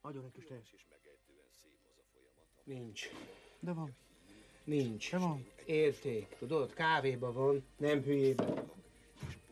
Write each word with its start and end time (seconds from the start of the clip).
Adjon 0.00 0.24
egy 0.24 0.32
kis 0.32 0.44
tejet. 0.44 0.66
Nincs. 2.64 3.08
De 3.60 3.72
van. 3.72 3.96
Nincs. 4.64 5.10
De 5.10 5.18
van. 5.18 5.46
Érték. 5.64 6.36
Tudod, 6.38 6.72
kávéba 6.72 7.32
van, 7.32 7.64
nem 7.76 8.02
hülyébe. 8.02 8.64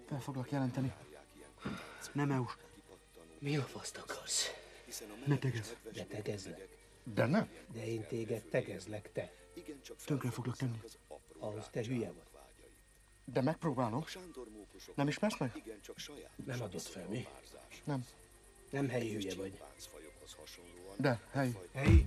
Fel 0.07 0.21
foglak 0.21 0.51
jelenteni. 0.51 0.93
Nem 2.13 2.31
EU-s. 2.31 2.57
Mi 3.39 3.57
a 3.57 3.63
faszt 3.63 3.97
akarsz? 3.97 4.47
Ne 5.27 5.39
tegezz. 5.39 5.73
De 5.93 6.05
tegezlek. 6.05 6.79
De 7.03 7.27
nem. 7.27 7.49
De 7.73 7.87
én 7.87 8.07
téged 8.07 8.43
tegezlek, 8.43 9.13
te. 9.13 9.33
Tönkre 10.05 10.31
foglak 10.31 10.57
tenni. 10.57 10.81
Ahhoz 11.39 11.69
te 11.69 11.85
hülye 11.85 12.13
vagy. 12.13 12.27
De 13.25 13.41
megpróbálom. 13.43 14.05
Nem 14.95 15.09
ismersz 15.09 15.39
meg? 15.39 15.63
Nem 16.45 16.63
adott 16.63 16.83
fel, 16.83 17.09
mi? 17.09 17.27
Nem. 17.85 18.05
Nem 18.71 18.89
helyi 18.89 19.13
hülye 19.13 19.35
vagy. 19.35 19.53
De, 20.97 21.21
helyi. 21.33 21.55
Helyi? 21.73 22.07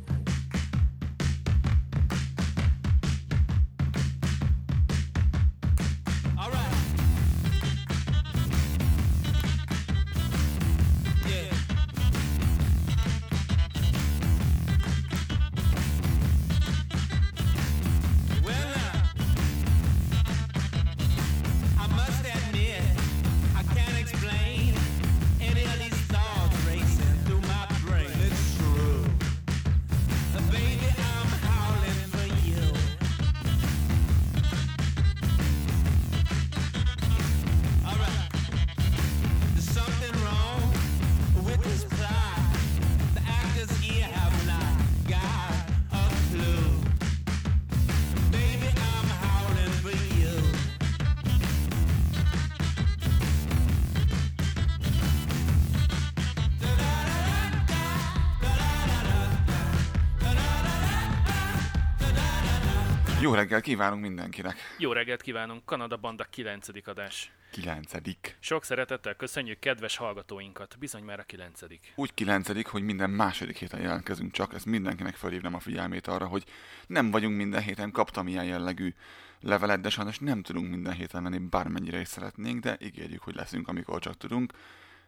Jó 63.32 63.38
reggel 63.38 63.62
kívánunk 63.62 64.02
mindenkinek. 64.02 64.58
Jó 64.78 64.92
reggelt 64.92 65.22
kívánunk, 65.22 65.66
Kanada 65.66 65.98
Banda 65.98 66.24
9. 66.24 66.68
adás. 66.86 67.32
Kilencedik. 67.52 68.38
Sok 68.40 68.64
szeretettel 68.64 69.16
köszönjük 69.16 69.60
kedves 69.60 69.98
hallgatóinkat, 69.98 70.76
bizony 70.80 71.04
már 71.04 71.20
a 71.20 71.24
9. 71.24 71.60
Úgy 71.96 72.14
kilencedik, 72.14 72.68
hogy 72.68 72.84
minden 72.84 73.10
második 73.10 73.58
héten 73.58 73.82
jelentkezünk 73.82 74.32
csak, 74.32 74.54
ez 74.54 74.64
mindenkinek 74.64 75.16
felhívnám 75.16 75.54
a 75.54 75.60
figyelmét 75.60 76.08
arra, 76.08 76.28
hogy 76.28 76.44
nem 76.88 77.12
vagyunk 77.12 77.38
minden 77.38 77.62
héten, 77.62 77.92
kaptam 77.92 78.28
ilyen 78.28 78.46
jellegű 78.46 78.94
levelet, 79.42 79.82
de 79.82 79.90
sajnos 79.90 80.20
nem 80.20 80.42
tudunk 80.42 80.70
minden 80.70 80.94
héten 80.94 81.24
menni, 81.24 81.38
bármennyire 81.38 82.00
is 82.00 82.08
szeretnénk, 82.08 82.60
de 82.60 82.78
ígérjük, 82.82 83.22
hogy 83.22 83.36
leszünk, 83.36 83.68
amikor 83.68 84.00
csak 84.00 84.18
tudunk. 84.18 84.54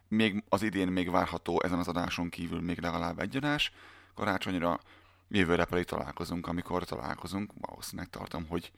Még 0.08 0.44
az 0.48 0.62
idén 0.62 0.88
még 0.88 1.10
várható 1.10 1.62
ezen 1.62 1.78
az 1.78 1.88
adáson 1.88 2.28
kívül 2.28 2.60
még 2.60 2.80
legalább 2.80 3.18
egy 3.18 3.36
adás. 3.36 3.72
Karácsonyra 4.14 4.80
jövőre 5.28 5.64
pedig 5.64 5.84
találkozunk, 5.84 6.46
amikor 6.46 6.84
találkozunk. 6.84 7.52
Valószínűleg 7.60 8.10
tartom, 8.10 8.46
hogy 8.46 8.72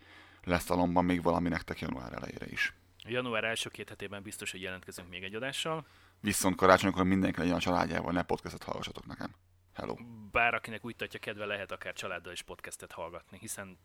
lesz 0.45 0.65
talomban 0.65 1.05
még 1.05 1.23
valami 1.23 1.49
nektek 1.49 1.81
január 1.81 2.13
elejére 2.13 2.47
is. 2.47 2.75
Január 3.09 3.45
első 3.45 3.71
két 3.71 3.89
hetében 3.89 4.23
biztos, 4.23 4.51
hogy 4.51 4.61
jelentkezünk 4.61 5.09
még 5.09 5.23
egy 5.23 5.35
adással, 5.35 5.87
Viszont 6.21 6.57
karácsonykor 6.57 7.05
mindenki 7.05 7.39
legyen 7.39 7.55
a 7.55 7.61
családjával, 7.61 8.13
ne 8.13 8.23
podcastot 8.23 8.63
hallgassatok 8.63 9.07
nekem. 9.07 9.35
Hello. 9.75 9.95
bár 10.33 10.55
akinek 10.55 10.85
úgy 10.85 10.97
tartja 10.97 11.19
kedve, 11.19 11.45
lehet 11.45 11.73
akár 11.73 11.93
családdal 11.93 12.33
is 12.33 12.43
podcastet 12.43 12.93
hallgatni, 12.93 13.39
hiszen 13.39 13.79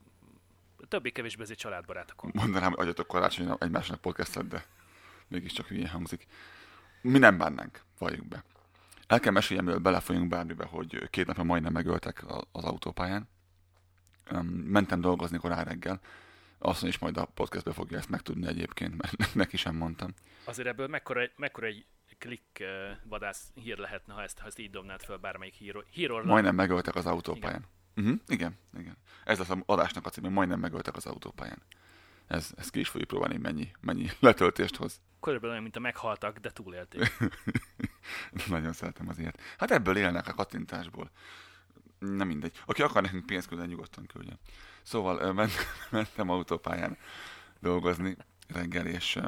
többé-kevésbé 0.87 1.41
azért 1.41 1.59
családbarátok. 1.59 2.31
Mondanám, 2.33 2.69
hogy 2.69 2.79
adjatok 2.79 3.07
karácsonyra 3.07 3.57
egymásnak 3.59 4.01
podcastet, 4.01 4.47
de 4.47 4.65
mégiscsak 5.27 5.67
hülyén 5.67 5.87
hangzik. 5.87 6.27
Mi 7.01 7.17
nem 7.17 7.37
bánnánk, 7.37 7.81
valljuk 7.97 8.27
be. 8.27 8.43
El 9.11 9.19
kell 9.19 9.31
meséljem, 9.31 9.65
mielőtt 9.65 9.81
belefolyunk 9.83 10.27
bármibe, 10.29 10.65
hogy 10.65 11.09
két 11.09 11.25
napja 11.25 11.43
majdnem 11.43 11.73
megöltek 11.73 12.23
a- 12.23 12.47
az 12.51 12.63
autópályán. 12.63 13.29
Mentem 14.63 15.01
dolgozni 15.01 15.37
korán 15.37 15.63
reggel. 15.63 15.99
Azt 16.59 16.83
is 16.83 16.97
majd 16.97 17.17
a 17.17 17.25
podcastbe 17.25 17.73
fogja 17.73 17.97
ezt 17.97 18.09
megtudni 18.09 18.47
egyébként, 18.47 18.97
mert 18.97 19.33
neki 19.33 19.57
sem 19.57 19.75
mondtam. 19.75 20.13
Azért 20.43 20.67
ebből 20.67 20.87
mekkora, 20.87 21.21
mekkora 21.35 21.67
egy 21.67 21.85
klik 22.17 22.63
vadász 23.03 23.51
hír 23.53 23.77
lehetne, 23.77 24.13
ha 24.13 24.21
ezt, 24.21 24.39
ha 24.39 24.47
ezt 24.47 24.59
így 24.59 24.69
dobnád 24.69 25.01
fel 25.01 25.17
bármelyik 25.17 25.53
hír, 25.53 25.83
hírorra. 25.89 26.25
Majdnem 26.25 26.55
megöltek 26.55 26.95
az 26.95 27.05
autópályán. 27.05 27.65
Igen. 27.95 28.05
Uh-huh, 28.05 28.21
igen, 28.27 28.57
igen. 28.79 28.97
Ez 29.23 29.37
lesz 29.37 29.49
az 29.49 29.57
adásnak 29.65 30.05
a 30.05 30.09
címe, 30.09 30.29
majdnem 30.29 30.59
megöltek 30.59 30.95
az 30.95 31.05
autópályán. 31.05 31.61
Ez, 32.27 32.51
ezt 32.57 32.71
ki 32.71 32.79
is 32.79 32.89
fogjuk 32.89 33.09
próbálni, 33.09 33.37
mennyi, 33.37 33.71
mennyi 33.79 34.07
letöltést 34.19 34.75
hoz. 34.75 35.01
Körülbelül 35.21 35.51
olyan, 35.51 35.63
mint 35.63 35.75
a 35.75 35.79
meghaltak, 35.79 36.37
de 36.37 36.49
túlélték. 36.49 37.17
Nagyon 38.47 38.73
szeretem 38.73 39.09
az 39.09 39.19
ilyet. 39.19 39.41
Hát 39.57 39.71
ebből 39.71 39.97
élnek 39.97 40.27
a 40.27 40.33
kattintásból. 40.33 41.11
Nem 41.99 42.27
mindegy. 42.27 42.61
Aki 42.65 42.81
akar 42.81 43.01
nekünk 43.01 43.25
pénzt 43.25 43.47
küldeni, 43.47 43.69
nyugodtan 43.69 44.05
küldjön. 44.05 44.39
Szóval 44.81 45.33
ment, 45.33 45.51
mentem 45.89 46.29
autópályán 46.29 46.97
dolgozni 47.59 48.17
reggel, 48.47 48.85
és 48.85 49.19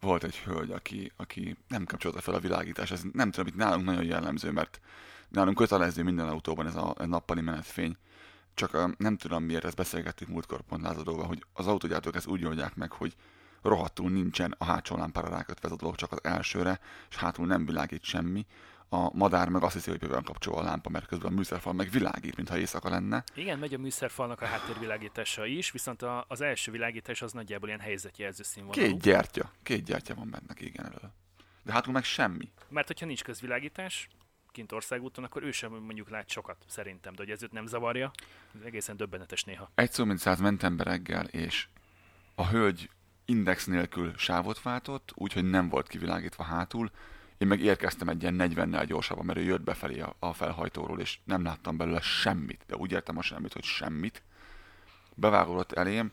volt 0.00 0.24
egy 0.24 0.38
hölgy, 0.38 0.70
aki, 0.70 1.12
aki 1.16 1.56
nem 1.68 1.84
kapcsolta 1.84 2.20
fel 2.20 2.34
a 2.34 2.40
világítás. 2.40 2.90
Ez 2.90 3.02
nem 3.12 3.30
tudom, 3.30 3.46
itt 3.46 3.56
nálunk 3.56 3.84
nagyon 3.84 4.04
jellemző, 4.04 4.50
mert 4.50 4.80
nálunk 5.28 5.56
kötelező 5.56 6.02
minden 6.02 6.28
autóban 6.28 6.66
ez 6.66 6.76
a, 6.76 6.94
nappali 7.06 7.40
menetfény. 7.40 7.96
Csak 8.54 8.96
nem 8.98 9.16
tudom 9.16 9.44
miért, 9.44 9.64
ezt 9.64 9.76
beszélgettük 9.76 10.28
múltkor 10.28 10.60
pont 10.60 10.82
lázadóval, 10.82 11.26
hogy 11.26 11.44
az 11.52 11.66
autógyártók 11.66 12.14
ezt 12.14 12.26
úgy 12.26 12.44
oldják 12.44 12.74
meg, 12.74 12.92
hogy 12.92 13.14
rohadtul 13.68 14.10
nincsen 14.10 14.54
a 14.58 14.64
hátsó 14.64 14.96
lámpára 14.96 15.28
rákötve 15.28 15.68
ez 15.68 15.72
a 15.74 15.76
dolog, 15.76 15.94
csak 15.94 16.12
az 16.12 16.24
elsőre, 16.24 16.80
és 17.10 17.16
hátul 17.16 17.46
nem 17.46 17.66
világít 17.66 18.04
semmi. 18.04 18.46
A 18.88 19.16
madár 19.16 19.48
meg 19.48 19.62
azt 19.62 19.74
hiszi, 19.74 19.90
hogy 19.90 19.98
be 19.98 20.20
kapcsolva 20.24 20.60
a 20.60 20.64
lámpa, 20.64 20.90
mert 20.90 21.06
közben 21.06 21.32
a 21.32 21.34
műszerfal 21.34 21.72
meg 21.72 21.90
világít, 21.90 22.36
mintha 22.36 22.58
éjszaka 22.58 22.88
lenne. 22.88 23.24
Igen, 23.34 23.58
megy 23.58 23.74
a 23.74 23.78
műszerfalnak 23.78 24.40
a 24.40 24.46
háttérvilágítása 24.46 25.46
is, 25.46 25.70
viszont 25.70 26.02
a, 26.02 26.24
az 26.28 26.40
első 26.40 26.70
világítás 26.70 27.22
az 27.22 27.32
nagyjából 27.32 27.68
ilyen 27.68 27.80
helyzetjelző 27.80 28.42
színvonalú. 28.42 28.86
Két 28.86 29.00
gyertya, 29.00 29.50
két 29.62 29.84
gyertya 29.84 30.14
van 30.14 30.30
benne, 30.30 30.54
igen, 30.58 30.84
elől. 30.84 31.12
De 31.62 31.72
hátul 31.72 31.92
meg 31.92 32.04
semmi. 32.04 32.52
Mert 32.68 32.86
hogyha 32.86 33.06
nincs 33.06 33.22
közvilágítás, 33.22 34.08
kint 34.52 34.72
országúton, 34.72 35.24
akkor 35.24 35.42
ő 35.42 35.50
sem 35.50 35.72
mondjuk 35.72 36.10
lát 36.10 36.28
sokat, 36.28 36.56
szerintem, 36.66 37.14
de 37.14 37.22
hogy 37.22 37.32
ez 37.32 37.42
őt 37.42 37.52
nem 37.52 37.66
zavarja, 37.66 38.10
ez 38.54 38.60
egészen 38.64 38.96
döbbenetes 38.96 39.44
néha. 39.44 39.70
Egy 39.74 39.92
szó 39.92 40.04
mint 40.04 40.18
száz 40.18 40.40
mentem 40.40 40.76
be 40.76 40.82
reggel, 40.82 41.26
és 41.26 41.68
a 42.34 42.46
hölgy 42.46 42.90
index 43.24 43.64
nélkül 43.64 44.12
sávot 44.16 44.62
váltott, 44.62 45.12
úgyhogy 45.14 45.44
nem 45.44 45.68
volt 45.68 45.88
kivilágítva 45.88 46.42
hátul. 46.42 46.90
Én 47.38 47.48
meg 47.48 47.60
érkeztem 47.60 48.08
egy 48.08 48.22
ilyen 48.22 48.36
40-nel 48.38 48.84
gyorsabban, 48.86 49.24
mert 49.24 49.38
ő 49.38 49.42
jött 49.42 49.62
befelé 49.62 50.00
a, 50.00 50.14
a 50.18 50.32
felhajtóról, 50.32 51.00
és 51.00 51.18
nem 51.24 51.42
láttam 51.42 51.76
belőle 51.76 52.00
semmit, 52.00 52.64
de 52.66 52.76
úgy 52.76 52.92
értem 52.92 53.18
a 53.18 53.22
semmit, 53.22 53.52
hogy 53.52 53.64
semmit. 53.64 54.22
Bevágódott 55.14 55.72
elém, 55.72 56.12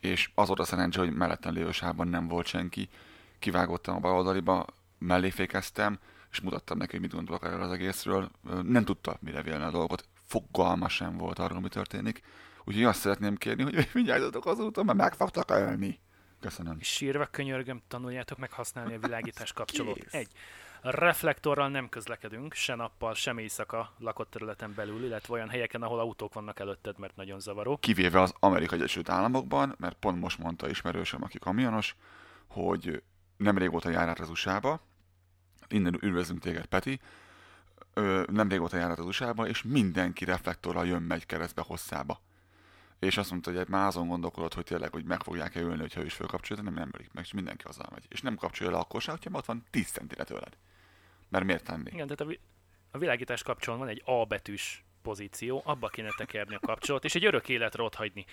és 0.00 0.30
az 0.34 0.46
volt 0.46 0.60
a 0.60 0.64
szerencse, 0.64 1.00
hogy 1.00 1.12
mellettem 1.12 1.54
lévő 1.54 1.72
sávban 1.72 2.08
nem 2.08 2.28
volt 2.28 2.46
senki. 2.46 2.88
Kivágottam 3.38 3.94
a 3.94 4.00
baloldaliba, 4.00 4.66
mellé 4.98 5.30
fékeztem, 5.30 5.98
és 6.30 6.40
mutattam 6.40 6.78
neki, 6.78 6.90
hogy 6.90 7.00
mit 7.00 7.12
gondolok 7.12 7.44
erről 7.44 7.62
az 7.62 7.72
egészről. 7.72 8.30
Nem 8.62 8.84
tudta, 8.84 9.16
mire 9.20 9.42
vélne 9.42 9.66
a 9.66 9.70
dolgot. 9.70 10.08
Fogalma 10.26 10.88
sem 10.88 11.16
volt 11.16 11.38
arról, 11.38 11.60
mi 11.60 11.68
történik. 11.68 12.22
Úgyhogy 12.64 12.84
azt 12.84 13.00
szeretném 13.00 13.36
kérni, 13.36 13.62
hogy 13.62 13.88
vigyázzatok 13.92 14.46
az 14.46 14.58
úton, 14.58 14.84
mert 14.84 14.98
meg 14.98 15.14
fogtak 15.14 15.50
ölni. 15.50 16.00
Köszönöm. 16.42 16.76
És 16.78 16.88
sírva 16.88 17.26
könyörgöm, 17.26 17.82
tanuljátok 17.88 18.38
meg 18.38 18.52
használni 18.52 18.94
a 18.94 18.98
világítás 18.98 19.52
kapcsolót. 19.62 19.94
Kész. 19.94 20.14
Egy. 20.14 20.32
Reflektorral 20.80 21.68
nem 21.68 21.88
közlekedünk, 21.88 22.54
se 22.54 22.74
nappal, 22.74 23.14
sem 23.14 23.38
éjszaka 23.38 23.94
lakott 23.98 24.30
területen 24.30 24.72
belül, 24.74 25.04
illetve 25.04 25.34
olyan 25.34 25.48
helyeken, 25.48 25.82
ahol 25.82 26.00
autók 26.00 26.34
vannak 26.34 26.60
előtted, 26.60 26.98
mert 26.98 27.16
nagyon 27.16 27.40
zavaró. 27.40 27.76
Kivéve 27.76 28.20
az 28.20 28.34
Amerikai 28.38 28.78
Egyesült 28.78 29.08
Államokban, 29.08 29.74
mert 29.78 29.96
pont 29.96 30.20
most 30.20 30.38
mondta 30.38 30.68
ismerősöm, 30.68 31.22
aki 31.22 31.38
kamionos, 31.38 31.96
hogy 32.46 33.02
nem 33.36 33.58
régóta 33.58 33.90
jár 33.90 34.08
át 34.08 34.20
az 34.20 34.30
USA-ba, 34.30 34.80
innen 35.68 35.98
üdvözlünk 36.00 36.40
téged, 36.40 36.66
Peti, 36.66 37.00
ö, 37.94 38.22
nem 38.30 38.48
régóta 38.48 38.76
jár 38.76 38.90
át 38.90 38.98
az 38.98 39.06
USA-ba, 39.06 39.48
és 39.48 39.62
mindenki 39.62 40.24
reflektorral 40.24 40.86
jön, 40.86 41.02
megy 41.02 41.26
keresztbe 41.26 41.62
hosszába. 41.66 42.20
És 43.06 43.16
azt 43.16 43.30
mondta, 43.30 43.50
hogy 43.50 43.58
hát 43.58 43.68
már 43.68 43.86
azon 43.86 44.08
gondolkodott, 44.08 44.54
hogy 44.54 44.64
tényleg, 44.64 44.92
hogy 44.92 45.04
meg 45.04 45.22
fogják-e 45.22 45.60
ülni, 45.60 45.80
hogyha 45.80 46.00
ő 46.00 46.04
is 46.04 46.14
fölkapcsolja, 46.14 46.62
de 46.62 46.70
nem, 46.70 46.78
nem 46.78 46.90
ölik 46.92 47.12
meg, 47.12 47.24
és 47.24 47.32
mindenki 47.32 47.64
azzal 47.64 47.86
megy. 47.90 48.04
És 48.08 48.20
nem 48.20 48.36
kapcsolja 48.36 48.72
le 48.72 48.78
akkor 48.78 49.00
sem, 49.00 49.14
hogyha 49.14 49.38
ott 49.38 49.44
van 49.44 49.64
10 49.70 49.90
centire 49.90 50.24
tőled. 50.24 50.56
Mert 51.28 51.44
miért 51.44 51.64
tenni? 51.64 51.90
Igen, 51.92 52.06
tehát 52.06 52.20
a, 52.20 52.24
vi- 52.24 52.40
a 52.90 52.98
világítás 52.98 53.42
kapcsolón 53.42 53.78
van 53.78 53.88
egy 53.88 54.02
A 54.04 54.24
betűs 54.24 54.84
pozíció, 55.02 55.62
abba 55.64 55.88
kéne 55.88 56.08
tekerni 56.16 56.54
a 56.54 56.58
kapcsolót, 56.58 57.04
és 57.04 57.14
egy 57.14 57.24
örök 57.24 57.48
életre 57.48 57.82
ott 57.82 57.94
hagyni. 57.94 58.24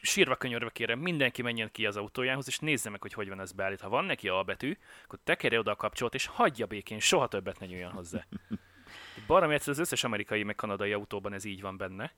Sírva 0.00 0.36
könyörve 0.36 0.70
kérem, 0.70 0.98
mindenki 0.98 1.42
menjen 1.42 1.70
ki 1.72 1.86
az 1.86 1.96
autójához, 1.96 2.46
és 2.48 2.58
nézze 2.58 2.90
meg, 2.90 3.00
hogy 3.00 3.12
hogy 3.12 3.28
van 3.28 3.40
ez 3.40 3.52
beállít. 3.52 3.80
Ha 3.80 3.88
van 3.88 4.04
neki 4.04 4.28
A 4.28 4.42
betű, 4.42 4.78
akkor 5.04 5.18
tekerje 5.24 5.58
oda 5.58 5.70
a 5.70 5.76
kapcsolót, 5.76 6.14
és 6.14 6.26
hagyja 6.26 6.66
békén, 6.66 7.00
soha 7.00 7.28
többet 7.28 7.58
ne 7.58 7.66
nyúljon 7.66 7.92
hozzá. 7.92 8.26
Baromi 9.26 9.54
egyszer 9.54 9.72
az 9.72 9.78
összes 9.78 10.04
amerikai 10.04 10.42
meg 10.42 10.54
kanadai 10.54 10.92
autóban 10.92 11.32
ez 11.32 11.44
így 11.44 11.60
van 11.60 11.76
benne, 11.76 12.12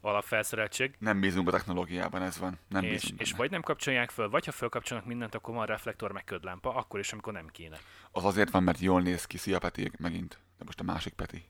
alapfelszereltség, 0.00 0.94
Nem 0.98 1.20
bízunk 1.20 1.48
a 1.48 1.50
technológiában, 1.50 2.22
ez 2.22 2.38
van. 2.38 2.58
Nem 2.68 2.82
és, 2.82 2.90
bízunk 2.90 3.20
és 3.20 3.28
benne. 3.28 3.42
vagy 3.42 3.50
nem 3.50 3.62
kapcsolják 3.62 4.10
föl, 4.10 4.28
vagy 4.28 4.44
ha 4.44 4.52
fölkapcsolnak 4.52 5.06
mindent, 5.06 5.34
akkor 5.34 5.54
van 5.54 5.66
reflektor 5.66 6.12
meg 6.12 6.24
ködlámpa, 6.24 6.74
akkor 6.74 7.00
is, 7.00 7.12
amikor 7.12 7.32
nem 7.32 7.46
kéne. 7.46 7.78
Az 8.10 8.24
azért 8.24 8.50
van, 8.50 8.62
mert 8.62 8.78
jól 8.78 9.02
néz 9.02 9.24
ki. 9.24 9.36
Szia 9.36 9.58
Peti, 9.58 9.90
megint. 9.98 10.38
De 10.58 10.64
most 10.64 10.80
a 10.80 10.84
másik 10.84 11.12
Peti. 11.12 11.44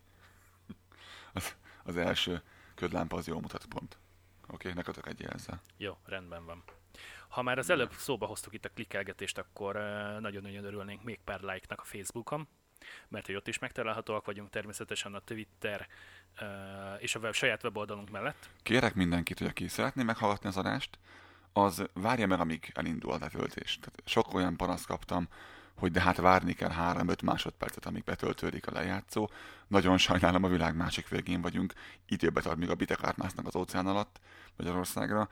Az, 1.33 1.57
az 1.85 1.97
első 1.97 2.43
ködlámpa 2.75 3.17
az 3.17 3.27
jól 3.27 3.41
mutat 3.41 3.67
pont. 3.67 3.99
Oké, 4.43 4.55
okay, 4.55 4.73
ne 4.73 4.83
kötök 4.83 5.07
egy 5.07 5.23
ezzel. 5.23 5.61
Jó, 5.77 5.97
rendben 6.05 6.45
van. 6.45 6.65
Ha 7.29 7.43
már 7.43 7.59
az 7.59 7.71
előbb 7.71 7.93
szóba 7.93 8.27
hoztuk 8.27 8.55
itt 8.55 8.65
a 8.65 8.69
klikkelgetést, 8.69 9.39
akkor 9.39 9.75
nagyon-nagyon 10.21 10.65
örülnénk 10.65 11.03
még 11.03 11.21
pár 11.25 11.41
like-nak 11.41 11.81
a 11.81 11.85
Facebookon, 11.85 12.49
mert 13.09 13.27
hogy 13.27 13.35
ott 13.35 13.49
is 13.49 13.59
megtalálhatóak 13.59 14.25
vagyunk 14.25 14.51
természetesen 14.51 15.15
a 15.15 15.19
Twitter 15.19 15.89
és 16.99 17.15
a 17.15 17.19
web, 17.19 17.33
saját 17.33 17.65
weboldalunk 17.65 18.11
mellett. 18.11 18.49
Kérek 18.63 18.95
mindenkit, 18.95 19.39
hogy 19.39 19.47
aki 19.47 19.69
szeretné 19.69 20.03
meghallgatni 20.03 20.49
az 20.49 20.57
adást, 20.57 20.99
az 21.53 21.83
várja 21.93 22.27
meg, 22.27 22.41
amíg 22.41 22.71
elindul 22.75 23.13
a 23.13 23.19
letöltés. 23.21 23.79
Tehát 23.81 24.03
sok 24.05 24.35
olyan 24.35 24.57
panaszt 24.57 24.87
kaptam, 24.87 25.29
hogy 25.75 25.91
de 25.91 26.01
hát 26.01 26.17
várni 26.17 26.53
kell 26.53 26.73
3-5 26.79 27.25
másodpercet, 27.25 27.87
amíg 27.87 28.05
betöltődik 28.05 28.67
a 28.67 28.73
lejátszó. 28.73 29.31
Nagyon 29.67 29.99
sajnálom, 29.99 30.45
a 30.45 30.49
világ 30.49 30.77
másik 30.77 31.09
végén 31.09 31.41
vagyunk. 31.41 31.73
Időbe 32.07 32.41
tart, 32.41 32.57
míg 32.57 32.71
a 32.71 32.75
bitek 32.75 33.03
átmásznak 33.03 33.47
az 33.47 33.57
óceán 33.57 33.87
alatt 33.87 34.21
Magyarországra. 34.57 35.29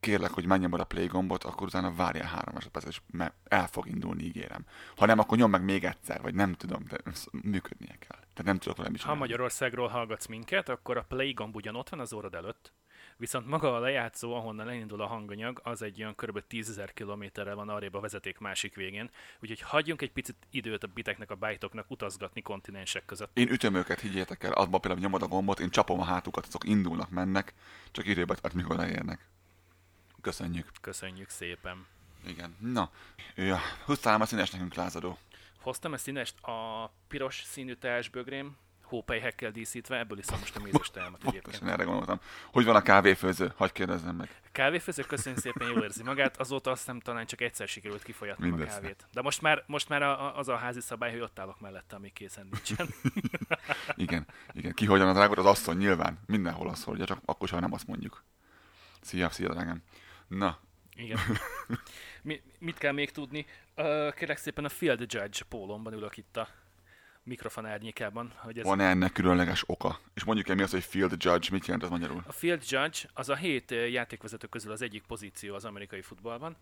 Kérlek, 0.00 0.30
hogy 0.30 0.46
menjem 0.46 0.72
a 0.72 0.84
play 0.84 1.06
gombot, 1.06 1.44
akkor 1.44 1.66
utána 1.66 1.94
várjál 1.94 2.26
3 2.26 2.54
másodpercet, 2.54 2.90
és 2.90 3.00
el 3.44 3.66
fog 3.66 3.86
indulni, 3.86 4.22
ígérem. 4.22 4.64
Ha 4.96 5.06
nem, 5.06 5.18
akkor 5.18 5.38
nyom 5.38 5.50
meg 5.50 5.64
még 5.64 5.84
egyszer, 5.84 6.22
vagy 6.22 6.34
nem 6.34 6.52
tudom, 6.52 6.82
de 6.88 6.96
működnie 7.42 7.96
kell. 7.98 8.18
Tehát 8.18 8.44
nem 8.44 8.58
tudok 8.58 8.76
vele 8.76 8.88
mit 8.90 9.02
Ha. 9.02 9.14
Magyarországról 9.14 9.88
hallgatsz 9.88 10.26
minket, 10.26 10.68
akkor 10.68 10.96
a 10.96 11.04
play 11.08 11.32
gomb 11.32 11.56
ugyan 11.56 11.76
ott 11.76 11.88
van 11.88 12.00
az 12.00 12.12
órad 12.12 12.34
előtt, 12.34 12.72
viszont 13.16 13.46
maga 13.46 13.74
a 13.74 13.78
lejátszó, 13.78 14.34
ahonnan 14.34 14.68
elindul 14.68 15.00
a 15.00 15.06
hanganyag, 15.06 15.60
az 15.62 15.82
egy 15.82 16.00
olyan 16.00 16.14
kb. 16.14 16.42
10.000 16.50 16.90
kilométerrel 16.94 17.54
van 17.54 17.68
arrébb 17.68 17.94
a 17.94 18.00
vezeték 18.00 18.38
másik 18.38 18.74
végén, 18.74 19.10
úgyhogy 19.40 19.60
hagyjunk 19.60 20.02
egy 20.02 20.12
picit 20.12 20.36
időt 20.50 20.82
a 20.82 20.86
biteknek, 20.86 21.30
a 21.30 21.34
bájtoknak 21.34 21.90
utazgatni 21.90 22.42
kontinensek 22.42 23.04
között. 23.04 23.38
Én 23.38 23.48
ütöm 23.48 23.74
őket, 23.74 24.00
higgyétek 24.00 24.42
el, 24.42 24.52
azban 24.52 24.80
például 24.80 25.02
nyomod 25.02 25.22
a 25.22 25.28
gombot, 25.28 25.60
én 25.60 25.70
csapom 25.70 26.00
a 26.00 26.04
hátukat, 26.04 26.46
azok 26.46 26.64
indulnak, 26.64 27.10
mennek, 27.10 27.54
csak 27.90 28.06
időbe 28.06 28.34
tart, 28.34 28.54
míg 28.54 28.70
odaérnek. 28.70 29.28
Köszönjük. 30.26 30.70
Köszönjük 30.80 31.28
szépen! 31.28 31.86
Igen. 32.26 32.56
Na, 32.60 32.90
ja, 33.34 33.58
húztál 33.84 34.20
a 34.20 34.26
színes 34.26 34.50
nekünk 34.50 34.74
lázadó. 34.74 35.18
Hoztam 35.60 35.94
ezt 35.94 36.02
színest 36.02 36.40
a 36.42 36.90
piros 37.08 37.42
színű 37.44 37.74
teásbögrém, 37.74 38.56
hópelyhekkel 38.82 39.50
díszítve, 39.50 39.98
ebből 39.98 40.18
iszom 40.18 40.38
most 40.38 40.56
a 40.56 40.60
mézes 40.60 40.90
teámat 40.90 41.24
egyébként. 41.24 41.62
erre 41.62 41.84
gondoltam. 41.84 42.20
Hogy 42.52 42.64
van 42.64 42.76
a 42.76 42.82
kávéfőző? 42.82 43.52
Hagy 43.56 43.72
kérdezzem 43.72 44.16
meg. 44.16 44.40
Kávéfőző 44.52 45.02
köszönjük 45.02 45.40
szépen, 45.40 45.68
jól 45.68 45.82
érzi 45.82 46.02
magát, 46.02 46.36
azóta 46.36 46.70
azt 46.70 46.80
hiszem 46.80 47.00
talán 47.00 47.26
csak 47.26 47.40
egyszer 47.40 47.68
sikerült 47.68 48.02
kifolyatnom 48.02 48.52
a 48.52 48.54
Mindössze. 48.56 48.80
kávét. 48.80 49.06
De 49.12 49.22
most 49.22 49.42
már, 49.42 49.64
most 49.66 49.88
már 49.88 50.02
a, 50.02 50.24
a, 50.26 50.38
az 50.38 50.48
a 50.48 50.56
házi 50.56 50.80
szabály, 50.80 51.10
hogy 51.10 51.20
ott 51.20 51.38
állok 51.38 51.60
mellette, 51.60 51.96
amíg 51.96 52.12
készen 52.12 52.48
nincsen. 52.50 52.88
Igen, 54.04 54.26
igen. 54.52 54.72
Ki 54.72 54.86
hogyan 54.86 55.08
a 55.08 55.12
drágod? 55.12 55.38
Az 55.38 55.46
asszony 55.46 55.76
nyilván. 55.76 56.18
Mindenhol 56.26 56.68
azt 56.68 56.84
hordja, 56.84 57.04
csak 57.04 57.18
akkor 57.24 57.48
sem 57.48 57.60
nem 57.60 57.72
azt 57.72 57.86
mondjuk. 57.86 58.24
Szia, 59.00 59.30
szia, 59.30 59.48
drágám. 59.48 59.82
Na, 60.28 60.60
Igen. 60.96 61.18
Mi, 62.22 62.42
mit 62.58 62.78
kell 62.78 62.92
még 62.92 63.10
tudni? 63.10 63.46
Kérlek 64.16 64.36
szépen 64.36 64.64
a 64.64 64.68
Field 64.68 65.00
Judge 65.00 65.44
pólomban 65.48 65.92
ülök 65.92 66.16
itt 66.16 66.36
a 66.36 66.48
mikrofon 67.22 67.66
árnyékában. 67.66 68.32
Hogy 68.36 68.58
ez 68.58 68.64
van-e 68.64 68.88
ennek 68.88 69.12
különleges 69.12 69.62
oka? 69.66 70.00
És 70.14 70.24
mondjuk 70.24 70.48
el 70.48 70.54
mi 70.54 70.62
az, 70.62 70.70
hogy 70.70 70.84
field 70.84 71.10
judge, 71.24 71.48
mit 71.50 71.64
jelent 71.66 71.82
az 71.82 71.90
magyarul? 71.90 72.22
A 72.26 72.32
Field 72.32 72.62
Judge 72.68 72.98
az 73.12 73.28
a 73.28 73.36
hét 73.36 73.70
játékvezető 73.70 74.46
közül 74.46 74.72
az 74.72 74.82
egyik 74.82 75.02
pozíció 75.02 75.54
az 75.54 75.64
amerikai 75.64 76.02
futballban. 76.02 76.56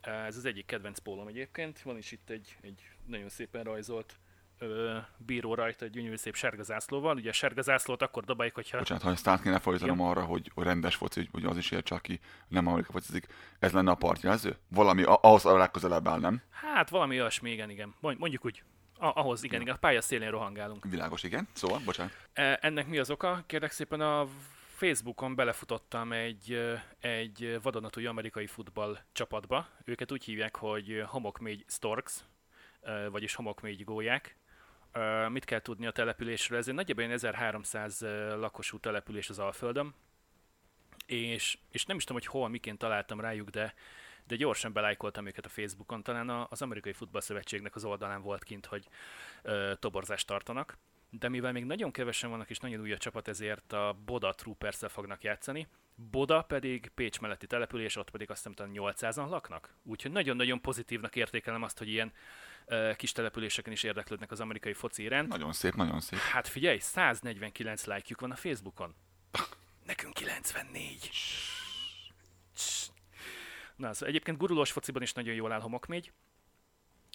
Ez 0.00 0.36
az 0.36 0.44
egyik 0.44 0.66
kedvenc 0.66 0.98
pólom 0.98 1.26
egyébként. 1.26 1.82
Van 1.82 1.96
is 1.96 2.12
itt 2.12 2.30
egy, 2.30 2.56
egy 2.60 2.82
nagyon 3.06 3.28
szépen 3.28 3.64
rajzolt 3.64 4.18
ö, 4.60 4.96
bíró 5.16 5.54
rajta, 5.54 5.84
egy 5.84 5.90
gyönyörű 5.90 6.16
szép 6.16 6.34
sárga 6.34 6.62
zászlóval. 6.62 7.16
Ugye 7.16 7.28
a 7.30 7.32
sárga 7.32 7.62
zászlót 7.62 8.02
akkor 8.02 8.24
dobáljuk, 8.24 8.54
hogyha... 8.54 8.78
Bocsánat, 8.78 9.02
ha 9.02 9.10
ezt 9.10 9.26
át 9.28 9.42
kéne 9.42 9.58
fordítanom 9.58 10.00
arra, 10.00 10.24
hogy 10.24 10.50
rendes 10.54 10.94
foci, 10.94 11.28
hogy 11.32 11.44
az 11.44 11.56
is 11.56 11.70
értse, 11.70 11.94
aki 11.94 12.20
nem 12.48 12.66
Amerika 12.66 12.92
focizik, 12.92 13.26
ez 13.58 13.72
lenne 13.72 13.90
a 13.90 13.94
partjelző? 13.94 14.56
Valami 14.68 15.02
ahhoz 15.06 15.44
a 15.44 15.56
legközelebb 15.56 16.08
áll, 16.08 16.18
nem? 16.20 16.42
Hát 16.50 16.88
valami 16.90 17.20
olyasmi, 17.20 17.50
igen, 17.50 17.70
igen. 17.70 17.94
Mond- 18.00 18.18
Mondjuk 18.18 18.44
úgy. 18.44 18.62
A- 18.98 19.18
ahhoz, 19.20 19.42
igen, 19.42 19.60
igen. 19.60 19.74
A 19.74 19.78
pálya 19.78 20.00
szélén 20.00 20.30
rohangálunk. 20.30 20.84
Világos, 20.84 21.22
igen. 21.22 21.48
Szóval, 21.52 21.80
bocsánat. 21.84 22.12
E, 22.32 22.58
Ennek 22.62 22.86
mi 22.86 22.98
az 22.98 23.10
oka? 23.10 23.42
Kérlek 23.46 23.70
szépen 23.70 24.00
a 24.00 24.26
Facebookon 24.74 25.34
belefutottam 25.34 26.12
egy, 26.12 26.60
egy 27.00 27.58
vadonatúj 27.62 28.06
amerikai 28.06 28.46
futball 28.46 28.98
csapatba. 29.12 29.66
Őket 29.84 30.12
úgy 30.12 30.24
hívják, 30.24 30.56
hogy 30.56 31.02
Homokmégy 31.06 31.64
Storks, 31.68 32.14
vagyis 33.10 33.34
Homokmégy 33.34 33.84
gólyák. 33.84 34.36
Mit 35.28 35.44
kell 35.44 35.60
tudni 35.60 35.86
a 35.86 35.90
településről? 35.90 36.58
Ez 36.58 36.68
egy 36.68 36.74
nagyjából 36.74 37.02
ilyen 37.02 37.14
1300 37.14 38.02
ö, 38.02 38.36
lakosú 38.36 38.78
település 38.78 39.28
az 39.28 39.38
Alföldön. 39.38 39.94
És, 41.06 41.58
és 41.70 41.84
nem 41.84 41.96
is 41.96 42.04
tudom, 42.04 42.22
hogy 42.22 42.32
hol, 42.32 42.48
miként 42.48 42.78
találtam 42.78 43.20
rájuk, 43.20 43.48
de, 43.48 43.74
de 44.26 44.36
gyorsan 44.36 44.72
belájkoltam 44.72 45.26
őket 45.26 45.44
a 45.44 45.48
Facebookon. 45.48 46.02
Talán 46.02 46.46
az 46.50 46.62
Amerikai 46.62 46.92
Futballszövetségnek 46.92 47.74
az 47.74 47.84
oldalán 47.84 48.22
volt 48.22 48.44
kint, 48.44 48.66
hogy 48.66 48.88
ö, 49.42 49.72
toborzást 49.78 50.26
tartanak 50.26 50.78
de 51.10 51.28
mivel 51.28 51.52
még 51.52 51.64
nagyon 51.64 51.90
kevesen 51.90 52.30
vannak 52.30 52.50
és 52.50 52.58
nagyon 52.58 52.80
új 52.80 52.92
a 52.92 52.96
csapat, 52.96 53.28
ezért 53.28 53.72
a 53.72 53.96
Boda 54.04 54.32
troopers 54.32 54.78
fognak 54.88 55.22
játszani. 55.22 55.68
Boda 56.10 56.42
pedig 56.42 56.90
Pécs 56.94 57.20
melletti 57.20 57.46
település, 57.46 57.96
ott 57.96 58.10
pedig 58.10 58.30
azt 58.30 58.38
hiszem 58.38 58.52
talán 58.52 58.72
800-an 58.74 59.28
laknak. 59.28 59.74
Úgyhogy 59.82 60.10
nagyon-nagyon 60.10 60.60
pozitívnak 60.60 61.16
értékelem 61.16 61.62
azt, 61.62 61.78
hogy 61.78 61.88
ilyen 61.88 62.12
kis 62.96 63.12
településeken 63.12 63.72
is 63.72 63.82
érdeklődnek 63.82 64.30
az 64.30 64.40
amerikai 64.40 64.72
foci 64.72 65.02
iránt. 65.02 65.28
Nagyon 65.28 65.52
szép, 65.52 65.74
nagyon 65.74 66.00
szép. 66.00 66.18
Hát 66.18 66.48
figyelj, 66.48 66.78
149 66.78 67.84
lájkjuk 67.84 68.20
van 68.20 68.30
a 68.30 68.36
Facebookon. 68.36 68.94
Nekünk 69.86 70.14
94. 70.14 71.10
Na, 73.76 73.92
szóval 73.92 74.08
egyébként 74.08 74.38
gurulós 74.38 74.72
fociban 74.72 75.02
is 75.02 75.12
nagyon 75.12 75.34
jól 75.34 75.52
áll 75.52 75.60
homokmégy. 75.60 76.12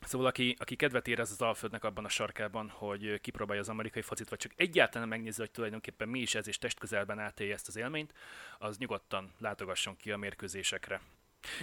Szóval 0.06 0.28
aki, 0.28 0.56
aki 0.60 0.76
kedvet 0.76 1.08
érez 1.08 1.32
az 1.32 1.42
Alföldnek 1.42 1.84
abban 1.84 2.06
a 2.06 2.10
sarkában, 2.10 2.70
hogy 2.70 3.22
kipróbálja 3.22 3.62
az 3.62 3.70
amerikai 3.70 4.02
focit, 4.02 4.30
vagy 4.30 4.40
csak 4.40 4.52
egyáltalán 4.56 5.08
megnézze, 5.08 5.42
hogy 5.42 5.52
tulajdonképpen 5.52 6.10
mi 6.10 6.20
is 6.20 6.36
ez, 6.36 6.48
és 6.48 6.58
testközelben 6.58 7.20
átélje 7.20 7.54
ezt 7.54 7.68
az 7.68 7.76
élményt, 7.76 8.14
az 8.58 8.78
nyugodtan 8.78 9.34
látogasson 9.38 9.96
ki 9.96 10.12
a 10.12 10.18
mérkőzésekre. 10.18 11.02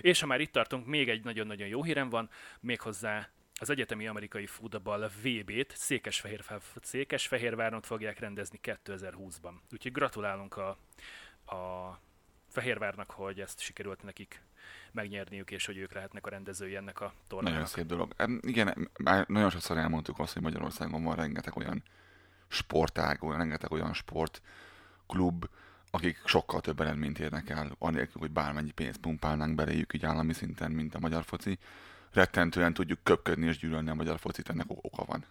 És 0.00 0.20
ha 0.20 0.26
már 0.26 0.40
itt 0.40 0.52
tartunk, 0.52 0.86
még 0.86 1.08
egy 1.08 1.24
nagyon-nagyon 1.24 1.68
jó 1.68 1.82
hírem 1.82 2.08
van, 2.08 2.30
méghozzá 2.60 3.30
az 3.60 3.70
egyetemi 3.70 4.06
amerikai 4.06 4.46
futball 4.46 5.10
VB-t 5.22 5.76
Székesfehér, 5.76 6.44
Székesfehérváron 6.82 7.80
fogják 7.80 8.18
rendezni 8.18 8.60
2020-ban. 8.62 9.52
Úgyhogy 9.72 9.92
gratulálunk 9.92 10.56
a, 10.56 10.68
a 11.56 11.98
Fehérvárnak, 12.48 13.10
hogy 13.10 13.40
ezt 13.40 13.60
sikerült 13.60 14.02
nekik 14.02 14.42
megnyerniük, 14.92 15.50
és 15.50 15.66
hogy 15.66 15.76
ők 15.76 15.92
lehetnek 15.92 16.26
a 16.26 16.30
rendezői 16.30 16.76
ennek 16.76 17.00
a 17.00 17.12
tornának. 17.26 17.52
Nagyon 17.52 17.68
szép 17.68 17.86
dolog. 17.86 18.14
Igen, 18.40 18.90
már 19.02 19.28
nagyon 19.28 19.50
sokszor 19.50 19.76
elmondtuk 19.76 20.18
azt, 20.18 20.32
hogy 20.32 20.42
Magyarországon 20.42 21.04
van 21.04 21.16
rengeteg 21.16 21.56
olyan 21.56 21.82
sportág, 22.48 23.22
olyan, 23.22 23.38
rengeteg 23.38 23.72
olyan 23.72 23.92
sportklub, 23.92 25.48
akik 25.90 26.22
sokkal 26.24 26.60
több 26.60 26.80
eredményt 26.80 27.18
érnek 27.18 27.48
el, 27.48 27.76
anélkül, 27.78 28.20
hogy 28.20 28.30
bármennyi 28.30 28.70
pénzt 28.70 28.98
pumpálnánk 28.98 29.54
beléjük 29.54 29.94
így 29.94 30.04
állami 30.04 30.32
szinten, 30.32 30.70
mint 30.70 30.94
a 30.94 30.98
magyar 30.98 31.24
foci. 31.24 31.58
Rettentően 32.12 32.74
tudjuk 32.74 32.98
köpködni 33.02 33.46
és 33.46 33.58
gyűlölni 33.58 33.90
a 33.90 33.94
magyar 33.94 34.18
focit, 34.18 34.48
ennek 34.48 34.66
oka 34.68 35.04
van. 35.04 35.24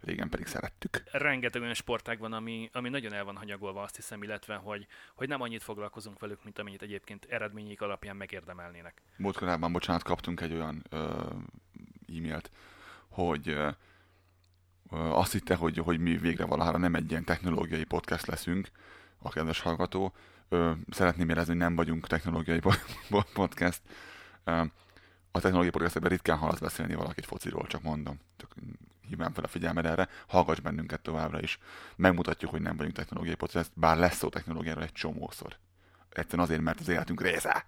Régen 0.00 0.28
pedig 0.28 0.46
szerettük. 0.46 1.02
rengeteg 1.12 1.62
olyan 1.62 1.74
sportág 1.74 2.18
van, 2.18 2.32
ami, 2.32 2.70
ami 2.72 2.88
nagyon 2.88 3.12
el 3.12 3.24
van 3.24 3.36
hanyagolva, 3.36 3.82
azt 3.82 3.96
hiszem, 3.96 4.22
illetve, 4.22 4.54
hogy, 4.54 4.86
hogy 5.14 5.28
nem 5.28 5.40
annyit 5.40 5.62
foglalkozunk 5.62 6.20
velük, 6.20 6.44
mint 6.44 6.58
amennyit 6.58 6.82
egyébként 6.82 7.24
eredményeik 7.24 7.80
alapján 7.80 8.16
megérdemelnének. 8.16 9.02
Múltkorában, 9.16 9.72
bocsánat, 9.72 10.02
kaptunk 10.02 10.40
egy 10.40 10.52
olyan 10.52 10.84
ö, 10.90 11.20
e-mailt, 12.16 12.50
hogy 13.08 13.48
ö, 13.48 13.68
azt 14.90 15.32
hitte, 15.32 15.54
hogy, 15.54 15.78
hogy 15.78 15.98
mi 15.98 16.16
végre 16.16 16.44
valahára 16.44 16.78
nem 16.78 16.94
egy 16.94 17.10
ilyen 17.10 17.24
technológiai 17.24 17.84
podcast 17.84 18.26
leszünk, 18.26 18.70
a 19.18 19.28
kedves 19.28 19.60
hallgató. 19.60 20.14
Ö, 20.48 20.72
szeretném 20.90 21.28
érezni, 21.28 21.50
hogy 21.50 21.62
nem 21.62 21.76
vagyunk 21.76 22.06
technológiai 22.06 22.60
po- 22.60 22.84
po- 23.10 23.32
podcast. 23.32 23.80
Ö, 24.44 24.62
a 25.30 25.40
technológiai 25.40 25.70
podcastben 25.72 26.10
ritkán 26.10 26.38
hallasz 26.38 26.58
beszélni 26.58 26.94
valakit 26.94 27.26
fociról, 27.26 27.66
csak 27.66 27.82
mondom. 27.82 28.20
Csak 28.36 28.54
hívnám 29.08 29.32
fel 29.32 29.44
a 29.44 29.48
figyelmed 29.48 29.86
erre, 29.86 30.08
hallgass 30.26 30.60
bennünket 30.60 31.00
továbbra 31.00 31.40
is. 31.40 31.58
Megmutatjuk, 31.96 32.50
hogy 32.50 32.60
nem 32.60 32.76
vagyunk 32.76 32.94
technológiai 32.94 33.34
podcast, 33.34 33.70
bár 33.74 33.96
lesz 33.96 34.16
szó 34.16 34.28
technológiáról 34.28 34.82
egy 34.82 34.92
csomószor. 34.92 35.56
Egyszerűen 36.08 36.46
azért, 36.46 36.60
mert 36.60 36.80
az 36.80 36.88
életünk 36.88 37.22
része. 37.22 37.66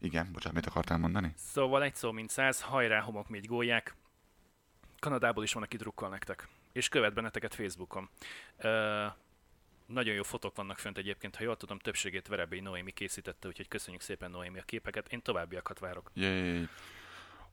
Igen, 0.00 0.28
bocsánat, 0.32 0.56
mit 0.56 0.66
akartál 0.66 0.98
mondani? 0.98 1.32
Szóval 1.36 1.82
egy 1.82 1.94
szó, 1.94 2.12
mint 2.12 2.30
száz, 2.30 2.60
hajrá 2.60 3.00
homok, 3.00 3.28
még 3.28 3.46
gólyák. 3.46 3.94
Kanadából 4.98 5.42
is 5.42 5.52
van, 5.52 5.62
aki 5.62 5.76
drukkol 5.76 6.08
nektek. 6.08 6.48
És 6.72 6.88
követ 6.88 7.14
benneteket 7.14 7.54
Facebookon. 7.54 8.08
Ö, 8.56 9.06
nagyon 9.86 10.14
jó 10.14 10.22
fotók 10.22 10.56
vannak 10.56 10.78
fönt 10.78 10.98
egyébként, 10.98 11.36
ha 11.36 11.42
jól 11.42 11.56
tudom, 11.56 11.78
többségét 11.78 12.28
Verebély 12.28 12.60
Noémi 12.60 12.90
készítette, 12.90 13.48
úgyhogy 13.48 13.68
köszönjük 13.68 14.02
szépen 14.02 14.30
Noémi 14.30 14.58
a 14.58 14.62
képeket. 14.62 15.12
Én 15.12 15.22
továbbiakat 15.22 15.78
várok. 15.78 16.10
Yay. 16.14 16.68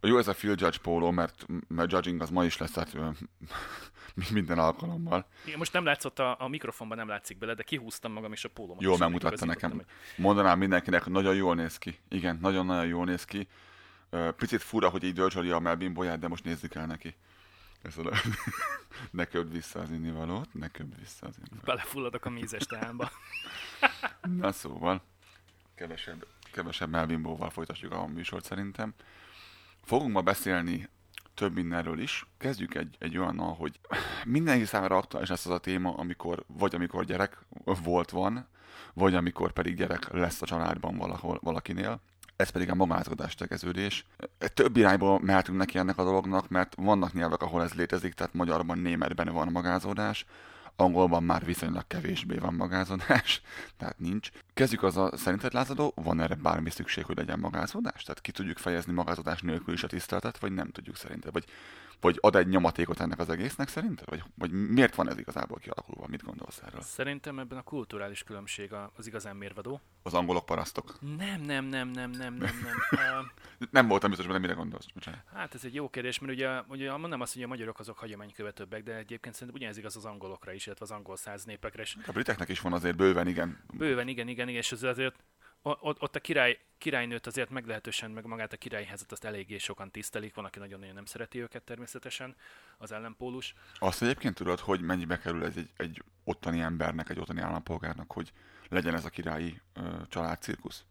Jó 0.02 0.18
ez 0.18 0.28
a 0.28 0.34
Phil 0.34 0.50
Judge 0.50 0.78
póló, 0.82 1.12
mert, 1.12 1.46
mert 1.68 1.92
judging 1.92 2.22
az 2.22 2.30
ma 2.30 2.46
is 2.46 2.58
lesz, 2.58 2.72
tehát 2.72 2.96
minden 4.32 4.60
alkalommal. 4.60 5.28
Igen, 5.46 5.58
most 5.58 5.74
nem 5.74 5.86
látszott 5.86 6.20
a, 6.20 6.36
a 6.40 6.48
mikrofonban, 6.48 6.98
nem 6.98 7.08
látszik 7.08 7.38
bele, 7.38 7.54
de 7.54 7.64
kihúztam 7.64 8.12
magam 8.12 8.32
és 8.32 8.46
a 8.46 8.50
pólómat. 8.50 8.84
Jól 8.84 8.98
megmutatta 8.98 9.46
nekem. 9.46 9.82
Mondanám 10.18 10.58
mindenkinek, 10.58 11.04
hogy 11.04 11.12
nagyon 11.12 11.36
jól 11.36 11.56
néz 11.56 11.78
ki. 11.78 12.00
Igen, 12.10 12.38
nagyon-nagyon 12.42 12.86
jól 12.86 13.06
néz 13.06 13.26
ki. 13.26 13.48
Picit 14.36 14.62
fura, 14.62 14.90
hogy 14.90 15.04
így 15.04 15.14
dölcsöli 15.14 15.50
a 15.50 15.60
Melvin 15.60 15.94
bolyát, 15.94 16.20
de 16.20 16.28
most 16.28 16.44
nézzük 16.44 16.76
el 16.76 16.86
neki. 16.86 17.16
Ez 17.82 17.98
a... 17.98 18.12
ne 19.12 19.26
köbd 19.26 19.52
vissza 19.52 19.80
az 19.80 19.92
innivalót, 19.92 20.54
ne 20.54 20.68
köbd 20.68 21.00
vissza 21.00 21.28
az 21.28 21.36
hogy 21.36 21.44
innivalót. 21.48 21.66
Belefulladok 21.66 22.26
a 22.26 22.30
mézes 22.30 22.66
teámba. 22.66 23.12
Na 24.42 24.52
szóval, 24.52 25.02
kevesebb, 25.76 26.28
kevesebb 26.52 26.90
Melvin 26.90 27.50
folytatjuk 27.50 27.92
a 27.92 28.08
műsort 28.08 28.46
szerintem. 28.46 28.94
Fogunk 29.86 30.14
ma 30.14 30.22
beszélni 30.22 30.90
több 31.34 31.54
mindenről 31.54 32.00
is. 32.00 32.26
Kezdjük 32.38 32.76
egy, 32.76 32.96
egy 33.00 33.18
olyannal, 33.18 33.54
hogy 33.54 33.80
mindenki 34.24 34.66
számára 34.66 34.98
aktuális 34.98 35.30
lesz 35.30 35.46
az 35.46 35.52
a 35.52 35.58
téma, 35.58 35.94
amikor, 35.94 36.44
vagy 36.48 36.76
amikor 36.76 37.06
gyerek 37.06 37.38
volt, 37.84 38.10
van, 38.10 38.48
vagy 38.94 39.16
amikor 39.16 39.52
pedig 39.52 39.76
gyerek 39.76 40.12
lesz 40.12 40.42
a 40.42 40.46
családban 40.46 40.98
valahol, 40.98 41.40
valakinél. 41.42 42.02
Ez 42.36 42.50
pedig 42.50 42.70
a 42.70 42.76
magázkodás 42.76 43.36
tegeződés. 43.36 44.06
Több 44.54 44.78
irányból 44.78 45.20
mehetünk 45.20 45.58
neki 45.58 45.78
ennek 45.78 45.98
a 45.98 46.04
dolognak, 46.04 46.50
mert 46.50 46.76
vannak 46.78 47.14
nyelvek, 47.14 47.42
ahol 47.42 47.64
ez 47.64 47.74
létezik, 47.74 48.14
tehát 48.14 48.34
magyarban, 48.34 48.78
németben 48.78 49.34
van 49.34 49.52
magázódás, 49.52 50.26
angolban 50.76 51.24
már 51.24 51.46
viszonylag 51.46 51.88
kevésbé 51.88 52.38
van 52.38 52.54
magázódás, 52.54 53.42
tehát 53.78 54.00
nincs. 54.00 54.30
Kezdjük 54.56 54.84
az 54.84 54.98
a 54.98 55.18
szerinted 55.18 55.54
lázadó, 55.54 55.94
van 55.96 56.20
erre 56.20 56.36
bármi 56.36 56.70
szükség, 56.70 57.06
hogy 57.06 57.18
legyen 57.18 57.40
magázódás? 57.40 58.04
Tehát 58.04 58.22
ki 58.22 58.32
tudjuk 58.32 58.58
fejezni 58.58 58.94
magázódás 58.94 59.42
nélkül 59.42 59.74
is 59.74 59.84
a 59.84 59.88
tiszteletet, 59.88 60.38
vagy 60.38 60.52
nem 60.52 60.72
tudjuk 60.72 60.96
szerinted? 60.96 61.34
Vagy, 61.34 61.46
vagy 62.02 62.18
ad 62.22 62.36
egy 62.36 62.48
nyomatékot 62.48 63.00
ennek 63.00 63.20
az 63.20 63.30
egésznek 63.30 63.68
szerinted? 63.68 64.10
Vagy, 64.10 64.24
vagy 64.38 64.52
miért 64.52 64.96
van 64.96 65.10
ez 65.10 65.18
igazából 65.18 65.58
kialakulva? 65.58 66.08
Mit 66.08 66.24
gondolsz 66.24 66.62
erről? 66.66 66.82
Szerintem 66.82 67.40
ebben 67.40 67.58
a 67.58 67.62
kulturális 67.62 68.24
különbség 68.24 68.74
az 68.96 69.08
igazán 69.08 69.36
mérvadó. 69.36 69.82
Az 70.04 70.14
angolok 70.14 70.46
parasztok. 70.46 70.98
Nem, 71.18 71.42
nem, 71.42 71.66
nem, 71.66 71.88
nem, 71.88 72.10
nem, 72.10 72.34
nem, 72.34 72.60
nem. 72.62 72.76
Uh, 73.60 73.68
Nem 73.72 73.88
voltam 73.88 74.10
biztos, 74.10 74.28
hogy 74.28 74.40
mire 74.40 74.54
gondolsz. 74.54 74.86
Bocsánat. 74.94 75.20
Hát 75.34 75.54
ez 75.54 75.66
egy 75.66 75.74
jó 75.74 75.90
kérdés, 75.90 76.20
mert 76.20 76.34
ugye, 76.34 76.62
ugye 76.68 76.98
mondom 76.98 77.22
azt, 77.22 77.34
hogy 77.34 77.44
a 77.44 77.48
magyarok 77.48 77.80
azok 77.80 77.98
hagyománykövetőbbek, 77.98 78.84
de 78.84 78.96
egyébként 78.96 79.34
szerintem 79.34 79.56
ugyanez 79.56 79.78
igaz 79.78 79.96
az 79.96 80.06
angolokra 80.06 80.54
is, 80.54 80.66
illetve 80.66 80.86
az 80.86 80.92
angol 80.92 81.18
száz 81.18 81.44
népekre 81.44 81.82
is. 81.82 81.98
A 82.08 82.12
briteknek 82.12 82.50
is 82.50 82.60
van 82.60 82.74
azért 82.74 82.96
bőven, 82.96 83.28
igen. 83.28 83.58
Bőven, 83.74 84.08
igen, 84.08 84.28
igen, 84.28 84.45
igen, 84.48 84.62
és 84.62 84.72
az 84.72 84.84
azért 84.84 85.24
ott 85.80 86.16
a 86.16 86.20
király, 86.20 86.60
királynőt 86.78 87.28
azért 87.28 87.50
meglehetősen, 87.50 88.12
meg 88.12 88.26
magát 88.26 88.54
a 88.54 88.58
királyházat 88.58 89.12
azt 89.12 89.24
eléggé 89.24 89.58
sokan 89.58 89.92
tisztelik, 89.92 90.36
van, 90.36 90.46
aki 90.46 90.60
nagyon-nagyon 90.60 90.96
nem 90.96 91.06
szereti 91.06 91.40
őket 91.40 91.64
természetesen, 91.64 92.36
az 92.78 92.92
ellenpólus. 92.92 93.54
Azt 93.80 94.02
egyébként 94.02 94.36
tudod, 94.36 94.60
hogy 94.60 94.82
mennyibe 94.82 95.18
kerül 95.18 95.44
ez 95.44 95.58
egy, 95.58 95.70
egy 95.78 96.04
ottani 96.24 96.60
embernek, 96.60 97.10
egy 97.10 97.20
ottani 97.20 97.42
állampolgárnak, 97.42 98.12
hogy 98.12 98.32
legyen 98.70 98.96
ez 98.96 99.06
a 99.06 99.10
királyi 99.10 99.62
ö, 99.74 99.82
családcirkusz? 100.10 100.86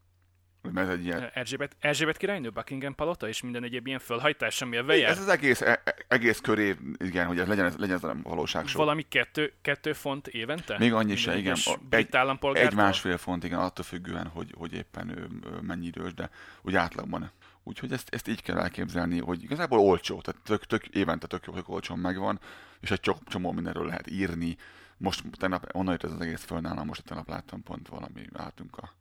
Mert 0.73 0.90
egy 0.90 1.04
ilyen... 1.04 1.30
Erzsébet, 1.35 1.76
Erzsébet 1.80 2.16
királynő, 2.16 2.50
Buckingham 2.50 2.94
palota, 2.94 3.28
és 3.28 3.42
minden 3.42 3.64
egyéb 3.64 3.87
ilyen 3.87 3.99
fölhajtás, 3.99 4.62
ami 4.62 4.76
a 4.76 4.85
veje. 4.85 5.09
Ez 5.09 5.18
az 5.18 5.28
egész, 5.28 5.61
e- 5.61 5.80
e- 5.85 5.94
egész 6.09 6.40
köré, 6.40 6.76
igen, 6.99 7.26
hogy 7.26 7.38
ez 7.38 7.47
legyen, 7.47 7.64
ez, 7.64 7.76
legyen 7.76 7.97
ez 7.97 8.04
a 8.04 8.16
valóság 8.23 8.66
show. 8.66 8.80
Valami 8.80 9.02
kettő, 9.09 9.52
kettő 9.62 9.92
font 9.92 10.26
évente? 10.26 10.78
Még 10.78 10.92
annyi 10.92 11.16
se, 11.16 11.37
igen. 11.37 11.56
A- 11.64 11.76
Brit 11.88 12.14
Egy, 12.14 12.56
egy 12.56 12.75
másfél 12.75 13.16
font, 13.16 13.44
igen, 13.44 13.59
attól 13.59 13.85
függően, 13.85 14.26
hogy, 14.26 14.54
hogy 14.56 14.73
éppen 14.73 15.18
ő, 15.18 15.28
mennyi 15.61 15.87
idős, 15.87 16.14
de 16.14 16.30
úgy 16.62 16.75
átlagban. 16.75 17.30
Úgyhogy 17.62 17.92
ezt, 17.92 18.14
ezt 18.14 18.28
így 18.28 18.42
kell 18.42 18.59
elképzelni, 18.59 19.21
hogy 19.21 19.42
igazából 19.42 19.78
olcsó, 19.78 20.21
tehát 20.21 20.40
tök, 20.42 20.64
tök 20.64 20.87
évente 20.87 21.26
tök, 21.26 21.44
tök 21.54 21.68
olcsón 21.68 21.99
megvan, 21.99 22.40
és 22.80 22.90
egy 22.90 23.11
csomó 23.26 23.52
mindenről 23.52 23.87
lehet 23.87 24.11
írni. 24.11 24.56
Most 24.97 25.23
tegnap, 25.38 25.68
onnan 25.73 25.92
jött 25.92 26.04
ez 26.04 26.12
az 26.12 26.21
egész 26.21 26.44
föl 26.44 26.61
nálam, 26.61 26.87
most 26.87 27.04
tegnap 27.04 27.28
láttam 27.28 27.62
pont 27.62 27.88
valami, 27.88 28.26
álltunk 28.33 28.76
a 28.76 28.92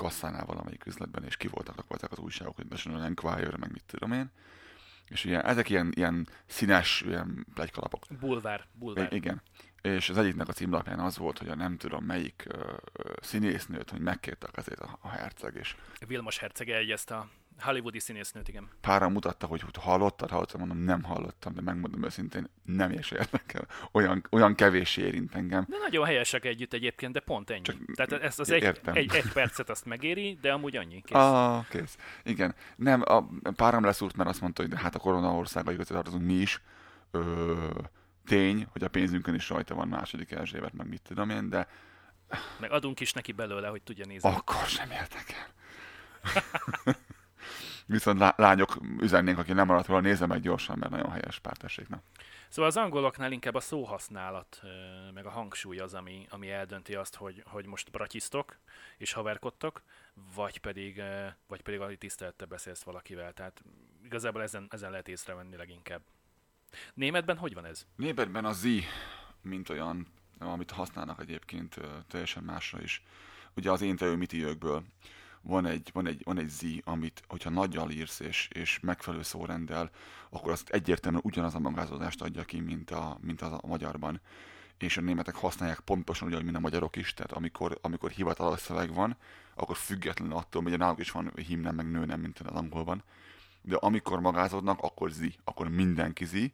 kasszánál 0.00 0.44
valamelyik 0.44 0.86
üzletben, 0.86 1.24
és 1.24 1.36
ki 1.36 1.48
voltak 1.48 1.76
rakva 1.76 1.94
ezek 1.94 2.12
az 2.12 2.18
újságok, 2.18 2.56
hogy 2.56 2.66
National 2.68 3.04
Enquirer, 3.04 3.56
meg 3.56 3.72
mit 3.72 3.84
tudom 3.86 4.12
én. 4.12 4.30
És 5.08 5.24
ugye 5.24 5.42
ezek 5.42 5.68
ilyen, 5.68 5.92
ilyen 5.94 6.28
színes, 6.46 7.00
ilyen 7.06 7.46
plegykalapok. 7.54 8.04
Bulvár, 8.20 8.64
bulvár. 8.72 9.12
I- 9.12 9.16
igen. 9.16 9.42
És 9.82 10.08
az 10.08 10.16
egyiknek 10.18 10.48
a 10.48 10.52
címlapján 10.52 10.98
az 10.98 11.16
volt, 11.16 11.38
hogy 11.38 11.48
a 11.48 11.54
nem 11.54 11.76
tudom 11.76 12.04
melyik 12.04 12.44
ö, 12.48 12.74
ö, 12.92 13.12
színésznőt, 13.20 13.90
hogy 13.90 14.00
megkértek 14.00 14.56
ezért 14.56 14.80
a, 14.80 14.98
a 15.00 15.08
herceg, 15.08 15.54
és 15.54 15.76
Vilmos 16.06 16.38
herceg 16.38 16.70
eljegyezte 16.70 17.16
a 17.16 17.28
hollywoodi 17.60 17.98
színésznőt, 17.98 18.48
igen. 18.48 18.68
páran 18.80 19.12
mutatta, 19.12 19.46
hogy, 19.46 19.62
hallottad, 19.78 20.30
hallottad, 20.30 20.58
mondom, 20.58 20.78
nem 20.78 21.02
hallottam, 21.02 21.54
de 21.54 21.60
megmondom 21.60 22.04
őszintén, 22.04 22.48
nem 22.64 22.90
is 22.90 23.10
érdekel. 23.10 23.66
Olyan, 23.92 24.26
olyan 24.30 24.54
kevés 24.54 24.96
érint 24.96 25.34
engem. 25.34 25.66
De 25.68 25.76
nagyon 25.78 26.06
helyesek 26.06 26.44
együtt 26.44 26.72
egyébként, 26.72 27.12
de 27.12 27.20
pont 27.20 27.50
ennyi. 27.50 27.62
Csak 27.62 27.76
Tehát 27.94 28.12
ez 28.12 28.38
az 28.38 28.50
egy, 28.50 28.62
értem. 28.62 28.94
egy, 28.94 29.14
egy 29.14 29.32
percet 29.32 29.70
azt 29.70 29.84
megéri, 29.84 30.38
de 30.40 30.52
amúgy 30.52 30.76
annyi. 30.76 31.00
Kész. 31.02 31.16
Ah, 31.16 31.68
kész. 31.68 31.96
Igen. 32.22 32.54
Nem, 32.76 33.02
a 33.06 33.24
páram 33.56 33.84
leszúrt, 33.84 34.16
mert 34.16 34.28
azt 34.28 34.40
mondta, 34.40 34.62
hogy 34.62 34.70
de 34.70 34.78
hát 34.78 34.94
a 34.94 34.98
korona 34.98 35.42
között 35.42 35.86
tartozunk 35.86 36.24
mi 36.24 36.34
is. 36.34 36.60
Ö, 37.10 37.54
tény, 38.24 38.66
hogy 38.72 38.84
a 38.84 38.88
pénzünkön 38.88 39.34
is 39.34 39.48
rajta 39.48 39.74
van 39.74 39.88
második 39.88 40.30
Erzsébet, 40.30 40.72
meg 40.72 40.88
mit 40.88 41.02
tudom 41.02 41.30
én, 41.30 41.48
de 41.48 41.68
Meg 42.60 42.70
adunk 42.70 43.00
is 43.00 43.12
neki 43.12 43.32
belőle, 43.32 43.68
hogy 43.68 43.82
tudja 43.82 44.06
nézni. 44.06 44.30
akkor 44.30 44.66
sem 44.66 44.90
értek 44.90 45.34
el. 45.38 45.48
Viszont 47.86 48.18
lá- 48.18 48.38
lányok 48.38 48.78
üzennénk, 49.00 49.38
aki 49.38 49.52
nem 49.52 49.66
maradt 49.66 49.86
róla, 49.86 50.00
nézze 50.00 50.26
meg 50.26 50.40
gyorsan, 50.40 50.78
mert 50.78 50.92
nagyon 50.92 51.10
helyes 51.10 51.38
pár 51.38 51.56
tessék. 51.56 51.88
Na. 51.88 52.02
Szóval 52.48 52.70
az 52.70 52.76
angoloknál 52.76 53.32
inkább 53.32 53.54
a 53.54 53.60
szóhasználat, 53.60 54.62
meg 55.14 55.26
a 55.26 55.30
hangsúly 55.30 55.78
az, 55.78 55.94
ami, 55.94 56.26
ami 56.30 56.50
eldönti 56.50 56.94
azt, 56.94 57.14
hogy, 57.14 57.42
hogy 57.46 57.66
most 57.66 57.90
bratisztok 57.90 58.58
és 58.96 59.12
haverkodtok, 59.12 59.82
vagy 60.34 60.58
pedig, 60.58 61.02
vagy 61.46 61.62
pedig 61.62 61.80
a 61.80 61.96
tisztelettel 61.98 62.46
beszélsz 62.46 62.82
valakivel. 62.82 63.32
Tehát 63.32 63.62
igazából 64.04 64.42
ezen, 64.42 64.66
ezen 64.70 64.90
lehet 64.90 65.08
észrevenni 65.08 65.56
leginkább. 65.56 66.00
Németben 66.94 67.36
hogy 67.36 67.54
van 67.54 67.64
ez? 67.64 67.86
Németben 67.96 68.44
a 68.44 68.52
Z, 68.52 68.66
mint 69.42 69.68
olyan, 69.68 70.06
amit 70.38 70.70
használnak 70.70 71.20
egyébként 71.20 71.76
teljesen 72.08 72.42
másra 72.42 72.80
is. 72.80 73.02
Ugye 73.56 73.70
az 73.70 73.80
én 73.80 73.96
te 73.96 74.04
ő 74.04 74.16
mit 74.16 74.32
jökből 74.32 74.82
van 75.42 75.66
egy, 75.66 75.90
van 75.92 76.06
egy, 76.06 76.22
van 76.24 76.38
egy 76.38 76.48
Zí, 76.48 76.82
amit, 76.84 77.22
hogyha 77.28 77.50
nagyjal 77.50 77.90
írsz 77.90 78.20
és, 78.20 78.48
és 78.52 78.80
megfelelő 78.80 79.22
szórenddel, 79.22 79.90
akkor 80.30 80.52
azt 80.52 80.68
egyértelműen 80.68 81.24
ugyanaz 81.26 81.54
a 81.54 81.58
magázódást 81.58 82.22
adja 82.22 82.44
ki, 82.44 82.60
mint 82.60 82.90
a, 82.90 83.18
mint 83.20 83.42
a 83.42 83.60
magyarban. 83.66 84.20
És 84.78 84.96
a 84.96 85.00
németek 85.00 85.34
használják 85.34 85.80
pontosan 85.80 86.26
ugyanúgy, 86.26 86.44
mint 86.44 86.56
a 86.56 86.60
magyarok 86.60 86.96
is, 86.96 87.14
tehát 87.14 87.32
amikor, 87.32 87.78
amikor 87.80 88.10
hivatalos 88.10 88.60
szöveg 88.60 88.94
van, 88.94 89.16
akkor 89.54 89.76
függetlenül 89.76 90.36
attól, 90.36 90.62
hogy 90.62 90.78
náluk 90.78 90.98
is 90.98 91.10
van 91.10 91.32
himnem, 91.46 91.74
meg 91.74 91.90
nőnem, 91.90 92.20
mint 92.20 92.38
az 92.38 92.56
angolban. 92.56 93.02
De 93.62 93.76
amikor 93.76 94.20
magázódnak, 94.20 94.80
akkor 94.80 95.10
zi, 95.10 95.34
akkor 95.44 95.68
mindenki 95.68 96.24
zi, 96.24 96.52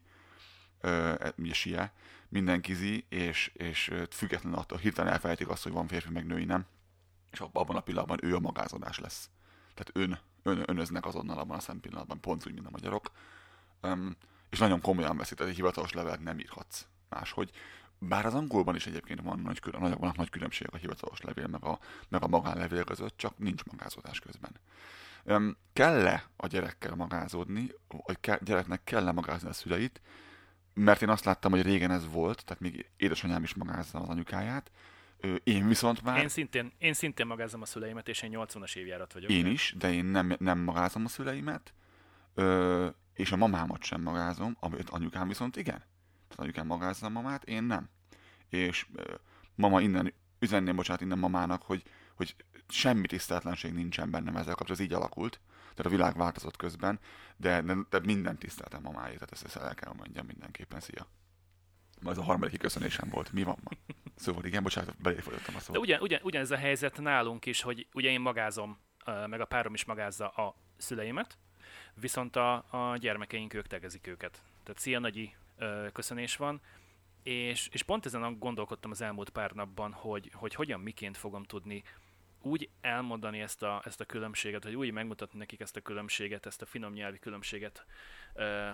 ö, 0.81 1.13
ugye 1.37 1.53
sie, 1.53 1.91
mindenki 2.29 2.73
zi, 2.73 3.05
és, 3.09 3.51
és 3.53 3.91
függetlenül 4.09 4.59
attól 4.59 4.77
hirtelen 4.77 5.13
elfelejtik 5.13 5.49
azt, 5.49 5.63
hogy 5.63 5.71
van 5.71 5.87
férfi, 5.87 6.09
meg 6.11 6.25
női 6.25 6.45
nem, 6.45 6.65
és 7.31 7.39
ab- 7.39 7.55
abban 7.55 7.75
a 7.75 7.81
pillanatban 7.81 8.19
ő 8.21 8.35
a 8.35 8.39
magázódás 8.39 8.99
lesz. 8.99 9.29
Tehát 9.73 9.91
ön, 9.93 10.19
ön, 10.43 10.63
önöznek 10.65 11.05
azonnal 11.05 11.37
abban 11.37 11.57
a 11.57 11.61
szempillanatban, 11.61 12.19
pont 12.19 12.47
úgy, 12.47 12.53
mint 12.53 12.65
a 12.65 12.71
magyarok. 12.71 13.11
Um, 13.81 14.15
és 14.49 14.59
nagyon 14.59 14.81
komolyan 14.81 15.17
veszik, 15.17 15.37
tehát 15.37 15.51
egy 15.51 15.57
hivatalos 15.57 15.93
levelet 15.93 16.23
nem 16.23 16.39
írhatsz 16.39 16.85
máshogy. 17.09 17.51
Bár 17.99 18.25
az 18.25 18.33
angolban 18.33 18.75
is 18.75 18.87
egyébként 18.87 19.21
van 19.21 19.39
nagy, 19.39 19.59
külön, 19.59 19.81
nagy, 19.81 19.97
vannak 19.97 20.15
nagy 20.15 20.29
különbségek 20.29 20.73
a 20.73 20.77
hivatalos 20.77 21.21
levél, 21.21 21.47
meg 21.47 21.63
a, 21.63 21.79
meg 22.09 22.23
a 22.23 22.27
magánlevél 22.27 22.83
között, 22.83 23.17
csak 23.17 23.37
nincs 23.37 23.63
magázódás 23.63 24.19
közben. 24.19 24.51
Um, 25.23 25.57
kell-e 25.73 26.25
a 26.35 26.47
gyerekkel 26.47 26.95
magázódni, 26.95 27.71
vagy 27.87 28.19
ke- 28.19 28.43
gyereknek 28.43 28.83
kell-e 28.83 29.11
magázni 29.11 29.49
a 29.49 29.53
szüleit, 29.53 30.01
mert 30.73 31.01
én 31.01 31.09
azt 31.09 31.25
láttam, 31.25 31.51
hogy 31.51 31.61
régen 31.61 31.91
ez 31.91 32.11
volt, 32.11 32.45
tehát 32.45 32.61
még 32.61 32.89
édesanyám 32.97 33.43
is 33.43 33.53
magázza 33.53 33.99
az 33.99 34.09
anyukáját, 34.09 34.71
én 35.43 35.67
viszont 35.67 36.03
már... 36.03 36.21
Én 36.21 36.27
szintén, 36.27 36.71
én 36.77 36.93
szintén 36.93 37.27
magázom 37.27 37.61
a 37.61 37.65
szüleimet, 37.65 38.07
és 38.07 38.21
én 38.21 38.31
80-as 38.33 38.75
évjárat 38.75 39.13
vagyok. 39.13 39.29
Én 39.29 39.45
is, 39.45 39.75
de 39.77 39.93
én 39.93 40.05
nem, 40.05 40.35
nem 40.39 40.59
magázom 40.59 41.05
a 41.05 41.07
szüleimet, 41.07 41.73
ö, 42.33 42.87
és 43.13 43.31
a 43.31 43.35
mamámat 43.35 43.83
sem 43.83 44.01
magázom, 44.01 44.57
amit 44.59 44.89
anyukám 44.89 45.27
viszont 45.27 45.55
igen. 45.55 45.77
Tehát 46.27 46.37
anyukám 46.43 46.65
magázza 46.65 47.05
a 47.05 47.09
mamát, 47.09 47.43
én 47.43 47.63
nem. 47.63 47.89
És 48.49 48.87
ö, 48.95 49.13
mama 49.55 49.81
innen, 49.81 50.13
üzenném, 50.39 50.75
bocsánat, 50.75 51.01
innen 51.01 51.19
mamának, 51.19 51.61
hogy, 51.61 51.83
hogy 52.15 52.35
semmi 52.67 53.07
tiszteletlenség 53.07 53.73
nincsen 53.73 54.11
bennem 54.11 54.35
ezzel 54.35 54.55
kapcsolatban, 54.55 54.85
ez 54.85 54.91
így 54.91 54.93
alakult. 54.93 55.39
Tehát 55.75 55.91
a 55.91 55.95
világ 55.95 56.17
változott 56.17 56.55
közben, 56.55 56.99
de, 57.37 57.61
de, 57.61 57.75
de 57.89 57.99
minden 57.99 58.37
tiszteltem 58.37 58.81
mamáért, 58.81 59.13
tehát 59.13 59.31
ezt, 59.31 59.45
ezt 59.45 59.55
el 59.55 59.75
kell 59.75 59.93
mondjam 59.97 60.25
mindenképpen. 60.25 60.79
Szia! 60.79 61.07
Ez 62.05 62.17
a 62.17 62.23
harmadik 62.23 62.59
köszönésem 62.59 63.09
volt. 63.09 63.31
Mi 63.31 63.43
van 63.43 63.57
ma? 63.63 63.69
Szóval 64.15 64.45
igen, 64.45 64.63
bocsánat, 64.63 65.01
beléfolyottam 65.01 65.55
a 65.55 65.57
De 65.57 65.63
szót. 65.63 65.77
ugyan, 65.77 66.01
ugyan, 66.01 66.19
ugyanez 66.23 66.51
a 66.51 66.57
helyzet 66.57 66.99
nálunk 67.01 67.45
is, 67.45 67.61
hogy 67.61 67.87
ugye 67.93 68.09
én 68.09 68.19
magázom, 68.21 68.77
meg 69.27 69.41
a 69.41 69.45
párom 69.45 69.73
is 69.73 69.85
magázza 69.85 70.27
a 70.27 70.55
szüleimet, 70.77 71.37
viszont 71.93 72.35
a, 72.35 72.53
a 72.69 72.97
gyermekeink 72.97 73.53
ők 73.53 73.67
tegezik 73.67 74.07
őket. 74.07 74.41
Tehát 74.63 74.81
szia 74.81 74.99
nagyi 74.99 75.35
ö, 75.57 75.87
köszönés 75.93 76.35
van, 76.35 76.61
és, 77.23 77.69
és 77.71 77.83
pont 77.83 78.05
ezen 78.05 78.39
gondolkodtam 78.39 78.91
az 78.91 79.01
elmúlt 79.01 79.29
pár 79.29 79.51
napban, 79.51 79.91
hogy, 79.93 80.31
hogy 80.33 80.55
hogyan, 80.55 80.79
miként 80.79 81.17
fogom 81.17 81.43
tudni 81.43 81.83
úgy 82.47 82.69
elmondani 82.81 83.39
ezt 83.41 83.63
a, 83.63 83.81
ezt 83.85 84.01
a 84.01 84.05
különbséget, 84.05 84.63
vagy 84.63 84.75
úgy 84.75 84.91
megmutatni 84.91 85.37
nekik 85.39 85.59
ezt 85.59 85.75
a 85.75 85.81
különbséget, 85.81 86.45
ezt 86.45 86.61
a 86.61 86.65
finom 86.65 86.93
nyelvi 86.93 87.19
különbséget, 87.19 87.85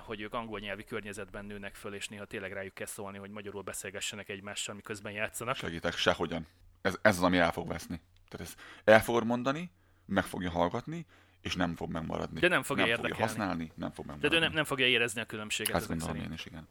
hogy 0.05 0.21
ők 0.21 0.33
angol 0.33 0.59
nyelvi 0.59 0.83
környezetben 0.83 1.45
nőnek 1.45 1.75
föl, 1.75 1.93
és 1.93 2.07
néha 2.07 2.25
tényleg 2.25 2.51
rájuk 2.53 2.73
kell 2.73 2.87
szólni, 2.87 3.17
hogy 3.17 3.29
magyarul 3.29 3.61
beszélgessenek 3.61 4.29
egymással, 4.29 4.75
miközben 4.75 5.11
játszanak. 5.11 5.55
Segítek, 5.55 5.93
sehogyan. 5.93 6.47
Ez, 6.81 6.97
ez 7.01 7.17
az, 7.17 7.23
ami 7.23 7.37
el 7.37 7.51
fog 7.51 7.67
veszni. 7.67 8.01
Tehát 8.29 8.47
ezt 8.47 8.59
el 8.83 9.01
fogod 9.01 9.25
mondani, 9.25 9.71
meg 10.05 10.23
fogja 10.23 10.49
hallgatni, 10.49 11.05
és 11.41 11.55
nem 11.55 11.75
fog 11.75 11.91
megmaradni. 11.91 12.39
De 12.39 12.47
nem 12.47 12.63
fogja 12.63 12.85
nem 12.85 12.93
fogja 12.95 13.07
érdekelni. 13.09 13.33
használni, 13.33 13.71
nem 13.75 13.91
fog 13.91 14.05
De 14.05 14.11
megmaradni. 14.11 14.37
ő 14.37 14.41
nem, 14.47 14.53
nem 14.53 14.63
fogja 14.63 14.87
érezni 14.87 15.21
a 15.21 15.25
különbséget 15.25 15.75
Ezt 15.75 15.87
gondolom 15.87 16.13
szerint. 16.13 16.31
én 16.31 16.37
is, 16.37 16.45
igen. 16.45 16.67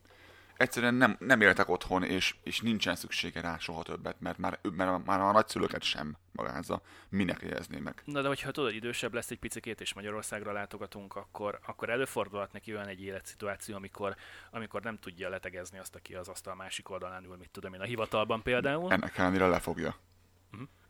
Egyszerűen 0.57 0.95
nem, 0.95 1.17
nem 1.19 1.41
éltek 1.41 1.69
otthon, 1.69 2.03
és, 2.03 2.35
és 2.43 2.61
nincsen 2.61 2.97
szüksége 2.97 3.41
rá 3.41 3.59
soha 3.59 3.83
többet, 3.83 4.21
mert 4.21 4.39
már, 4.39 4.59
mert 4.77 5.05
már 5.05 5.21
a 5.21 5.33
nagyszülőket 5.33 5.83
sem 5.83 6.17
magázza. 6.33 6.83
Minek 7.09 7.41
jegyezné 7.43 7.79
meg? 7.79 8.03
Na 8.05 8.23
de 8.23 8.29
hogyha 8.29 8.51
tudod, 8.51 8.75
idősebb 8.75 9.15
lesz 9.15 9.31
egy 9.31 9.39
picikét, 9.39 9.81
és 9.81 9.95
Magyarországra 9.95 10.53
látogatunk, 10.53 11.17
akkor, 11.17 11.59
akkor 11.67 11.91
előfordulhat 11.91 12.53
neki 12.53 12.75
olyan 12.75 12.87
egy 12.87 13.03
életszituáció, 13.03 13.77
amikor, 13.77 14.17
amikor 14.51 14.83
nem 14.83 14.99
tudja 14.99 15.29
letegezni 15.29 15.79
azt, 15.79 15.95
aki 15.95 16.15
az 16.15 16.29
asztal 16.29 16.55
másik 16.55 16.91
oldalán 16.91 17.25
ül, 17.25 17.37
mit 17.37 17.51
tudom 17.51 17.75
én, 17.75 17.81
a 17.81 17.85
hivatalban 17.85 18.43
például. 18.43 18.93
Ennek 18.93 19.19
ellenére 19.19 19.47
lefogja. 19.47 19.95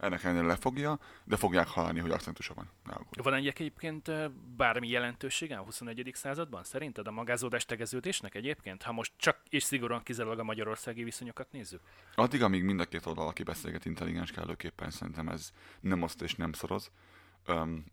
Ennek 0.02 0.24
ellenére 0.24 0.46
lefogja, 0.46 0.98
de 1.24 1.36
fogják 1.36 1.68
hallani, 1.68 2.00
hogy 2.00 2.10
akcentusa 2.10 2.54
van. 2.54 2.70
Aggódj. 2.84 3.20
Van 3.22 3.34
egy 3.34 3.46
egyébként 3.46 4.30
bármi 4.56 4.88
jelentősége 4.88 5.56
a 5.56 5.62
21. 5.62 6.10
században? 6.14 6.64
Szerinted 6.64 7.06
a 7.06 7.10
magázódás 7.10 7.64
tegeződésnek 7.64 8.34
egyébként? 8.34 8.82
Ha 8.82 8.92
most 8.92 9.12
csak 9.16 9.40
és 9.48 9.62
szigorúan 9.62 10.02
kizárólag 10.02 10.38
a 10.38 10.44
magyarországi 10.44 11.04
viszonyokat 11.04 11.52
nézzük? 11.52 11.80
Addig, 12.14 12.42
amíg 12.42 12.62
mind 12.62 12.80
a 12.80 12.84
két 12.84 13.06
oldal, 13.06 13.26
aki 13.26 13.42
beszélget 13.42 13.84
intelligens 13.84 14.30
kellőképpen, 14.30 14.90
szerintem 14.90 15.28
ez 15.28 15.50
nem 15.80 16.02
oszt 16.02 16.22
és 16.22 16.34
nem 16.34 16.52
szoroz. 16.52 16.90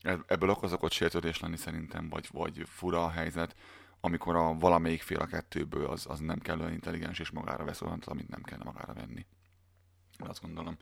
Eb- 0.01 0.31
ebből 0.31 0.49
okozokott 0.49 0.91
sértődés 0.91 1.39
lenni 1.39 1.57
szerintem, 1.57 2.09
vagy, 2.09 2.27
vagy 2.31 2.63
fura 2.65 3.03
a 3.03 3.09
helyzet, 3.09 3.55
amikor 3.99 4.35
a 4.35 4.53
valamelyik 4.53 5.01
fél 5.01 5.19
a 5.19 5.25
kettőből 5.25 5.85
az, 5.85 6.05
az 6.09 6.19
nem 6.19 6.39
kellően 6.39 6.73
intelligens 6.73 7.19
és 7.19 7.29
magára 7.29 7.65
vesz 7.65 7.81
olyat, 7.81 8.05
amit 8.05 8.29
nem 8.29 8.41
kellene 8.41 8.71
magára 8.71 8.93
venni. 8.93 9.25
Azt 10.17 10.41
gondolom. 10.41 10.77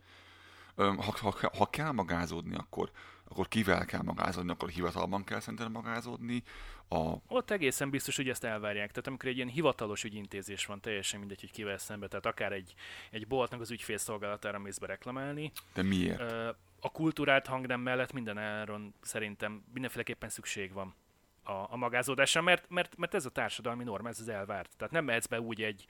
Ha, 0.78 1.14
ha, 1.20 1.34
ha 1.58 1.70
kell 1.70 1.92
magázódni, 1.92 2.54
akkor, 2.54 2.90
akkor 3.28 3.48
kivel 3.48 3.84
kell 3.84 4.02
magázódni, 4.02 4.50
akkor 4.50 4.68
hivatalban 4.68 5.24
kell 5.24 5.40
szerintem 5.40 5.72
magázódni. 5.72 6.42
A, 6.88 7.14
Ott 7.26 7.50
egészen 7.50 7.90
biztos, 7.90 8.16
hogy 8.16 8.28
ezt 8.28 8.44
elvárják. 8.44 8.90
Tehát 8.90 9.06
amikor 9.06 9.28
egy 9.28 9.36
ilyen 9.36 9.48
hivatalos 9.48 10.04
ügyintézés 10.04 10.66
van, 10.66 10.80
teljesen 10.80 11.18
mindegy, 11.18 11.40
hogy 11.40 11.50
kivel 11.50 11.78
szembe, 11.78 12.08
tehát 12.08 12.26
akár 12.26 12.52
egy, 12.52 12.74
egy 13.10 13.26
boltnak 13.26 13.60
az 13.60 13.70
ügyfélszolgálatára 13.70 14.58
mész 14.58 14.78
be 14.78 14.86
reklamálni, 14.86 15.52
de 15.74 15.82
miért? 15.82 16.20
Ö, 16.20 16.48
a 16.80 16.90
kultúrált 16.90 17.46
hangnem 17.46 17.80
mellett 17.80 18.12
minden 18.12 18.38
áron 18.38 18.94
szerintem 19.00 19.64
mindenféleképpen 19.72 20.28
szükség 20.28 20.72
van 20.72 20.94
a, 21.42 21.66
a 21.72 21.76
magázódásra, 21.76 22.40
mert, 22.40 22.64
mert, 22.68 22.96
mert 22.96 23.14
ez 23.14 23.26
a 23.26 23.30
társadalmi 23.30 23.84
norma, 23.84 24.08
ez 24.08 24.20
az 24.20 24.28
elvárt. 24.28 24.76
Tehát 24.76 24.92
nem 24.92 25.04
mehetsz 25.04 25.26
be 25.26 25.40
úgy 25.40 25.62
egy, 25.62 25.86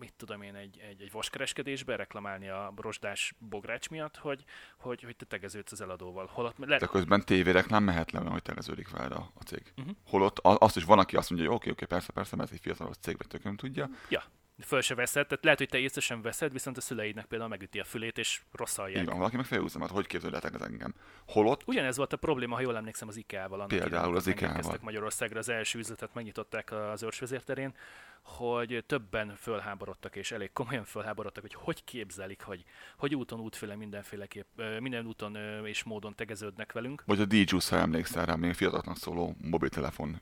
mit 0.00 0.14
tudom 0.16 0.42
én, 0.42 0.54
egy, 0.54 0.80
egy, 0.88 1.02
egy 1.02 1.10
vaskereskedésbe 1.12 1.96
reklamálni 1.96 2.48
a 2.48 2.72
rozsdás 2.76 3.34
bogrács 3.38 3.88
miatt, 3.88 4.16
hogy, 4.16 4.44
hogy, 4.76 5.02
hogy 5.02 5.16
te 5.16 5.24
tegeződsz 5.24 5.72
az 5.72 5.80
eladóval. 5.80 6.30
Holott 6.32 6.58
le, 6.58 6.78
De 6.78 6.86
közben 6.86 7.24
tévéreklám 7.24 7.84
mehet 7.84 8.10
le, 8.10 8.20
hogy 8.20 8.42
tegeződik 8.42 8.90
vele 8.90 9.14
a, 9.14 9.30
a 9.34 9.42
cég. 9.42 9.72
Mhm. 9.76 9.88
Holott 10.06 10.38
azt 10.38 10.76
is 10.76 10.84
van, 10.84 10.98
aki 10.98 11.16
azt 11.16 11.30
mondja, 11.30 11.48
hogy 11.48 11.56
oké, 11.56 11.70
oké, 11.70 11.84
persze, 11.84 12.12
persze, 12.12 12.36
mert 12.36 12.48
ez 12.48 12.54
egy 12.54 12.62
fiatalos 12.62 12.96
cég, 12.96 13.16
vagy 13.16 13.26
tököm 13.26 13.56
tudja. 13.56 13.90
ja, 14.08 14.22
föl 14.64 14.80
se 14.80 14.94
veszed, 14.94 15.26
tehát 15.26 15.44
lehet, 15.44 15.58
hogy 15.58 15.68
te 15.68 15.78
észre 15.78 16.00
sem 16.00 16.22
veszed, 16.22 16.52
viszont 16.52 16.76
a 16.76 16.80
szüleidnek 16.80 17.24
például 17.24 17.50
megüti 17.50 17.78
a 17.78 17.84
fülét, 17.84 18.18
és 18.18 18.40
rossz 18.52 18.76
hallják. 18.76 19.06
van, 19.06 19.16
valaki 19.16 19.36
meg 19.36 19.44
felhúzza, 19.44 19.78
mert 19.78 19.90
hogy 19.90 20.06
képzelhetek 20.06 20.54
ez 20.54 20.60
engem. 20.60 20.94
Holott 21.26 21.62
Ugyanez 21.66 21.96
volt 21.96 22.12
a 22.12 22.16
probléma, 22.16 22.54
ha 22.54 22.60
jól 22.60 22.76
emlékszem, 22.76 23.08
az 23.08 23.16
IKEA-val. 23.16 23.66
Például 23.66 24.16
az 24.16 24.26
IKEA-val. 24.26 24.78
Magyarországra, 24.80 25.38
az 25.38 25.48
első 25.48 25.78
üzletet 25.78 26.14
megnyitották 26.14 26.72
az 26.72 27.02
őrsvezérterén, 27.02 27.74
hogy 28.22 28.84
többen 28.86 29.34
fölháborodtak, 29.36 30.16
és 30.16 30.30
elég 30.32 30.52
komolyan 30.52 30.84
fölháborodtak, 30.84 31.42
hogy 31.42 31.54
hogy 31.54 31.84
képzelik, 31.84 32.42
hogy, 32.42 32.64
hogy 32.96 33.14
úton, 33.14 33.40
útféle 33.40 33.76
mindenféleképp, 33.76 34.60
minden 34.80 35.06
úton 35.06 35.36
és 35.64 35.82
módon 35.82 36.14
tegeződnek 36.14 36.72
velünk. 36.72 37.02
vagy 37.06 37.20
a 37.20 37.24
DJuice, 37.24 37.76
ha 37.76 37.82
emlékszel 37.82 38.26
rá, 38.26 38.34
még 38.34 38.54
fiatalnak 38.54 38.96
szóló 38.96 39.36
mobiltelefon 39.42 40.20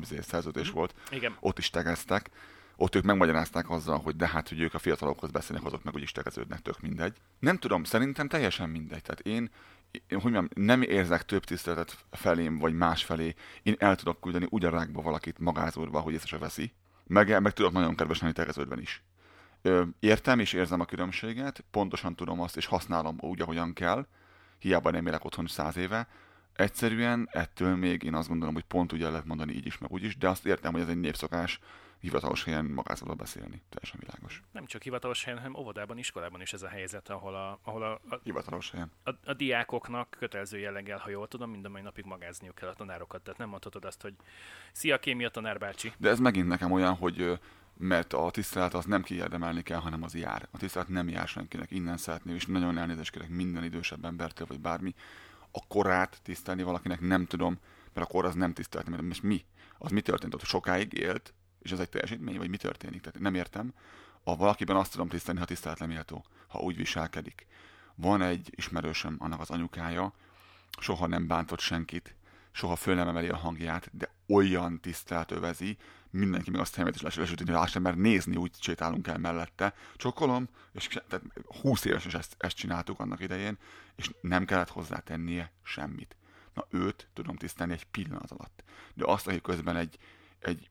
izé, 0.00 0.20
szerződés 0.20 0.66
Mhm. 0.68 0.76
volt, 0.76 0.94
Igen, 1.10 1.36
ott 1.40 1.58
is 1.58 1.70
tegeztek, 1.70 2.30
ott 2.76 2.94
ők 2.94 3.02
megmagyarázták 3.02 3.70
azzal, 3.70 3.98
hogy 3.98 4.16
de 4.16 4.28
hát, 4.28 4.48
hogy 4.48 4.60
ők 4.60 4.74
a 4.74 4.78
fiatalokhoz 4.78 5.30
beszélnek, 5.30 5.66
azok 5.66 5.82
meg 5.82 5.94
úgyis 5.94 6.12
tegeződnek, 6.12 6.60
tök 6.60 6.80
mindegy. 6.80 7.16
Nem 7.38 7.56
tudom, 7.58 7.84
szerintem 7.84 8.28
teljesen 8.28 8.68
mindegy. 8.68 9.02
Tehát 9.02 9.20
én, 9.20 9.50
én 9.90 10.20
hogy 10.20 10.32
mondjam, 10.32 10.48
nem 10.54 10.82
érzek 10.82 11.24
több 11.24 11.44
tiszteletet 11.44 12.04
felém, 12.10 12.58
vagy 12.58 12.72
más 12.74 13.04
felé. 13.04 13.34
Én 13.62 13.74
el 13.78 13.96
tudok 13.96 14.20
küldeni 14.20 14.46
ugyarákba 14.50 15.02
valakit 15.02 15.38
magázódva, 15.38 16.00
hogy 16.00 16.12
észre 16.12 16.26
se 16.26 16.38
veszi. 16.38 16.72
Meg, 17.06 17.40
meg 17.42 17.52
tudok 17.52 17.72
nagyon 17.72 17.94
kedves 17.94 18.20
lenni 18.20 18.32
tegeződben 18.32 18.80
is. 18.80 19.02
Értem 20.00 20.38
és 20.38 20.52
érzem 20.52 20.80
a 20.80 20.84
különbséget, 20.84 21.64
pontosan 21.70 22.14
tudom 22.14 22.40
azt, 22.40 22.56
és 22.56 22.66
használom 22.66 23.16
úgy, 23.20 23.40
ahogyan 23.40 23.72
kell. 23.72 24.06
Hiába 24.58 24.90
nem 24.90 25.06
élek 25.06 25.24
otthon 25.24 25.46
száz 25.46 25.76
éve. 25.76 26.08
Egyszerűen 26.52 27.28
ettől 27.30 27.76
még 27.76 28.02
én 28.02 28.14
azt 28.14 28.28
gondolom, 28.28 28.54
hogy 28.54 28.64
pont 28.64 28.92
úgy 28.92 29.00
lehet 29.00 29.24
mondani 29.24 29.52
így 29.52 29.66
is, 29.66 29.78
meg 29.78 29.90
úgy 29.90 30.04
is, 30.04 30.16
de 30.16 30.28
azt 30.28 30.46
értem, 30.46 30.72
hogy 30.72 30.80
ez 30.80 30.88
egy 30.88 31.00
népszokás, 31.00 31.60
hivatalos 32.04 32.44
helyen 32.44 32.64
magázódva 32.64 33.14
beszélni. 33.14 33.62
Teljesen 33.68 34.00
világos. 34.00 34.42
nem 34.52 34.66
csak 34.66 34.82
hivatalos 34.82 35.24
helyen, 35.24 35.38
hanem 35.38 35.56
óvodában, 35.56 35.98
iskolában 35.98 36.40
is 36.40 36.52
ez 36.52 36.62
a 36.62 36.68
helyzet, 36.68 37.08
ahol 37.08 37.34
a, 37.34 37.58
ahol 37.62 37.82
a, 37.82 37.92
a, 37.92 38.20
Hivatalos 38.22 38.70
helyen. 38.70 38.90
a, 39.04 39.10
a 39.24 39.34
diákoknak 39.34 40.16
kötelező 40.18 40.58
jelleggel, 40.58 40.98
ha 40.98 41.10
jól 41.10 41.28
tudom, 41.28 41.50
minden 41.50 41.70
mai 41.70 41.82
napig 41.82 42.04
magázniuk 42.04 42.54
kell 42.54 42.68
a 42.68 42.74
tanárokat. 42.74 43.22
Tehát 43.22 43.38
nem 43.38 43.48
mondhatod 43.48 43.84
azt, 43.84 44.02
hogy 44.02 44.14
szia, 44.72 44.98
kémia 44.98 45.28
tanár 45.28 45.58
bácsi. 45.58 45.92
De 45.98 46.08
ez 46.08 46.18
megint 46.18 46.48
nekem 46.48 46.72
olyan, 46.72 46.94
hogy 46.94 47.38
mert 47.76 48.12
a 48.12 48.30
tisztelet 48.30 48.74
az 48.74 48.84
nem 48.84 49.02
kiérdemelni 49.02 49.62
kell, 49.62 49.80
hanem 49.80 50.02
az 50.02 50.14
jár. 50.14 50.48
A 50.50 50.58
tisztelet 50.58 50.88
nem 50.88 51.08
jár 51.08 51.28
senkinek. 51.28 51.70
Innen 51.70 51.96
szeretném, 51.96 52.34
és 52.34 52.46
nagyon 52.46 52.78
elnézést 52.78 53.10
kérek 53.10 53.28
minden 53.28 53.64
idősebb 53.64 54.04
embertől, 54.04 54.46
vagy 54.46 54.60
bármi. 54.60 54.94
A 55.50 55.66
korát 55.68 56.20
tisztelni 56.22 56.62
valakinek 56.62 57.00
nem 57.00 57.26
tudom, 57.26 57.58
mert 57.92 58.06
a 58.06 58.10
kor 58.10 58.24
az 58.24 58.34
nem 58.34 58.52
tisztelt. 58.52 58.88
Mert 58.88 59.02
most 59.02 59.22
mi? 59.22 59.44
Az 59.78 59.90
mi 59.90 60.00
történt 60.00 60.34
ott? 60.34 60.44
Sokáig 60.44 60.92
élt, 60.92 61.34
és 61.64 61.72
ez 61.72 61.78
egy 61.78 61.88
teljesítmény, 61.88 62.36
vagy 62.36 62.48
mi 62.48 62.56
történik? 62.56 63.00
Tehát 63.00 63.20
nem 63.20 63.34
értem. 63.34 63.72
A 64.22 64.36
valakiben 64.36 64.76
azt 64.76 64.92
tudom 64.92 65.08
tisztelni, 65.08 65.40
ha 65.40 65.46
tiszteletlen 65.46 65.88
méltó, 65.88 66.24
ha 66.46 66.58
úgy 66.58 66.76
viselkedik. 66.76 67.46
Van 67.94 68.22
egy 68.22 68.50
ismerősöm, 68.50 69.16
annak 69.18 69.40
az 69.40 69.50
anyukája, 69.50 70.12
soha 70.78 71.06
nem 71.06 71.26
bántott 71.26 71.60
senkit, 71.60 72.14
soha 72.52 72.76
föl 72.76 72.94
nem 72.94 73.08
emeli 73.08 73.28
a 73.28 73.36
hangját, 73.36 73.90
de 73.92 74.10
olyan 74.26 74.80
tisztelt 74.80 75.30
övezi, 75.30 75.76
mindenki 76.10 76.50
meg 76.50 76.60
azt 76.60 76.74
helyemet 76.74 76.94
is 76.94 77.16
lesütni 77.16 77.52
rá 77.52 77.66
sem, 77.66 77.82
mert 77.82 77.96
nézni 77.96 78.36
úgy 78.36 78.52
sétálunk 78.60 79.06
el 79.06 79.18
mellette. 79.18 79.74
Csokolom, 79.96 80.48
és 80.72 80.86
tehát 80.86 81.24
20 81.60 81.84
éves 81.84 82.04
is 82.04 82.14
ezt, 82.14 82.34
ezt 82.38 82.56
csináltuk 82.56 83.00
annak 83.00 83.20
idején, 83.20 83.58
és 83.96 84.10
nem 84.20 84.44
kellett 84.44 84.68
hozzá 84.68 84.98
tennie 84.98 85.52
semmit. 85.62 86.16
Na 86.54 86.66
őt 86.70 87.08
tudom 87.12 87.36
tisztelni 87.36 87.72
egy 87.72 87.84
pillanat 87.84 88.30
alatt. 88.30 88.64
De 88.94 89.04
azt, 89.06 89.26
aki 89.26 89.40
közben 89.40 89.76
egy, 89.76 89.98
egy 90.38 90.70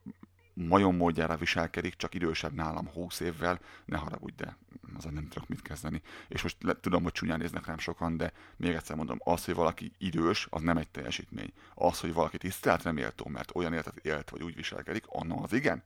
majom 0.53 0.95
módjára 0.95 1.37
viselkedik, 1.37 1.95
csak 1.95 2.13
idősebb 2.13 2.53
nálam 2.53 2.87
20 2.87 3.19
évvel, 3.19 3.59
ne 3.85 3.97
haragudj, 3.97 4.35
de 4.35 4.57
azon 4.95 5.13
nem 5.13 5.27
tudok 5.27 5.47
mit 5.47 5.61
kezdeni. 5.61 6.01
És 6.27 6.41
most 6.41 6.57
le, 6.63 6.79
tudom, 6.79 7.03
hogy 7.03 7.11
csúnyán 7.11 7.39
néznek 7.39 7.65
rám 7.65 7.77
sokan, 7.77 8.17
de 8.17 8.31
még 8.55 8.73
egyszer 8.73 8.95
mondom, 8.95 9.17
az, 9.23 9.45
hogy 9.45 9.55
valaki 9.55 9.91
idős, 9.97 10.47
az 10.49 10.61
nem 10.61 10.77
egy 10.77 10.89
teljesítmény. 10.89 11.53
Az, 11.73 11.99
hogy 11.99 12.13
valaki 12.13 12.37
tiszteletre 12.37 12.91
méltó, 12.91 13.27
mert 13.27 13.55
olyan 13.55 13.73
életet 13.73 13.97
élt, 13.97 14.29
vagy 14.29 14.43
úgy 14.43 14.55
viselkedik, 14.55 15.03
anna 15.07 15.35
az 15.35 15.53
igen. 15.53 15.83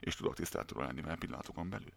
És 0.00 0.14
tudok 0.14 0.34
tiszteletről 0.34 0.84
lenni 0.84 1.00
vele 1.00 1.16
pillanatokon 1.16 1.68
belül. 1.68 1.92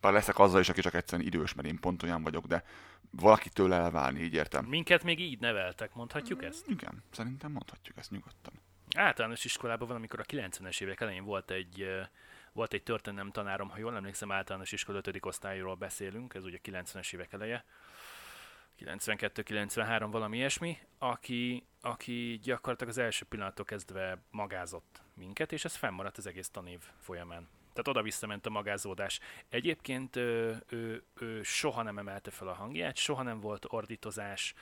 Bár 0.00 0.12
leszek 0.12 0.38
azzal 0.38 0.60
is, 0.60 0.68
aki 0.68 0.80
csak 0.80 0.94
egyszerűen 0.94 1.28
idős, 1.28 1.54
mert 1.54 1.68
én 1.68 1.80
pont 1.80 2.02
olyan 2.02 2.22
vagyok, 2.22 2.46
de 2.46 2.64
valaki 3.10 3.48
tőle 3.48 3.76
elválni, 3.76 4.20
így 4.20 4.34
értem. 4.34 4.64
Minket 4.64 5.02
még 5.02 5.20
így 5.20 5.40
neveltek, 5.40 5.94
mondhatjuk 5.94 6.44
ezt? 6.44 6.68
Igen, 6.68 7.02
szerintem 7.10 7.52
mondhatjuk 7.52 7.96
ezt 7.96 8.10
nyugodtan. 8.10 8.52
Általános 8.94 9.44
iskolában 9.44 9.88
valamikor 9.88 10.20
a 10.20 10.24
90-es 10.24 10.80
évek 10.80 11.00
elején 11.00 11.24
volt 11.24 11.50
egy, 11.50 11.86
volt 12.52 12.72
egy 12.72 12.82
történelem 12.82 13.30
tanárom, 13.30 13.68
ha 13.68 13.78
jól 13.78 13.96
emlékszem, 13.96 14.32
általános 14.32 14.72
iskola 14.72 14.98
5. 15.04 15.18
osztályról 15.20 15.74
beszélünk, 15.74 16.34
ez 16.34 16.44
ugye 16.44 16.58
90-es 16.62 17.14
évek 17.14 17.32
eleje, 17.32 17.64
92-93 18.78 20.08
valami 20.10 20.36
ilyesmi, 20.36 20.78
aki, 20.98 21.66
aki 21.80 22.40
gyakorlatilag 22.42 22.92
az 22.92 22.98
első 22.98 23.24
pillanattól 23.24 23.64
kezdve 23.64 24.18
magázott 24.30 25.02
minket, 25.14 25.52
és 25.52 25.64
ez 25.64 25.74
fennmaradt 25.74 26.16
az 26.16 26.26
egész 26.26 26.48
tanév 26.48 26.80
folyamán. 27.00 27.48
Tehát 27.76 27.88
oda 27.88 28.02
visszament 28.02 28.46
a 28.46 28.50
magázódás. 28.50 29.20
Egyébként 29.48 30.16
ő, 30.16 30.62
ő, 30.68 31.04
ő 31.14 31.42
soha 31.42 31.82
nem 31.82 31.98
emelte 31.98 32.30
fel 32.30 32.48
a 32.48 32.52
hangját, 32.52 32.96
soha 32.96 33.22
nem 33.22 33.40
volt 33.40 33.66
ordítozás, 33.68 34.54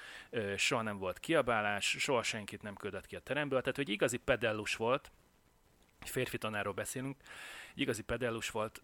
soha 0.57 0.83
nem 0.83 0.99
volt 0.99 1.19
kiabálás, 1.19 1.97
soha 1.99 2.23
senkit 2.23 2.63
nem 2.63 2.75
küldött 2.75 3.07
ki 3.07 3.17
a 3.17 3.21
teremből, 3.21 3.61
tehát 3.61 3.77
hogy 3.77 3.89
igazi 3.89 4.17
pedellus 4.17 4.77
volt, 4.77 5.13
férfi 6.01 6.39
tanárról 6.39 6.73
beszélünk, 6.73 7.17
igazi 7.75 8.03
pedellus 8.03 8.51
volt, 8.51 8.83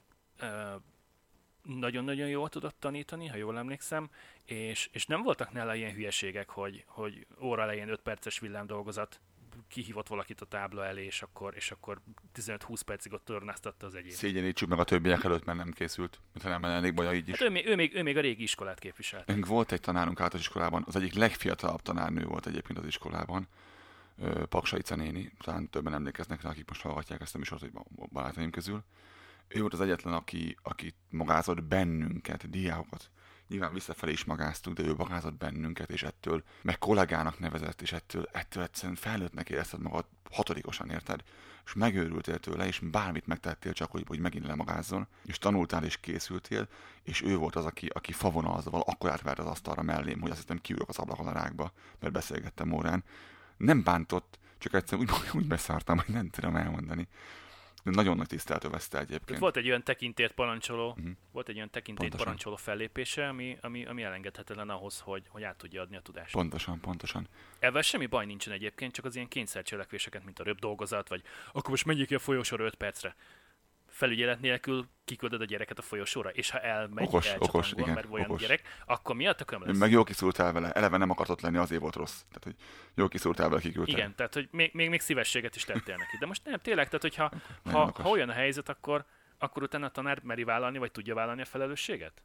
nagyon-nagyon 1.63 2.29
jól 2.29 2.49
tudott 2.49 2.77
tanítani, 2.79 3.27
ha 3.27 3.37
jól 3.37 3.59
emlékszem, 3.59 4.11
és, 4.45 4.89
és 4.93 5.07
nem 5.07 5.23
voltak 5.23 5.53
nála 5.53 5.75
ilyen 5.75 5.93
hülyeségek, 5.93 6.49
hogy, 6.49 6.85
hogy 6.87 7.27
óra 7.41 7.63
elején 7.63 7.89
5 7.89 8.01
perces 8.01 8.39
villámdolgozat, 8.39 9.21
kihívott 9.69 10.09
valakit 10.09 10.41
a 10.41 10.45
tábla 10.45 10.85
elé, 10.85 11.05
és 11.05 11.23
akkor, 11.23 11.55
és 11.57 11.71
akkor 11.71 12.01
15-20 12.35 12.81
percig 12.85 13.13
ott 13.13 13.25
tornáztatta 13.25 13.87
az 13.87 13.95
egyéb. 13.95 14.13
Szégyenítsük 14.13 14.69
meg 14.69 14.79
a 14.79 14.85
többiek 14.85 15.25
előtt, 15.25 15.45
mert 15.45 15.59
nem 15.59 15.71
készült. 15.71 16.21
Mintha 16.33 16.49
nem 16.49 16.63
lenne 16.63 16.75
elég 16.75 16.95
baja 16.95 17.13
így 17.13 17.29
is. 17.29 17.39
Hát 17.39 17.49
ő, 17.49 17.51
még, 17.51 17.67
ő, 17.67 17.75
még, 17.75 17.95
ő 17.95 18.03
még 18.03 18.17
a 18.17 18.21
régi 18.21 18.43
iskolát 18.43 18.79
képviselt. 18.79 19.27
Nekünk 19.27 19.47
volt 19.47 19.73
egy 19.73 19.81
tanárunk 19.81 20.21
általános 20.21 20.49
iskolában, 20.49 20.85
az 20.87 20.97
egyik 20.97 21.15
legfiatalabb 21.15 21.83
tanárnő 21.83 22.25
volt 22.25 22.47
egyébként 22.47 22.79
az 22.79 22.87
iskolában, 22.87 23.49
Ö, 24.23 24.45
Paksaica 24.47 24.97
néni, 24.97 25.33
talán 25.39 25.71
többen 25.71 25.95
emlékeznek 25.95 26.43
rá, 26.43 26.51
akik 26.51 26.69
most 26.69 26.81
hallgatják 26.81 27.21
ezt 27.21 27.35
a 27.35 27.39
műsort, 27.39 27.61
hogy 27.61 27.73
barátaim 28.13 28.51
közül. 28.51 28.85
Ő 29.49 29.61
volt 29.61 29.73
az 29.73 29.81
egyetlen, 29.81 30.15
aki, 30.15 30.57
aki 30.63 30.95
magázott 31.11 31.63
bennünket, 31.63 32.51
diákokat. 32.51 33.11
Nyilván 33.51 33.73
visszafelé 33.73 34.13
is 34.13 34.25
magáztunk, 34.25 34.77
de 34.77 34.83
ő 34.83 34.95
magázott 34.97 35.35
bennünket, 35.35 35.91
és 35.91 36.03
ettől, 36.03 36.43
meg 36.63 36.79
kollégának 36.79 37.39
nevezett, 37.39 37.83
és 37.83 37.93
ettől, 37.93 38.29
ettől 38.33 38.63
egyszerűen 38.63 38.95
felnőttnek 38.95 39.51
érezted 39.51 39.81
magad 39.81 40.05
hatodikosan, 40.31 40.91
érted? 40.91 41.23
És 41.65 41.73
megőrültél 41.75 42.39
tőle, 42.39 42.67
és 42.67 42.79
bármit 42.79 43.27
megtettél 43.27 43.73
csak, 43.73 43.91
hogy, 43.91 44.05
hogy 44.07 44.19
megint 44.19 44.47
lemagázzon, 44.47 45.07
és 45.25 45.39
tanultál 45.39 45.85
és 45.85 45.97
készültél, 45.97 46.69
és 47.03 47.23
ő 47.23 47.37
volt 47.37 47.57
az, 47.57 47.65
aki, 47.65 47.87
aki 47.87 48.13
favonalzval 48.13 48.81
akkor 48.87 49.11
átvert 49.11 49.39
az 49.39 49.47
asztalra 49.47 49.83
mellém, 49.83 50.21
hogy 50.21 50.31
azt 50.31 50.41
hiszem 50.41 50.61
kiülök 50.61 50.89
az 50.89 50.99
ablakon 50.99 51.27
a 51.27 51.33
rákba, 51.33 51.73
mert 52.01 52.13
beszélgettem 52.13 52.73
órán. 52.73 53.05
Nem 53.57 53.83
bántott, 53.83 54.39
csak 54.59 54.75
egyszerűen 54.75 55.09
úgy, 55.11 55.31
úgy 55.41 55.47
beszartam, 55.47 55.97
hogy 55.97 56.15
nem 56.15 56.31
tudom 56.31 56.57
elmondani. 56.57 57.09
Nagyon 57.83 58.17
nagy 58.17 58.27
tisztelt 58.27 58.65
övezte 58.65 58.99
egyébként. 58.99 59.39
volt 59.39 59.57
egy 59.57 59.69
olyan 59.69 59.83
tekintét 59.83 60.33
parancsoló, 60.33 60.89
uh-huh. 60.89 61.11
volt 61.33 61.49
egy 61.49 61.57
olyan 61.57 61.71
tekintét 61.71 62.01
Pontosan. 62.01 62.25
parancsoló 62.25 62.57
fellépése, 62.57 63.29
ami, 63.29 63.57
ami, 63.61 63.87
ami 63.87 64.03
elengedhetetlen 64.03 64.71
ahhoz, 64.71 65.01
hogy, 65.01 65.23
hogy 65.29 65.43
át 65.43 65.57
tudja 65.57 65.83
adni 65.83 65.97
a 65.97 66.01
tudást. 66.01 66.33
Pontosan, 66.33 66.81
pontosan. 66.81 67.29
Ebben 67.59 67.83
semmi 67.83 68.07
baj 68.07 68.27
nincsen 68.27 68.53
egyébként, 68.53 68.93
csak 68.93 69.05
az 69.05 69.15
ilyen 69.15 69.29
kényszercselekvéseket, 69.29 70.25
mint 70.25 70.39
a 70.39 70.45
röbb 70.45 70.59
dolgozat, 70.59 71.09
vagy 71.09 71.23
akkor 71.53 71.71
most 71.71 71.85
menjék 71.85 72.07
ki 72.07 72.15
a 72.15 72.19
folyosóra 72.19 72.65
5 72.65 72.75
percre. 72.75 73.17
Felügyelet 73.87 74.41
nélkül 74.41 74.89
kiküldöd 75.11 75.41
a 75.41 75.45
gyereket 75.45 75.79
a 75.79 75.83
folyosóra, 75.83 76.31
és 76.31 76.51
ha 76.51 76.59
elmegy, 76.61 77.07
Okos, 77.07 77.35
okos, 77.39 77.73
igen, 77.73 77.95
mert 77.95 78.07
olyan 78.11 78.29
okos. 78.29 78.41
gyerek, 78.41 78.63
akkor 78.87 79.17
akkor 79.21 79.59
nem 79.59 79.63
Ő 79.63 79.67
lesz. 79.67 79.79
meg 79.79 79.91
jól 79.91 80.05
kiszúrtál 80.05 80.53
vele, 80.53 80.73
eleve 80.73 80.97
nem 80.97 81.11
akartott 81.11 81.41
lenni, 81.41 81.57
azért 81.57 81.81
volt 81.81 81.95
rossz. 81.95 82.21
Tehát, 82.29 82.45
hogy 82.45 82.55
jól 82.95 83.09
kiszúrtál 83.09 83.49
vele, 83.49 83.61
kiküldte. 83.61 83.93
Igen, 83.93 84.15
tehát 84.15 84.35
hogy 84.35 84.49
még, 84.51 84.71
még, 84.75 84.89
még 84.89 85.01
szívességet 85.01 85.57
is 85.57 85.65
tettél 85.65 85.97
neki. 85.97 86.17
De 86.19 86.27
most 86.27 86.45
nem, 86.45 86.59
tényleg, 86.59 86.85
tehát 86.87 87.03
hogyha 87.03 87.31
ha, 87.73 87.83
okos. 87.83 88.05
ha 88.05 88.11
olyan 88.11 88.29
a 88.29 88.33
helyzet, 88.33 88.69
akkor, 88.69 89.05
akkor 89.39 89.63
utána 89.63 89.87
a 89.87 89.91
tanár 89.91 90.21
meri 90.23 90.45
vállalni, 90.45 90.79
vagy 90.79 90.91
tudja 90.91 91.15
vállalni 91.15 91.41
a 91.41 91.45
felelősséget? 91.45 92.23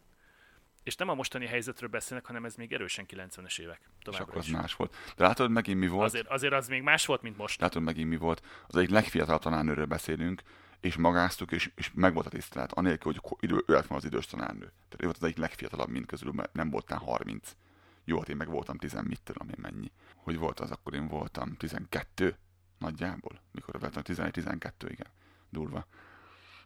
És 0.84 0.96
nem 0.96 1.10
a 1.10 1.14
mostani 1.14 1.46
helyzetről 1.46 1.90
beszélnek, 1.90 2.26
hanem 2.26 2.46
ez 2.46 2.56
még 2.56 2.74
erősen 2.74 3.06
90-es 3.10 3.60
évek. 3.60 3.80
És 4.12 4.20
akkor 4.20 4.38
az 4.38 4.46
is. 4.46 4.52
más 4.52 4.74
volt. 4.74 4.96
De 5.16 5.24
látod 5.24 5.52
megint 5.52 5.80
mi 5.80 5.88
volt? 5.88 6.06
Azért, 6.06 6.28
azért 6.28 6.54
az 6.54 6.68
még 6.68 6.82
más 6.82 7.06
volt, 7.06 7.22
mint 7.22 7.38
most. 7.38 7.62
Látod 7.62 7.82
megint 7.82 8.10
mi 8.10 8.18
volt? 8.18 8.42
Az 8.68 8.76
egyik 8.76 8.90
legfiatalabb 8.90 9.42
tanárnőről 9.42 9.86
beszélünk, 9.86 10.42
és 10.80 10.96
magáztuk, 10.96 11.52
és, 11.52 11.72
és 11.76 11.92
meg 11.94 12.14
volt 12.14 12.26
a 12.26 12.30
tisztelet, 12.30 12.72
anélkül, 12.72 13.14
hogy 13.14 13.38
idő, 13.40 13.64
ő 13.68 13.74
lett 13.74 13.90
az 13.90 14.06
idős 14.06 14.26
tanárnő. 14.26 14.66
Tehát 14.66 15.02
ő 15.02 15.04
volt 15.04 15.16
az 15.16 15.24
egyik 15.24 15.38
legfiatalabb 15.38 15.90
mind 15.90 16.06
közül, 16.06 16.32
mert 16.32 16.54
nem 16.54 16.70
voltál 16.70 16.98
30. 16.98 17.56
Jó, 18.04 18.18
hát 18.18 18.30
én 18.30 18.36
meg 18.36 18.50
voltam 18.50 18.78
10, 18.78 18.94
mit 19.04 19.22
tudom 19.24 19.50
én 19.50 19.60
mennyi. 19.62 19.92
Hogy 20.16 20.38
volt 20.38 20.60
az, 20.60 20.72
akkor 20.72 20.94
én 20.94 21.08
voltam 21.08 21.54
12 21.54 22.38
nagyjából, 22.78 23.42
mikor 23.52 23.80
voltam 23.80 24.02
11-12, 24.06 24.72
igen. 24.88 25.08
Durva. 25.50 25.88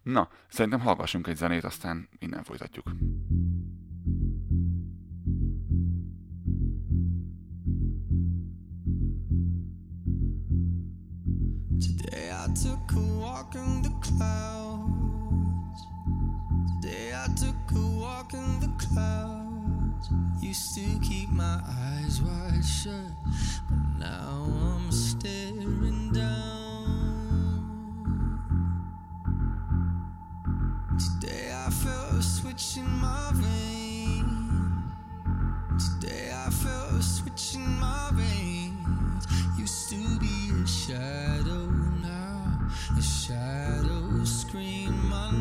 Na, 0.03 0.29
szerintem 0.47 0.79
hallgassunk 0.79 1.27
egy 1.27 1.35
zenét, 1.35 1.63
aztán 1.63 2.09
innen 2.19 2.43
folytatjuk. 2.43 2.91
Clouds. 14.19 15.87
Today 16.81 17.13
I 17.15 17.27
took 17.35 17.55
a 17.75 17.87
walk 17.99 18.33
in 18.33 18.59
the 18.59 18.71
clouds. 18.85 20.09
Used 20.41 20.75
to 20.75 20.99
keep 20.99 21.29
my 21.29 21.59
eyes 21.85 22.21
wide 22.21 22.65
shut, 22.65 23.13
but 23.69 23.83
now 23.97 24.45
I'm 24.65 24.91
staring 24.91 26.11
down. 26.11 27.61
Today 30.97 31.53
I 31.53 31.69
felt 31.69 32.13
a 32.13 32.21
switch 32.21 32.77
in 32.77 32.89
my 32.99 33.31
vein. 33.33 34.91
Today 35.79 36.31
I 36.33 36.49
felt 36.49 36.91
a 36.93 37.03
switch 37.03 37.55
in 37.55 37.79
my 37.79 38.09
veins. 38.13 39.27
Used 39.57 39.89
to 39.91 40.19
be 40.19 40.51
a 40.61 40.67
shadow 40.67 41.67
now. 42.01 42.67
The 42.95 43.01
shadows 43.01 43.98
screen 44.25 45.09
my 45.09 45.38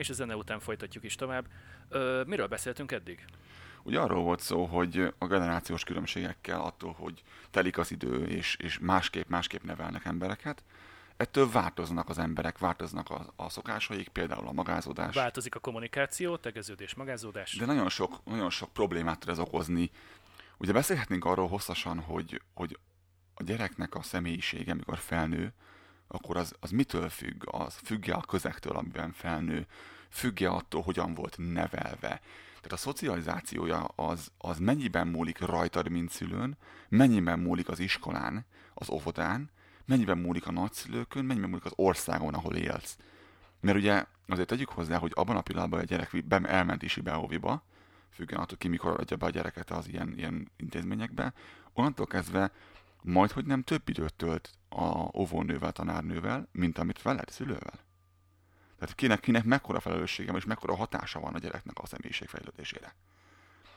és 0.00 0.10
a 0.10 0.12
zene 0.12 0.36
után 0.36 0.60
folytatjuk 0.60 1.04
is 1.04 1.14
tovább. 1.14 1.46
Ö, 1.88 2.22
miről 2.26 2.46
beszéltünk 2.46 2.92
eddig? 2.92 3.24
Ugye 3.82 4.00
arról 4.00 4.22
volt 4.22 4.40
szó, 4.40 4.64
hogy 4.64 5.14
a 5.18 5.26
generációs 5.26 5.84
különbségekkel 5.84 6.60
attól, 6.60 6.92
hogy 6.92 7.22
telik 7.50 7.78
az 7.78 7.90
idő, 7.90 8.26
és, 8.26 8.56
és 8.56 8.78
másképp, 8.78 9.28
másképp 9.28 9.62
nevelnek 9.62 10.04
embereket, 10.04 10.64
ettől 11.16 11.50
változnak 11.50 12.08
az 12.08 12.18
emberek, 12.18 12.58
változnak 12.58 13.10
a, 13.10 13.32
a 13.36 13.48
szokásaik, 13.48 14.08
például 14.08 14.46
a 14.46 14.52
magázódás. 14.52 15.14
Változik 15.14 15.54
a 15.54 15.58
kommunikáció, 15.58 16.36
tegeződés, 16.36 16.94
magázódás. 16.94 17.56
De 17.56 17.66
nagyon 17.66 17.88
sok, 17.88 18.24
nagyon 18.24 18.50
sok 18.50 18.72
problémát 18.72 19.18
tud 19.18 19.28
ez 19.28 19.38
okozni. 19.38 19.90
Ugye 20.56 20.72
beszélhetnénk 20.72 21.24
arról 21.24 21.48
hosszasan, 21.48 22.00
hogy, 22.00 22.42
hogy 22.54 22.78
a 23.34 23.42
gyereknek 23.42 23.94
a 23.94 24.02
személyisége, 24.02 24.72
amikor 24.72 24.98
felnő, 24.98 25.52
akkor 26.12 26.36
az, 26.36 26.54
az 26.60 26.70
mitől 26.70 27.08
függ? 27.08 27.42
Az 27.46 27.74
függ 27.84 28.08
a 28.08 28.20
közektől, 28.20 28.76
amiben 28.76 29.12
felnő? 29.12 29.66
függ 30.10 30.42
attól, 30.42 30.82
hogyan 30.82 31.14
volt 31.14 31.36
nevelve? 31.38 32.20
Tehát 32.56 32.72
a 32.72 32.76
szocializációja 32.76 33.84
az, 33.84 34.30
az 34.38 34.58
mennyiben 34.58 35.06
múlik 35.06 35.38
rajtad, 35.38 35.88
mint 35.88 36.10
szülőn, 36.10 36.56
mennyiben 36.88 37.38
múlik 37.38 37.68
az 37.68 37.78
iskolán, 37.78 38.44
az 38.74 38.90
óvodán, 38.90 39.50
mennyiben 39.84 40.18
múlik 40.18 40.46
a 40.46 40.52
nagyszülőkön, 40.52 41.24
mennyiben 41.24 41.48
múlik 41.48 41.64
az 41.64 41.72
országon, 41.76 42.34
ahol 42.34 42.56
élsz. 42.56 42.98
Mert 43.60 43.78
ugye 43.78 44.04
azért 44.26 44.48
tegyük 44.48 44.68
hozzá, 44.68 44.98
hogy 44.98 45.12
abban 45.14 45.36
a 45.36 45.40
pillanatban 45.40 45.80
a 45.80 45.84
gyerek 45.84 46.24
elment 46.42 46.82
isibe 46.82 47.16
óviba, 47.16 47.62
függően 48.10 48.40
attól 48.40 48.58
ki 48.58 48.68
mikor 48.68 49.00
adja 49.00 49.16
be 49.16 49.26
a 49.26 49.30
gyereket 49.30 49.70
az 49.70 49.88
ilyen, 49.88 50.12
ilyen 50.16 50.50
intézményekbe, 50.56 51.32
onnantól 51.72 52.06
kezdve 52.06 52.52
majd, 53.02 53.30
hogy 53.30 53.44
nem 53.44 53.62
több 53.62 53.88
időt 53.88 54.14
tölt 54.14 54.50
a 54.70 55.18
óvónővel, 55.18 55.72
tanárnővel, 55.72 56.48
mint 56.52 56.78
amit 56.78 57.02
veled, 57.02 57.28
szülővel. 57.28 57.88
Tehát 58.78 58.94
kinek, 58.94 59.20
kinek 59.20 59.44
mekkora 59.44 59.80
felelőssége 59.80 60.32
és 60.32 60.44
mekkora 60.44 60.76
hatása 60.76 61.20
van 61.20 61.34
a 61.34 61.38
gyereknek 61.38 61.78
a 61.78 61.86
személyiségfejlődésére. 61.86 62.94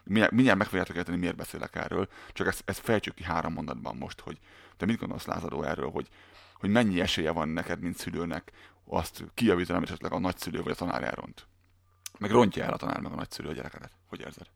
Mindjárt, 0.03 0.31
mindjárt 0.31 0.57
meg 0.57 0.67
fogjátok 0.67 0.95
érteni, 0.95 1.17
miért 1.17 1.35
beszélek 1.35 1.75
erről, 1.75 2.09
csak 2.31 2.47
ezt, 2.47 2.63
ezt 2.65 2.79
fejtsük 2.79 3.13
ki 3.13 3.23
három 3.23 3.53
mondatban 3.53 3.95
most, 3.95 4.19
hogy 4.19 4.39
te 4.77 4.85
mit 4.85 4.99
gondolsz 4.99 5.25
Lázadó 5.25 5.63
erről, 5.63 5.89
hogy, 5.89 6.07
hogy 6.53 6.69
mennyi 6.69 7.01
esélye 7.01 7.31
van 7.31 7.49
neked, 7.49 7.79
mint 7.79 7.97
szülőnek 7.97 8.51
azt 8.85 9.23
kijavítani, 9.33 9.77
amit 9.77 9.89
esetleg 9.89 10.11
a 10.11 10.19
nagyszülő 10.19 10.61
vagy 10.61 10.71
a 10.71 10.75
tanár 10.75 11.03
elront. 11.03 11.47
Meg 12.19 12.31
rontja 12.31 12.63
el 12.63 12.73
a 12.73 12.77
tanár 12.77 12.99
meg 12.99 13.11
a 13.11 13.15
nagyszülő 13.15 13.49
a 13.49 13.53
gyerekedet. 13.53 13.91
Hogy 14.07 14.19
érzed? 14.19 14.47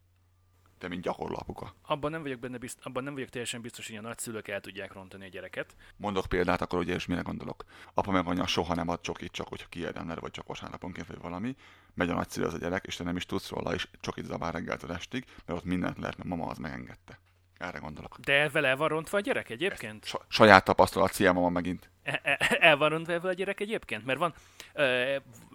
Te, 0.77 0.87
mint 0.87 1.01
gyakorló 1.01 1.35
apuka. 1.39 1.73
Abban 1.81 2.11
nem 2.11 2.21
vagyok 2.21 2.39
benne 2.39 2.57
bizt, 2.57 2.79
abban 2.81 3.03
nem 3.03 3.13
vagyok 3.13 3.29
teljesen 3.29 3.61
biztos, 3.61 3.87
hogy 3.87 3.95
a 3.95 4.01
nagyszülők 4.01 4.47
el 4.47 4.61
tudják 4.61 4.93
rontani 4.93 5.25
a 5.25 5.29
gyereket. 5.29 5.75
Mondok 5.95 6.25
példát, 6.25 6.61
akkor 6.61 6.79
ugye 6.79 6.93
és 6.93 7.05
mire 7.05 7.21
gondolok. 7.21 7.65
Apa 7.93 8.11
meg 8.11 8.27
anya 8.27 8.47
soha 8.47 8.75
nem 8.75 8.87
ad 8.87 9.01
csokit, 9.01 9.31
csak 9.31 9.47
hogyha 9.47 9.67
kiérdemler, 9.67 10.19
vagy 10.19 10.31
csak 10.31 10.47
vasárnaponként, 10.47 11.07
vagy 11.07 11.19
valami. 11.19 11.55
Megy 11.93 12.09
a 12.09 12.13
nagyszülő 12.13 12.45
az 12.45 12.53
a 12.53 12.57
gyerek, 12.57 12.85
és 12.85 12.95
te 12.95 13.03
nem 13.03 13.15
is 13.15 13.25
tudsz 13.25 13.49
róla, 13.49 13.73
és 13.73 13.87
csokit 13.99 14.25
zabál 14.25 14.51
reggeltől 14.51 14.91
estig, 14.91 15.25
mert 15.45 15.59
ott 15.59 15.65
mindent 15.65 15.97
lehet, 15.97 16.17
mert 16.17 16.29
mama 16.29 16.45
az 16.45 16.57
megengedte. 16.57 17.19
Erre 17.57 17.77
gondolok. 17.77 18.17
De 18.19 18.49
vele 18.49 18.67
el 18.67 18.75
van 18.75 18.87
rontva 18.87 19.17
a 19.17 19.21
gyerek 19.21 19.49
egyébként? 19.49 20.05
Sa- 20.05 20.25
saját 20.27 20.63
tapasztalat, 20.63 21.13
szia 21.13 21.33
mama 21.33 21.49
megint. 21.49 21.89
E- 22.03 22.19
e- 22.23 22.57
El 22.59 22.77
van 22.77 22.89
rontva 22.89 23.13
a 23.29 23.33
gyerek 23.33 23.59
egyébként? 23.59 24.05
Mert 24.05 24.19
van 24.19 24.33
ö, 24.73 24.83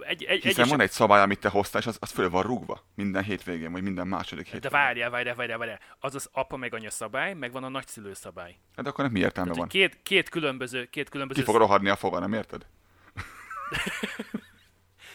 egy, 0.00 0.22
egy, 0.24 0.42
Hiszen 0.42 0.64
egy 0.64 0.70
van 0.70 0.80
egy 0.80 0.90
szabály, 0.90 1.20
amit 1.22 1.40
te 1.40 1.48
hoztál, 1.48 1.80
és 1.80 1.86
az, 1.86 1.96
az 2.00 2.10
föl 2.10 2.30
van 2.30 2.42
rúgva. 2.42 2.84
Minden 2.94 3.22
hétvégén, 3.22 3.72
vagy 3.72 3.82
minden 3.82 4.06
második 4.06 4.44
De 4.44 4.50
hétvégén. 4.52 4.78
várjál, 4.78 5.10
várjál, 5.10 5.34
várjál, 5.34 5.58
várjál. 5.58 5.80
Az 5.98 6.14
az 6.14 6.28
apa 6.32 6.56
meg 6.56 6.74
anya 6.74 6.90
szabály, 6.90 7.34
meg 7.34 7.52
van 7.52 7.64
a 7.64 7.68
nagyszülő 7.68 8.14
szabály. 8.14 8.56
Hát 8.76 8.86
akkor 8.86 9.04
nem 9.04 9.12
mi 9.12 9.18
értelme 9.20 9.50
Tehát, 9.52 9.56
van? 9.58 9.80
két, 9.80 9.98
két 10.02 10.28
különböző, 10.28 10.84
két 10.86 11.08
különböző... 11.08 11.40
Ki 11.40 11.46
fog 11.46 11.56
rohadni 11.56 11.88
a 11.88 11.96
foga, 11.96 12.18
nem 12.18 12.32
érted? 12.32 12.66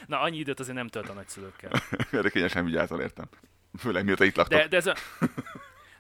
Na, 0.08 0.19
annyi 0.21 0.38
időt 0.38 0.60
azért 0.60 0.76
nem 0.78 0.88
tölt 0.88 1.10
a 1.10 1.13
nagyszülőkkel. 1.13 1.71
Erre 2.12 2.30
kényesen 2.30 2.65
vigyázol, 2.65 3.02
értem. 3.02 3.26
Főleg 3.80 4.06
mióta 4.06 4.23
itt 4.23 4.36
laktok. 4.36 4.60
De, 4.60 4.67
de, 4.67 4.78
ez 4.78 4.86
a, 4.88 4.95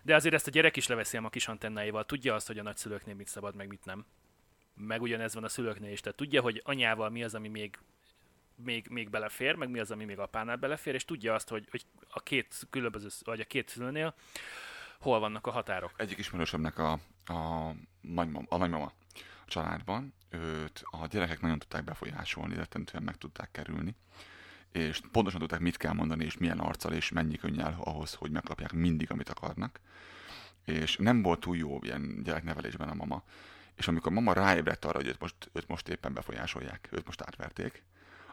de 0.07 0.15
azért 0.15 0.33
ezt 0.33 0.47
a 0.47 0.51
gyerek 0.51 0.75
is 0.75 0.87
leveszi 0.87 1.17
a 1.17 1.29
kis 1.29 1.47
antennáival. 1.47 2.05
Tudja 2.05 2.33
azt, 2.33 2.47
hogy 2.47 2.57
a 2.57 2.63
nagyszülőknél 2.63 3.15
mit 3.15 3.27
szabad, 3.27 3.55
meg 3.55 3.67
mit 3.67 3.85
nem. 3.85 4.05
Meg 4.73 5.01
ugyanez 5.01 5.33
van 5.33 5.43
a 5.43 5.47
szülőknél 5.47 5.91
is. 5.91 5.99
Tehát 5.99 6.17
tudja, 6.17 6.41
hogy 6.41 6.61
anyával 6.65 7.09
mi 7.09 7.23
az, 7.23 7.35
ami 7.35 7.47
még, 7.47 7.79
még, 8.55 8.87
még 8.89 9.09
belefér, 9.09 9.55
meg 9.55 9.69
mi 9.69 9.79
az, 9.79 9.91
ami 9.91 10.05
még 10.05 10.19
apánál 10.19 10.55
belefér, 10.55 10.93
és 10.93 11.05
tudja 11.05 11.33
azt, 11.33 11.49
hogy, 11.49 11.67
hogy 11.71 11.85
a 12.09 12.19
két 12.19 12.67
különböző, 12.69 13.07
vagy 13.23 13.39
a 13.39 13.45
két 13.45 13.69
szülőnél 13.69 14.15
hol 14.99 15.19
vannak 15.19 15.47
a 15.47 15.51
határok. 15.51 15.93
Egyik 15.97 16.17
ismerősömnek 16.17 16.77
a, 16.77 16.91
a, 17.25 17.71
nagymama, 18.01 18.45
a 18.49 18.57
nagymama 18.57 18.85
a 18.85 18.93
családban, 19.45 20.13
őt 20.29 20.83
a 20.83 21.07
gyerekek 21.07 21.41
nagyon 21.41 21.59
tudták 21.59 21.83
befolyásolni, 21.83 22.55
rettentően 22.55 23.03
meg 23.03 23.15
tudták 23.15 23.51
kerülni, 23.51 23.95
és 24.77 25.01
pontosan 25.11 25.39
tudták, 25.39 25.59
mit 25.59 25.77
kell 25.77 25.93
mondani, 25.93 26.25
és 26.25 26.37
milyen 26.37 26.59
arccal, 26.59 26.93
és 26.93 27.11
mennyi 27.11 27.35
könnyel 27.35 27.77
ahhoz, 27.79 28.13
hogy 28.13 28.31
megkapják 28.31 28.73
mindig, 28.73 29.11
amit 29.11 29.29
akarnak. 29.29 29.79
És 30.65 30.95
nem 30.97 31.21
volt 31.21 31.39
túl 31.39 31.57
jó 31.57 31.79
ilyen 31.81 32.23
gyereknevelésben 32.23 32.89
a 32.89 32.93
mama. 32.93 33.23
És 33.75 33.87
amikor 33.87 34.11
mama 34.11 34.33
ráébredt 34.33 34.85
arra, 34.85 34.97
hogy 34.97 35.07
őt 35.07 35.19
most, 35.19 35.35
őt 35.53 35.67
most 35.67 35.87
éppen 35.87 36.13
befolyásolják, 36.13 36.87
őt 36.91 37.05
most 37.05 37.21
átverték, 37.21 37.83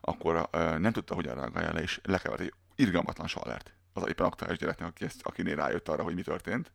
akkor 0.01 0.49
uh, 0.53 0.79
nem 0.79 0.93
tudta, 0.93 1.15
hogyan 1.15 1.35
reagálja 1.35 1.73
le, 1.73 1.81
és 1.81 2.01
lekevert 2.03 2.41
egy 2.41 2.55
irgalmatlan 2.75 3.27
salert 3.27 3.75
az 3.95 4.09
éppen 4.09 4.27
aktuális 4.27 4.59
gyereknek, 4.59 4.89
aki 4.89 5.05
ezt, 5.05 5.21
akinél 5.23 5.57
rájött 5.57 5.89
arra, 5.89 6.03
hogy 6.03 6.15
mi 6.15 6.23
történt. 6.23 6.73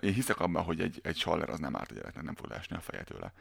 Én 0.00 0.12
hiszek 0.12 0.40
abban, 0.40 0.62
hogy 0.62 0.80
egy, 0.80 1.00
egy 1.02 1.16
saller 1.16 1.48
az 1.50 1.58
nem 1.58 1.76
árt 1.76 1.90
a 1.90 1.94
gyereknek, 1.94 2.24
nem 2.24 2.34
fog 2.34 2.46
leesni 2.50 2.76
a 2.76 2.80
feje 2.80 3.02
tőle. 3.02 3.32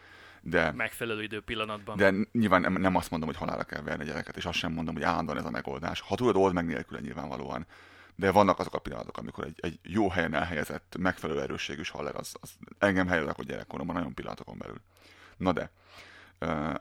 De, 0.41 0.71
Megfelelő 0.71 1.23
idő 1.23 1.41
pillanatban. 1.41 1.97
de 1.97 2.13
nyilván 2.31 2.61
nem, 2.61 2.73
nem 2.73 2.95
azt 2.95 3.09
mondom, 3.09 3.29
hogy 3.29 3.37
halálra 3.37 3.63
kell 3.63 3.81
verni 3.81 4.03
a 4.03 4.07
gyereket, 4.07 4.37
és 4.37 4.45
azt 4.45 4.57
sem 4.57 4.71
mondom, 4.73 4.93
hogy 4.93 5.03
állandóan 5.03 5.37
ez 5.37 5.45
a 5.45 5.49
megoldás. 5.49 5.99
Ha 5.99 6.15
tudod, 6.15 6.35
old 6.35 6.53
meg 6.53 6.65
nélküle 6.65 6.99
nyilvánvalóan. 6.99 7.65
De 8.15 8.31
vannak 8.31 8.59
azok 8.59 8.73
a 8.73 8.79
pillanatok, 8.79 9.17
amikor 9.17 9.43
egy, 9.43 9.59
egy 9.61 9.79
jó 9.83 10.09
helyen 10.09 10.33
elhelyezett, 10.33 10.95
megfelelő 10.99 11.41
erősségű 11.41 11.81
haller, 11.91 12.15
az, 12.15 12.35
az 12.41 12.53
engem 12.77 13.07
helyezek 13.07 13.37
a 13.37 13.43
gyerekkoromban 13.43 13.95
nagyon 13.95 14.13
pillanatokon 14.13 14.57
belül. 14.57 14.81
Na 15.37 15.51
de, 15.51 15.71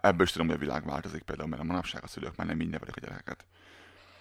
ebből 0.00 0.26
is 0.26 0.32
tudom, 0.32 0.46
hogy 0.46 0.56
a 0.56 0.58
világ 0.58 0.84
változik 0.84 1.22
például, 1.22 1.48
mert 1.48 1.62
a 1.62 1.64
manapság 1.64 2.02
a 2.02 2.06
szülők 2.06 2.36
már 2.36 2.46
nem 2.46 2.60
így 2.60 2.68
nevelik 2.70 2.96
a 2.96 3.00
gyerekeket. 3.00 3.44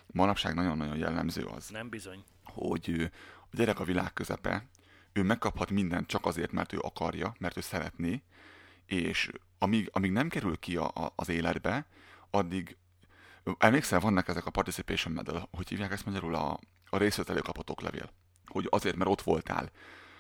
Manapság 0.08 0.56
nagyon-nagyon 0.56 0.98
jellemző 0.98 1.44
az, 1.46 1.70
Nem 1.70 1.90
bizony. 1.90 2.24
hogy 2.44 3.12
a 3.52 3.56
gyerek 3.56 3.80
a 3.80 3.84
világ 3.84 4.14
közepe, 4.14 4.66
ő 5.14 5.24
megkaphat 5.24 5.72
mindent 5.72 6.08
csak 6.08 6.26
azért, 6.26 6.52
mert 6.52 6.74
ő 6.74 6.78
akarja, 6.82 7.36
mert 7.40 7.58
ő 7.58 7.62
szeretné, 7.62 8.24
és 8.86 9.32
amíg, 9.58 9.90
amíg 9.92 10.12
nem 10.12 10.30
kerül 10.30 10.60
ki 10.60 10.76
a, 10.76 10.88
a, 10.88 11.14
az 11.16 11.30
életbe, 11.30 11.86
addig 12.30 12.78
emlékszel, 13.58 14.00
vannak 14.00 14.28
ezek 14.28 14.46
a 14.46 14.52
participation 14.52 15.14
medal, 15.14 15.48
hogy 15.52 15.70
hívják 15.70 15.92
ezt 15.92 16.06
magyarul 16.06 16.36
a, 16.36 16.60
a 16.90 16.98
részvételő 16.98 17.40
kapott 17.40 17.70
oklevél. 17.70 18.10
Hogy 18.46 18.68
azért, 18.70 18.96
mert 18.96 19.10
ott 19.10 19.22
voltál, 19.22 19.72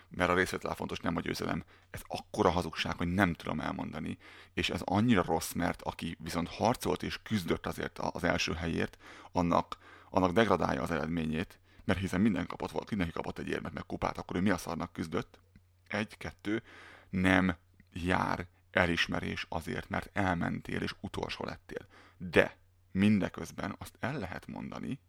mert 0.09 0.29
a 0.29 0.33
részvétel 0.33 0.75
fontos, 0.75 0.99
nem 0.99 1.15
a 1.15 1.21
győzelem. 1.21 1.63
Ez 1.91 2.01
akkora 2.07 2.49
hazugság, 2.49 2.97
hogy 2.97 3.07
nem 3.07 3.33
tudom 3.33 3.59
elmondani. 3.59 4.17
És 4.53 4.69
ez 4.69 4.81
annyira 4.83 5.23
rossz, 5.23 5.51
mert 5.51 5.81
aki 5.81 6.17
viszont 6.19 6.49
harcolt 6.49 7.03
és 7.03 7.19
küzdött 7.23 7.65
azért 7.65 7.99
az 7.99 8.23
első 8.23 8.53
helyért, 8.53 8.97
annak, 9.31 9.77
annak 10.09 10.31
degradálja 10.31 10.81
az 10.81 10.91
eredményét, 10.91 11.59
mert 11.83 11.99
hiszen 11.99 12.21
minden 12.21 12.47
kapott 12.47 12.71
volt, 12.71 12.89
mindenki 12.89 13.13
kapott 13.13 13.39
egy 13.39 13.47
érmet 13.47 13.73
meg 13.73 13.85
kupát, 13.85 14.17
akkor 14.17 14.35
ő 14.35 14.41
mi 14.41 14.49
a 14.49 14.57
szarnak 14.57 14.93
küzdött? 14.93 15.39
Egy, 15.87 16.17
kettő, 16.17 16.63
nem 17.09 17.55
jár 17.93 18.47
elismerés 18.71 19.45
azért, 19.49 19.89
mert 19.89 20.09
elmentél 20.13 20.81
és 20.81 20.95
utolsó 20.99 21.45
lettél. 21.45 21.87
De 22.17 22.57
mindeközben 22.91 23.75
azt 23.77 23.97
el 23.99 24.19
lehet 24.19 24.47
mondani 24.47 24.99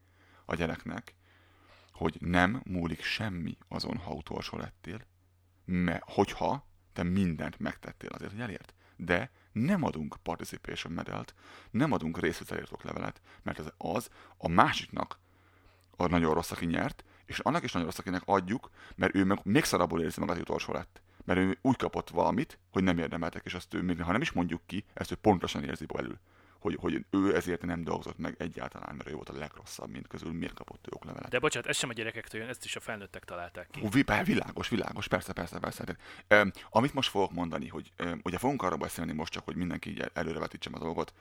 a 0.45 0.55
gyereknek, 0.55 1.15
hogy 1.93 2.17
nem 2.21 2.63
múlik 2.65 3.03
semmi 3.03 3.59
azon, 3.69 3.97
ha 3.97 4.13
utolsó 4.13 4.57
lettél, 4.57 5.07
mert 5.65 6.03
hogyha 6.07 6.67
te 6.93 7.03
mindent 7.03 7.59
megtettél 7.59 8.11
azért, 8.11 8.31
hogy 8.31 8.41
elért. 8.41 8.75
De 8.97 9.31
nem 9.53 9.83
adunk 9.83 10.17
participation 10.23 10.93
medalt, 10.93 11.35
nem 11.71 11.93
adunk 11.93 12.21
részvételért 12.21 12.83
levelet, 12.83 13.21
mert 13.43 13.59
ez 13.59 13.69
az 13.77 14.11
a 14.37 14.49
másiknak 14.49 15.19
a 15.97 16.07
nagyon 16.07 16.35
rossz, 16.35 16.51
aki 16.51 16.67
nyert, 16.67 17.05
és 17.27 17.39
annak 17.39 17.63
is 17.63 17.73
nagyon 17.73 17.89
rossz, 17.89 17.99
akinek 17.99 18.23
adjuk, 18.25 18.71
mert 18.97 19.15
ő 19.15 19.25
meg 19.25 19.41
még 19.43 19.65
szarabbul 19.65 20.03
érzi 20.03 20.21
magát, 20.21 20.35
hogy 20.35 20.45
utolsó 20.45 20.73
lett. 20.73 21.03
Mert 21.25 21.39
ő 21.39 21.59
úgy 21.63 21.77
kapott 21.77 22.11
valamit, 22.11 22.59
hogy 22.73 22.83
nem 22.83 22.99
érdemeltek, 22.99 23.45
és 23.45 23.55
azt 23.55 23.75
ő, 23.75 23.97
ha 24.01 24.13
nem 24.13 24.21
is 24.21 24.33
mondjuk 24.33 24.61
ki, 24.67 24.85
ezt 24.95 25.13
ő 25.13 25.15
pontosan 25.15 25.65
érzi 25.65 25.87
belül. 25.87 26.19
Hogy, 26.59 26.77
hogy 26.81 27.05
ő 27.11 27.37
ezért 27.37 27.63
nem 27.63 27.85
dolgozott 27.85 28.19
meg 28.19 28.35
egyáltalán, 28.39 28.95
mert 28.97 29.11
ő 29.11 29.13
volt 29.13 29.29
a 29.29 29.33
legrosszabb, 29.39 29.91
mint 29.91 30.07
közül, 30.07 30.33
miért 30.33 30.55
kapott 30.55 30.87
ő 30.87 30.91
oklevelet. 30.95 31.31
De 31.31 31.39
bocsánat, 31.39 31.69
ez 31.69 31.77
sem 31.77 31.89
a 31.89 31.93
gyerekektől 31.93 32.41
jön, 32.41 32.51
ezt 32.51 32.65
is 32.65 32.77
a 32.77 32.81
felnőttek 32.81 33.25
találták 33.25 33.69
ki. 33.71 33.81
Hú, 33.81 33.89
bár 34.07 34.25
világos, 34.25 34.69
világos, 34.69 35.09
persze, 35.09 35.33
persze, 35.33 35.59
persze. 35.59 35.97
Um, 36.31 36.51
amit 36.71 36.95
most 36.95 37.11
fogok 37.11 37.33
mondani, 37.33 37.69
hogy 37.69 37.93
um, 38.05 38.21
ugye 38.23 38.39
fogunk 38.39 38.63
arról 38.63 38.79
beszélni 38.79 39.13
most 39.13 39.33
csak, 39.33 39.45
hogy 39.45 39.57
mindenki 39.57 39.91
így 39.91 40.01
el- 40.01 40.11
előrevetítsem 40.15 40.75
a 40.75 40.79
dolgot, 40.79 41.13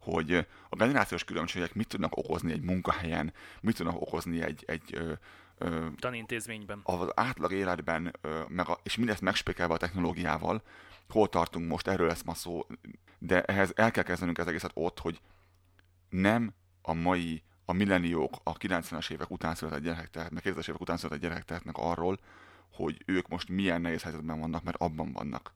hogy 0.00 0.46
a 0.68 0.76
generációs 0.76 1.24
különbségek 1.24 1.74
mit 1.74 1.88
tudnak 1.88 2.16
okozni 2.16 2.52
egy 2.52 2.62
munkahelyen, 2.62 3.32
mit 3.60 3.76
tudnak 3.76 4.00
okozni 4.00 4.42
egy, 4.42 4.64
egy 4.66 4.94
ö, 4.94 5.12
ö, 5.58 5.86
Tanintézményben. 5.98 6.80
az 6.82 7.10
átlag 7.14 7.52
életben, 7.52 8.12
ö, 8.20 8.40
meg 8.48 8.68
a, 8.68 8.78
és 8.82 8.96
mindezt 8.96 9.20
megspékelve 9.20 9.74
a 9.74 9.76
technológiával, 9.76 10.62
hol 11.08 11.28
tartunk 11.28 11.68
most, 11.68 11.88
erről 11.88 12.06
lesz 12.06 12.22
ma 12.22 12.34
szó, 12.34 12.66
de 13.18 13.42
ehhez 13.42 13.72
el 13.74 13.90
kell 13.90 14.02
kezdenünk 14.02 14.38
az 14.38 14.46
egészet 14.46 14.70
ott, 14.74 14.98
hogy 14.98 15.20
nem 16.08 16.54
a 16.82 16.92
mai, 16.92 17.42
a 17.64 17.72
milleniók, 17.72 18.36
a 18.42 18.56
90-es 18.56 19.10
évek 19.10 19.30
után 19.30 19.54
született 19.54 19.82
gyerekek 19.82 20.10
tehetnek, 20.10 20.42
2000-es 20.46 20.68
évek 20.68 20.80
után 20.80 20.96
született 20.96 21.20
gyerekek 21.20 21.44
tehetnek 21.44 21.76
arról, 21.76 22.20
hogy 22.72 23.02
ők 23.06 23.28
most 23.28 23.48
milyen 23.48 23.80
nehéz 23.80 24.02
helyzetben 24.02 24.40
vannak, 24.40 24.62
mert 24.62 24.76
abban 24.76 25.12
vannak 25.12 25.52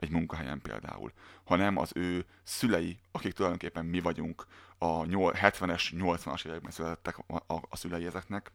egy 0.00 0.10
munkahelyen 0.10 0.60
például, 0.60 1.12
hanem 1.44 1.76
az 1.76 1.90
ő 1.94 2.24
szülei, 2.42 2.98
akik 3.12 3.32
tulajdonképpen 3.32 3.84
mi 3.84 4.00
vagyunk, 4.00 4.46
a 4.78 5.02
70-es, 5.02 5.90
80-as 5.96 6.46
években 6.46 6.70
születettek 6.70 7.18
a, 7.18 7.36
a, 7.46 7.62
a 7.68 7.76
szülei 7.76 8.06
ezeknek, 8.06 8.52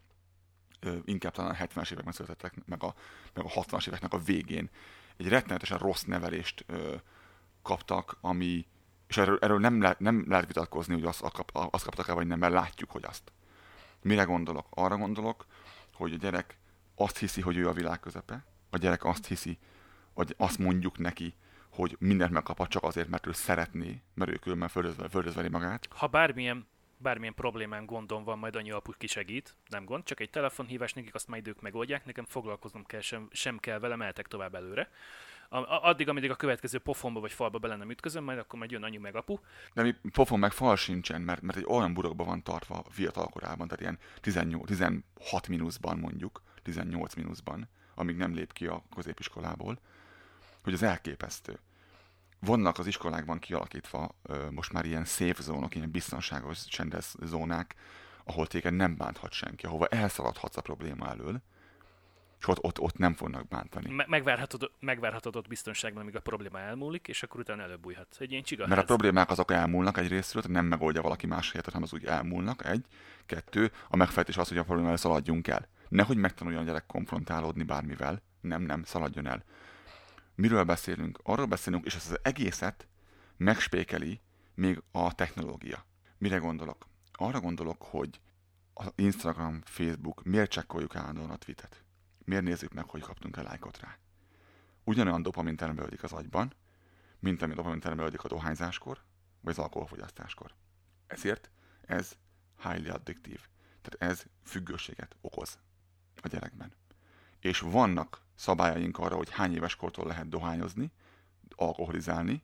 inkább 1.05 1.33
talán 1.33 1.51
a 1.51 1.65
70-es 1.65 1.91
években 1.91 2.13
születettek, 2.13 2.65
meg 2.65 2.83
a, 2.83 2.93
meg 3.33 3.45
a 3.45 3.49
60-as 3.49 3.87
éveknek 3.87 4.13
a 4.13 4.17
végén. 4.17 4.69
Egy 5.17 5.27
rettenetesen 5.27 5.77
rossz 5.77 6.01
nevelést 6.01 6.63
ö, 6.67 6.95
kaptak, 7.61 8.17
ami, 8.21 8.67
és 9.07 9.17
erről, 9.17 9.37
erről 9.41 9.59
nem, 9.59 9.81
lehet, 9.81 9.99
nem 9.99 10.25
lehet 10.27 10.47
vitatkozni, 10.47 10.93
hogy 10.93 11.05
azt, 11.05 11.23
azt 11.53 11.83
kaptak 11.83 12.07
el, 12.07 12.15
vagy 12.15 12.27
nem, 12.27 12.39
mert 12.39 12.53
látjuk, 12.53 12.91
hogy 12.91 13.03
azt. 13.05 13.31
Mire 14.01 14.23
gondolok? 14.23 14.67
Arra 14.69 14.97
gondolok, 14.97 15.45
hogy 15.93 16.13
a 16.13 16.17
gyerek 16.17 16.57
azt 16.95 17.17
hiszi, 17.17 17.41
hogy 17.41 17.57
ő 17.57 17.67
a 17.67 17.73
világ 17.73 17.99
közepe, 17.99 18.45
a 18.69 18.77
gyerek 18.77 19.05
azt 19.05 19.27
hiszi, 19.27 19.57
vagy 20.15 20.33
azt 20.37 20.57
mondjuk 20.57 20.97
neki, 20.97 21.33
hogy 21.69 21.95
mindent 21.99 22.31
megkaphat 22.31 22.69
csak 22.69 22.83
azért, 22.83 23.07
mert 23.07 23.27
ő 23.27 23.31
szeretné, 23.31 24.01
mert 24.13 24.31
ő 24.31 24.35
különben 24.35 24.69
földözve, 24.69 25.09
földözveli 25.09 25.49
magát. 25.49 25.87
Ha 25.89 26.07
bármilyen, 26.07 26.67
bármilyen 26.97 27.33
problémám, 27.33 27.85
gondom 27.85 28.23
van, 28.23 28.37
majd 28.37 28.55
annyi 28.55 28.71
apu 28.71 28.91
kisegít, 28.97 29.55
nem 29.69 29.85
gond, 29.85 30.03
csak 30.03 30.19
egy 30.19 30.29
telefonhívás, 30.29 30.93
nekik 30.93 31.15
azt 31.15 31.27
majd 31.27 31.47
ők 31.47 31.61
megoldják, 31.61 32.05
nekem 32.05 32.25
foglalkoznom 32.25 32.85
kell, 32.85 33.01
sem, 33.01 33.27
sem 33.31 33.57
kell 33.57 33.79
vele, 33.79 33.95
mehetek 33.95 34.27
tovább 34.27 34.55
előre. 34.55 34.89
A, 35.49 35.57
a, 35.57 35.83
addig, 35.83 36.09
amíg 36.09 36.31
a 36.31 36.35
következő 36.35 36.79
pofonba 36.79 37.19
vagy 37.19 37.31
falba 37.31 37.57
bele 37.57 37.75
nem 37.75 37.89
ütközöm, 37.89 38.23
majd 38.23 38.37
akkor 38.37 38.59
majd 38.59 38.71
jön 38.71 38.83
anyu 38.83 38.99
meg 38.99 39.15
apu. 39.15 39.37
De 39.73 39.81
mi 39.81 39.95
pofon 40.11 40.39
meg 40.39 40.51
fal 40.51 40.75
sincsen, 40.75 41.21
mert, 41.21 41.41
mert 41.41 41.57
egy 41.57 41.65
olyan 41.67 41.93
burokba 41.93 42.23
van 42.23 42.43
tartva 42.43 42.83
fiatal 42.89 43.27
korában, 43.27 43.67
tehát 43.67 43.81
ilyen 43.81 43.97
18, 44.21 44.67
16 44.67 45.47
mínuszban 45.47 45.97
mondjuk, 45.97 46.41
18 46.63 47.13
mínuszban, 47.13 47.69
amíg 47.95 48.15
nem 48.15 48.33
lép 48.33 48.53
ki 48.53 48.67
a 48.67 48.83
középiskolából, 48.95 49.79
hogy 50.65 50.73
az 50.73 50.83
elképesztő. 50.83 51.59
Vannak 52.39 52.77
az 52.77 52.87
iskolákban 52.87 53.39
kialakítva 53.39 54.15
most 54.49 54.73
már 54.73 54.85
ilyen 54.85 55.05
safe 55.05 55.41
zónok, 55.41 55.75
ilyen 55.75 55.91
biztonságos, 55.91 56.65
csendes 56.65 57.13
zónák, 57.21 57.75
ahol 58.23 58.47
téged 58.47 58.73
nem 58.73 58.97
bánthat 58.97 59.31
senki, 59.31 59.65
ahova 59.65 59.87
elszaladhatsz 59.87 60.57
a 60.57 60.61
probléma 60.61 61.09
elől, 61.09 61.41
és 62.39 62.47
ott, 62.47 62.63
ott, 62.63 62.79
ott 62.79 62.97
nem 62.97 63.13
fognak 63.13 63.47
bántani. 63.47 63.93
Me- 63.93 64.07
megvárhatod, 64.07 64.71
megvárhatod 64.79 65.35
ott 65.35 65.47
biztonságban, 65.47 66.01
amíg 66.01 66.15
a 66.15 66.19
probléma 66.19 66.59
elmúlik, 66.59 67.07
és 67.07 67.23
akkor 67.23 67.39
utána 67.39 67.61
előbújhatsz. 67.61 68.19
Egy 68.19 68.31
ilyen 68.31 68.43
csigaház. 68.43 68.69
Mert 68.69 68.81
a 68.81 68.85
problémák 68.85 69.29
azok 69.29 69.51
elmúlnak 69.51 69.97
egy 69.97 70.07
részről, 70.07 70.43
nem 70.47 70.65
megoldja 70.65 71.01
valaki 71.01 71.27
más 71.27 71.51
helyet, 71.51 71.65
hanem 71.65 71.83
az 71.83 71.93
úgy 71.93 72.05
elmúlnak. 72.05 72.65
Egy. 72.65 72.85
Kettő, 73.25 73.71
a 73.89 73.95
megfejtés 73.95 74.37
az, 74.37 74.47
hogy 74.47 74.57
a 74.57 74.63
problémáról 74.63 74.97
szaladjunk 74.97 75.47
el. 75.47 75.67
Nehogy 75.89 76.17
megtanuljon 76.17 76.61
a 76.61 76.65
gyerek 76.65 76.85
konfrontálódni 76.85 77.63
bármivel. 77.63 78.21
Nem, 78.41 78.61
nem, 78.61 78.83
szaladjon 78.83 79.27
el. 79.27 79.43
Miről 80.35 80.63
beszélünk? 80.63 81.19
Arról 81.23 81.45
beszélünk, 81.45 81.85
és 81.85 81.95
ezt 81.95 82.11
az 82.11 82.19
egészet 82.21 82.87
megspékeli 83.37 84.21
még 84.53 84.81
a 84.91 85.13
technológia. 85.15 85.85
Mire 86.17 86.37
gondolok? 86.37 86.87
Arra 87.11 87.39
gondolok, 87.39 87.81
hogy 87.81 88.19
az 88.73 88.91
Instagram, 88.95 89.61
Facebook, 89.63 90.23
miért 90.23 90.51
csekkoljuk 90.51 90.95
állandóan 90.95 91.29
a 91.29 91.37
tweetet? 91.37 91.83
Miért 92.25 92.43
nézzük 92.43 92.73
meg, 92.73 92.89
hogy 92.89 93.01
kaptunk-e 93.01 93.41
lájkot 93.41 93.79
rá? 93.79 93.97
Ugyanolyan 94.83 95.21
dopamin 95.21 95.55
termelődik 95.55 96.03
az 96.03 96.11
agyban, 96.11 96.53
mint 97.19 97.41
ami 97.41 97.53
dopamin 97.53 97.79
termelődik 97.79 98.23
a 98.23 98.27
dohányzáskor, 98.27 99.03
vagy 99.41 99.53
az 99.53 99.59
alkoholfogyasztáskor. 99.59 100.53
Ezért 101.07 101.49
ez 101.81 102.17
highly 102.63 102.89
addictív. 102.89 103.39
Tehát 103.81 104.11
ez 104.11 104.25
függőséget 104.43 105.15
okoz 105.21 105.59
a 106.21 106.27
gyerekben. 106.27 106.73
És 107.39 107.59
vannak 107.59 108.24
szabályaink 108.35 108.97
arra, 108.97 109.15
hogy 109.15 109.29
hány 109.29 109.53
éves 109.53 109.75
kortól 109.75 110.05
lehet 110.05 110.29
dohányozni, 110.29 110.91
alkoholizálni, 111.55 112.43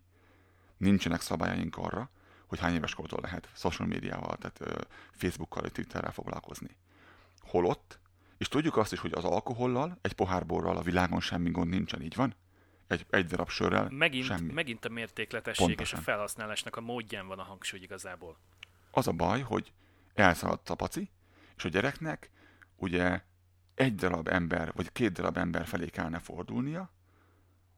nincsenek 0.78 1.22
szabályaink 1.22 1.78
arra, 1.78 2.10
hogy 2.48 2.60
hány 2.60 2.74
éves 2.74 2.94
kortól 2.94 3.20
lehet 3.22 3.50
social 3.56 3.88
médiával, 3.88 4.38
tehát 4.38 4.88
Facebookkal, 5.12 5.70
Twitterrel 5.70 6.12
foglalkozni. 6.12 6.76
Holott, 7.39 8.00
és 8.38 8.48
tudjuk 8.48 8.78
azt 8.78 8.94
is, 8.94 9.00
hogy 9.00 9.12
az 9.14 9.24
alkohollal, 9.24 9.98
egy 10.02 10.14
pohár 10.14 10.46
borral 10.46 10.78
a 10.78 10.82
világon 10.82 11.20
semmi 11.20 11.52
gond 11.52 11.70
nincsen, 11.70 12.02
így 12.02 12.16
van? 12.16 12.36
Egy, 12.88 13.06
egy 13.10 13.26
darab 13.26 13.50
sörrel 13.50 13.88
Megint, 13.89 14.26
semmi. 14.26 14.54
megint 14.54 14.86
a 14.86 14.89
mértékletesség 14.89 15.66
Pontosan. 15.66 16.00
és 16.00 16.06
a 16.06 16.12
felhasználásnak 16.12 16.76
a 16.76 16.82
módján 16.82 17.28
van 17.28 17.39
a 17.39 17.44
hangsúly 17.44 17.80
igazából. 17.80 18.38
Az 18.92 19.08
a 19.08 19.12
baj, 19.12 19.42
hogy 19.42 19.72
elszaladt 20.14 20.70
a 20.70 20.76
paci, 20.76 21.10
és 21.58 21.66
a 21.66 21.70
gyereknek 21.70 22.30
ugye 22.76 23.22
egy 23.82 23.96
darab 23.96 24.28
ember, 24.28 24.72
vagy 24.76 24.92
két 24.92 25.12
darab 25.12 25.38
ember 25.38 25.66
felé 25.66 25.88
kellene 25.88 26.20
fordulnia, 26.20 26.90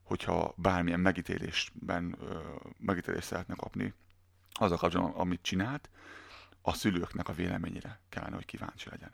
hogyha 0.02 0.54
bármilyen 0.56 1.00
megítélésben 1.00 2.16
megítélést 2.78 3.26
szeretne 3.26 3.54
kapni 3.54 3.94
az 4.52 4.72
a 4.72 4.76
kapcsolatban, 4.76 5.20
amit 5.20 5.42
csinált, 5.42 5.90
a 6.62 6.72
szülőknek 6.72 7.28
a 7.28 7.32
véleményére 7.32 8.00
kellene, 8.08 8.34
hogy 8.34 8.44
kíváncsi 8.44 8.88
legyen. 8.90 9.10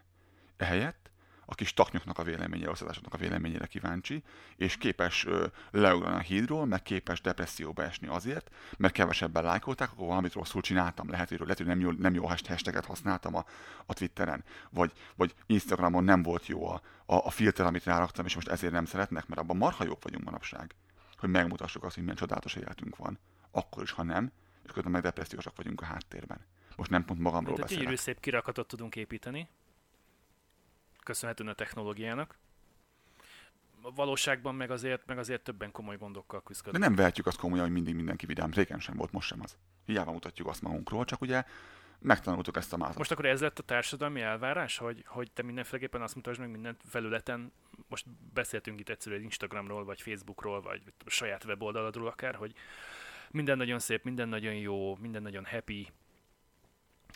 Ehelyett 0.57 1.10
a 1.51 1.55
kis 1.55 1.75
taknyoknak 1.75 2.19
a 2.19 2.23
véleményére, 2.23 2.71
osztatásoknak 2.71 3.15
a 3.15 3.17
véleményére 3.17 3.67
kíváncsi, 3.67 4.23
és 4.57 4.77
képes 4.77 5.27
leugrani 5.71 6.15
a 6.15 6.19
hídról, 6.19 6.67
meg 6.67 6.83
képes 6.83 7.21
depresszióba 7.21 7.83
esni 7.83 8.07
azért, 8.07 8.51
mert 8.77 8.93
kevesebben 8.93 9.43
lájkolták, 9.43 9.93
akkor 9.93 10.07
valamit 10.07 10.33
rosszul 10.33 10.63
csináltam. 10.63 11.11
Lehet, 11.11 11.29
hogy, 11.29 11.39
lehet, 11.41 11.57
hogy 11.57 11.67
nem 11.67 11.81
jó, 11.81 11.91
nem 11.91 12.15
jó 12.15 12.27
hashtaget 12.27 12.85
használtam 12.85 13.35
a, 13.35 13.45
a 13.87 13.95
Twitteren, 13.95 14.45
vagy, 14.71 14.93
vagy 15.17 15.35
Instagramon 15.47 16.05
nem 16.05 16.23
volt 16.23 16.47
jó 16.47 16.69
a, 16.69 16.81
a, 17.07 17.15
a 17.15 17.31
filter, 17.31 17.67
amit 17.67 17.85
ráraktam, 17.85 18.25
és 18.27 18.35
most 18.35 18.49
ezért 18.49 18.73
nem 18.73 18.85
szeretnek, 18.85 19.29
mert 19.29 19.41
abban 19.41 19.57
marha 19.57 19.85
jók 19.85 20.03
vagyunk 20.03 20.25
manapság, 20.25 20.75
hogy 21.19 21.31
megmutassuk 21.31 21.85
azt, 21.85 21.95
hogy 21.95 22.03
milyen 22.03 22.19
csodálatos 22.19 22.55
életünk 22.55 22.97
van. 22.97 23.19
Akkor 23.51 23.83
is, 23.83 23.91
ha 23.91 24.03
nem, 24.03 24.33
és 24.65 24.71
közben 24.73 24.93
meg 24.93 25.03
depressziósak 25.03 25.57
vagyunk 25.57 25.81
a 25.81 25.85
háttérben. 25.85 26.39
Most 26.77 26.91
nem 26.91 27.05
pont 27.05 27.21
magamról 27.21 27.55
gyönyörű 27.55 27.75
beszélek. 27.75 27.99
szép 27.99 28.21
kirakatot 28.21 28.69
tudunk 28.69 28.97
építeni, 28.97 29.49
köszönhetően 31.11 31.51
a 31.51 31.55
technológiának. 31.55 32.39
A 33.83 33.93
valóságban 33.95 34.55
meg 34.55 34.71
azért, 34.71 35.07
meg 35.07 35.19
azért 35.19 35.43
többen 35.43 35.71
komoly 35.71 35.97
gondokkal 35.97 36.39
De 36.39 36.45
küzdködnek. 36.45 36.81
nem 36.81 36.95
vehetjük 36.95 37.27
azt 37.27 37.39
komolyan, 37.39 37.65
hogy 37.65 37.75
mindig 37.75 37.95
mindenki 37.95 38.27
vidám. 38.27 38.51
Régen 38.51 38.81
sem 38.81 38.97
volt, 38.97 39.13
most 39.13 39.29
sem 39.29 39.41
az. 39.43 39.57
Hiába 39.85 40.13
mutatjuk 40.13 40.49
azt 40.49 40.63
magunkról, 40.63 41.05
csak 41.05 41.21
ugye 41.21 41.45
megtanultuk 41.99 42.57
ezt 42.57 42.73
a 42.73 42.77
mázat. 42.77 42.97
Most 42.97 43.11
akkor 43.11 43.25
ez 43.27 43.41
lett 43.41 43.59
a 43.59 43.63
társadalmi 43.63 44.21
elvárás, 44.21 44.77
hogy, 44.79 45.05
hogy 45.07 45.31
te 45.33 45.43
mindenféleképpen 45.43 46.03
azt 46.03 46.15
mutasd 46.15 46.41
meg 46.41 46.51
minden 46.51 46.77
felületen, 46.85 47.53
most 47.89 48.07
beszéltünk 48.33 48.81
itt 48.81 48.89
egyszerűen 48.89 49.23
Instagramról, 49.23 49.85
vagy 49.85 50.01
Facebookról, 50.01 50.63
vagy 50.63 50.83
a 51.05 51.11
saját 51.11 51.45
weboldaladról 51.45 52.07
akár, 52.07 52.35
hogy 52.35 52.55
minden 53.31 53.57
nagyon 53.57 53.79
szép, 53.79 54.05
minden 54.05 54.29
nagyon 54.29 54.55
jó, 54.55 54.97
minden 54.97 55.23
nagyon 55.23 55.45
happy. 55.47 55.89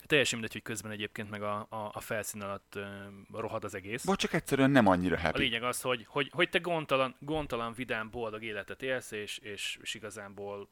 Teljesen 0.06 0.38
mindegy, 0.38 0.56
hogy 0.56 0.72
közben 0.72 0.92
egyébként 0.92 1.30
meg 1.30 1.42
a, 1.42 1.66
a, 1.70 1.90
a 1.92 2.00
felszín 2.00 2.42
alatt 2.42 2.74
ö, 2.74 2.84
rohad 3.32 3.64
az 3.64 3.74
egész. 3.74 4.04
Vagy 4.04 4.16
csak 4.16 4.32
egyszerűen 4.32 4.70
nem 4.70 4.86
annyira 4.86 5.16
A 5.16 5.20
happy. 5.20 5.38
lényeg 5.38 5.62
az, 5.62 5.80
hogy, 5.80 6.04
hogy, 6.08 6.30
hogy 6.32 6.48
te 6.48 6.58
gondtalan, 6.58 7.16
gondtalan, 7.18 7.72
vidám, 7.72 8.10
boldog 8.10 8.42
életet 8.42 8.82
élsz, 8.82 9.10
és, 9.10 9.38
és, 9.38 9.78
és 9.82 9.94
igazából 9.94 10.68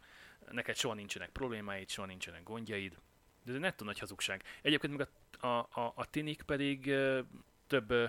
neked 0.50 0.76
soha 0.76 0.94
nincsenek 0.94 1.30
problémáid, 1.30 1.88
soha 1.90 2.06
nincsenek 2.06 2.42
gondjaid. 2.42 2.98
De 3.44 3.52
ez 3.52 3.58
nettó 3.58 3.84
nagy 3.84 3.98
hazugság. 3.98 4.42
Egyébként 4.62 4.96
meg 4.96 5.08
a, 5.40 5.46
a, 5.46 5.68
a, 5.70 5.92
a 5.96 6.10
tinik 6.10 6.42
pedig 6.42 6.94
több 7.72 7.90
ö, 7.90 8.06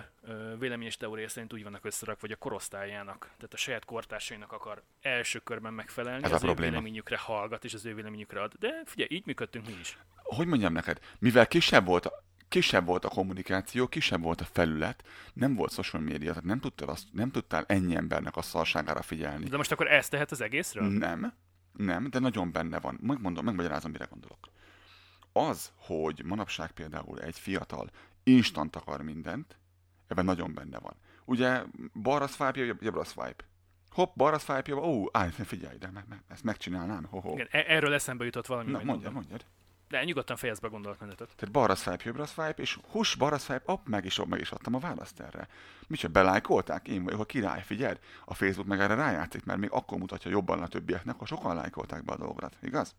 véleményes 0.58 0.96
teória 0.96 1.28
szerint 1.28 1.52
úgy 1.52 1.62
vannak 1.62 1.84
összerakva, 1.84 2.20
hogy 2.20 2.32
a 2.32 2.36
korosztályának, 2.36 3.18
tehát 3.36 3.52
a 3.52 3.56
saját 3.56 3.84
kortársainak 3.84 4.52
akar 4.52 4.82
első 5.00 5.38
körben 5.38 5.74
megfelelni, 5.74 6.24
Ez 6.24 6.30
a 6.30 6.34
az 6.34 6.42
ő 6.42 6.44
probléma. 6.44 6.70
véleményükre 6.70 7.16
hallgat, 7.18 7.64
és 7.64 7.74
az 7.74 7.84
ő 7.84 7.94
véleményükre 7.94 8.42
ad. 8.42 8.52
De 8.58 8.82
figyelj, 8.84 9.08
így 9.10 9.26
működtünk 9.26 9.66
mi 9.66 9.72
is. 9.80 9.98
Hogy 10.22 10.46
mondjam 10.46 10.72
neked, 10.72 10.98
mivel 11.18 11.46
kisebb 11.46 11.86
volt 11.86 12.06
a, 12.06 12.24
kisebb 12.48 12.86
volt 12.86 13.04
a 13.04 13.08
kommunikáció, 13.08 13.86
kisebb 13.86 14.22
volt 14.22 14.40
a 14.40 14.44
felület, 14.44 15.04
nem 15.32 15.54
volt 15.54 15.72
social 15.72 16.02
media, 16.02 16.28
tehát 16.28 16.44
nem 16.44 16.60
tudtál, 16.60 16.88
azt, 16.88 17.06
nem 17.12 17.30
tudtál 17.30 17.64
ennyi 17.68 17.96
embernek 17.96 18.36
a 18.36 18.42
szarságára 18.42 19.02
figyelni. 19.02 19.48
De 19.48 19.56
most 19.56 19.72
akkor 19.72 19.90
ezt 19.90 20.10
tehet 20.10 20.30
az 20.30 20.40
egészről? 20.40 20.88
Nem, 20.88 21.34
nem, 21.72 22.10
de 22.10 22.18
nagyon 22.18 22.52
benne 22.52 22.80
van. 22.80 22.98
Megmondom, 23.02 23.44
megmagyarázom, 23.44 23.90
mire 23.90 24.04
gondolok. 24.10 24.48
Az, 25.32 25.72
hogy 25.76 26.22
manapság 26.24 26.70
például 26.70 27.20
egy 27.20 27.38
fiatal 27.38 27.90
instant 28.24 28.76
akar 28.76 29.02
mindent, 29.02 29.58
ebben 30.06 30.24
nagyon 30.24 30.54
benne 30.54 30.78
van. 30.78 30.94
Ugye 31.24 31.62
balra 31.92 32.26
swipe, 32.26 32.64
jobb- 32.64 32.82
jobbra 32.82 33.04
swipe. 33.04 33.44
Hopp, 33.90 34.16
balra 34.16 34.38
swipe, 34.38 34.74
ó, 34.74 35.04
állj, 35.12 35.30
figyelj, 35.30 35.76
de 35.78 35.90
me- 35.90 36.08
me- 36.08 36.22
ezt 36.28 36.42
megcsinálnám, 36.44 37.04
ho, 37.10 37.20
ho. 37.20 37.32
Igen, 37.32 37.48
e- 37.50 37.64
erről 37.68 37.92
eszembe 37.94 38.24
jutott 38.24 38.46
valami. 38.46 38.70
Na, 38.70 38.80
mondjad, 38.84 39.12
mondjad. 39.12 39.44
De 39.88 40.04
nyugodtan 40.04 40.36
fejezd 40.36 40.60
be 40.60 40.66
a 40.66 40.70
gondolatmenetet. 40.70 41.32
Tehát 41.36 41.54
balra 41.54 41.74
swipe, 41.74 42.02
jobbra 42.04 42.26
swipe, 42.26 42.62
és 42.62 42.78
hús, 42.90 43.14
balra 43.14 43.38
swipe, 43.38 43.72
op, 43.72 43.88
meg 43.88 44.04
is, 44.04 44.20
meg 44.24 44.40
is 44.40 44.50
adtam 44.50 44.74
a 44.74 44.78
választ 44.78 45.20
erre. 45.20 45.48
Micsoda, 45.86 46.12
belájkolták? 46.12 46.88
Én 46.88 47.04
vagyok 47.04 47.20
a 47.20 47.24
király, 47.24 47.62
figyeld. 47.62 47.98
A 48.24 48.34
Facebook 48.34 48.66
meg 48.68 48.80
erre 48.80 48.94
rájátszik, 48.94 49.44
mert 49.44 49.58
még 49.58 49.70
akkor 49.72 49.98
mutatja 49.98 50.30
jobban 50.30 50.62
a 50.62 50.68
többieknek, 50.68 51.18
ha 51.18 51.26
sokan 51.26 51.54
lájkolták 51.54 52.04
be 52.04 52.12
a 52.12 52.16
dolgokat, 52.16 52.56
igaz? 52.62 52.94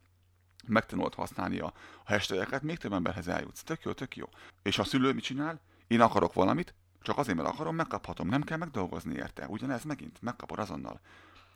Megtanulod 0.67 1.13
használni 1.13 1.59
a 1.59 1.73
hashtageket, 2.03 2.61
még 2.61 2.77
több 2.77 2.93
emberhez 2.93 3.27
eljutsz. 3.27 3.63
Tök 3.63 3.83
jó, 3.83 3.91
tök 3.91 4.15
jó. 4.15 4.25
És 4.61 4.79
a 4.79 4.83
szülő 4.83 5.13
mit 5.13 5.23
csinál? 5.23 5.61
Én 5.87 6.01
akarok 6.01 6.33
valamit, 6.33 6.73
csak 7.01 7.17
azért, 7.17 7.37
mert 7.37 7.49
akarom, 7.49 7.75
megkaphatom, 7.75 8.27
nem 8.27 8.43
kell 8.43 8.57
megdolgozni 8.57 9.15
érte. 9.15 9.47
Ugyanez 9.47 9.83
megint, 9.83 10.21
megkapod 10.21 10.59
azonnal. 10.59 10.99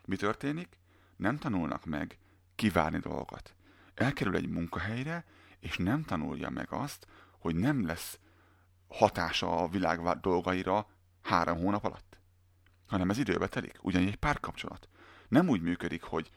Mi 0.05 0.15
történik? 0.15 0.77
Nem 1.15 1.37
tanulnak 1.37 1.85
meg 1.85 2.17
kivárni 2.55 2.99
dolgokat. 2.99 3.55
Elkerül 3.93 4.35
egy 4.35 4.49
munkahelyre, 4.49 5.25
és 5.59 5.77
nem 5.77 6.03
tanulja 6.03 6.49
meg 6.49 6.67
azt, 6.69 7.07
hogy 7.39 7.55
nem 7.55 7.85
lesz 7.85 8.19
hatása 8.87 9.57
a 9.57 9.67
világ 9.67 10.19
dolgaira 10.19 10.87
három 11.21 11.57
hónap 11.57 11.85
alatt. 11.85 12.19
Hanem 12.87 13.09
ez 13.09 13.17
időbe 13.17 13.47
telik. 13.47 13.77
Ugyanígy 13.81 14.07
egy 14.07 14.15
párkapcsolat. 14.15 14.89
Nem 15.27 15.49
úgy 15.49 15.61
működik, 15.61 16.03
hogy 16.03 16.31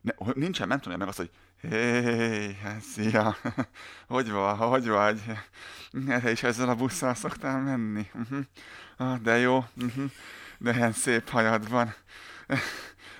ne, 0.00 0.12
nincsen, 0.34 0.68
nem 0.68 0.80
tudja 0.80 0.98
meg 0.98 1.08
azt, 1.08 1.16
hogy 1.16 1.30
hé, 1.60 2.52
hát 2.62 2.80
szia, 2.80 3.36
hogy 4.06 4.30
van, 4.40 4.56
hogy 4.56 4.88
vagy? 4.88 5.22
Erre 6.08 6.30
is 6.30 6.42
ezzel 6.50 6.68
a 6.68 6.74
busszal 6.74 7.14
szoktál 7.14 7.60
menni. 7.60 8.10
Ah, 8.96 9.18
de 9.18 9.38
jó, 9.38 9.64
uh-huh. 9.76 10.92
szép 10.92 11.28
hajad 11.28 11.68
van. 11.68 11.94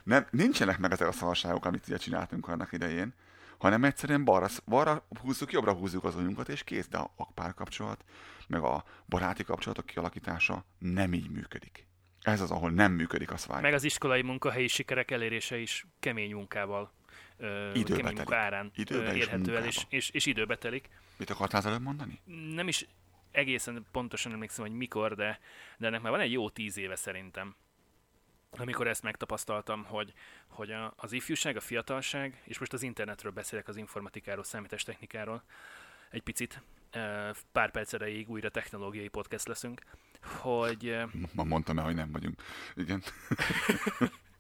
Nem, 0.03 0.27
nincsenek 0.31 0.79
meg 0.79 0.93
ezek 0.93 1.09
a 1.09 1.13
szarságok, 1.13 1.65
amit 1.65 1.87
ugye 1.87 1.97
csináltunk 1.97 2.49
annak 2.49 2.73
idején, 2.73 3.15
hanem 3.59 3.85
egyszerűen 3.85 4.25
balra, 4.25 4.47
balra 4.65 5.07
húzzuk, 5.21 5.53
jobbra 5.53 5.73
húzzuk 5.73 6.05
az 6.05 6.15
ujjunkat, 6.15 6.49
és 6.49 6.65
kész, 6.65 6.89
de 6.89 6.99
a 6.99 7.33
párkapcsolat, 7.35 8.05
meg 8.49 8.63
a 8.63 8.85
baráti 9.07 9.45
kapcsolatok 9.45 9.87
kialakítása 9.87 10.65
nem 10.79 11.15
így 11.15 11.31
működik. 11.31 11.90
Ez 12.23 12.41
az, 12.41 12.51
ahol 12.51 12.71
nem 12.71 12.93
működik 12.93 13.31
a 13.31 13.37
szvágy. 13.37 13.63
Meg 13.63 13.75
az 13.75 13.85
iskolai 13.85 14.23
munkahelyi 14.23 14.69
sikerek 14.69 15.11
elérése 15.11 15.59
is 15.59 15.87
kemény 16.01 16.35
munkával, 16.35 16.93
ö, 17.37 17.73
Időbe 17.73 18.01
kemény 18.01 18.15
munka 18.15 18.37
árán 18.37 18.71
Időbe 18.75 19.15
érhető 19.15 19.57
el, 19.57 19.65
és, 19.65 19.85
és, 19.89 20.11
és 20.11 20.27
időbe 20.27 20.57
telik. 20.57 20.89
Mit 21.17 21.31
akartál 21.31 21.63
előbb 21.65 21.83
mondani? 21.83 22.21
Nem 22.55 22.69
is 22.69 22.87
egészen 23.31 23.87
pontosan 23.93 24.33
emlékszem, 24.33 24.65
hogy 24.65 24.75
mikor, 24.75 25.15
de, 25.15 25.41
de 25.79 25.87
ennek 25.87 26.01
már 26.01 26.11
van 26.11 26.21
egy 26.21 26.33
jó 26.33 26.51
tíz 26.51 26.77
éve 26.77 26.97
szerintem. 26.97 27.57
Amikor 28.51 28.87
ezt 28.87 29.03
megtapasztaltam, 29.03 29.85
hogy, 29.85 30.13
hogy 30.49 30.71
a, 30.71 30.93
az 30.97 31.13
ifjúság, 31.13 31.57
a 31.57 31.61
fiatalság, 31.61 32.43
és 32.45 32.59
most 32.59 32.73
az 32.73 32.83
internetről 32.83 33.33
beszélek, 33.33 33.69
az 33.69 33.77
informatikáról, 33.77 34.45
számítástechnikáról, 34.45 35.43
egy 36.11 36.23
picit, 36.23 36.63
pár 37.53 37.71
perc 37.71 37.93
erejéig 37.93 38.31
újra 38.31 38.49
technológiai 38.49 39.09
podcast 39.09 39.49
leszünk, 39.49 39.83
hogy 40.23 40.97
Ma 41.33 41.45
mondtam 41.45 41.79
el, 41.79 41.85
hogy 41.85 41.95
nem 41.95 42.13
vagyunk. 42.13 42.43
Igen. 42.75 43.03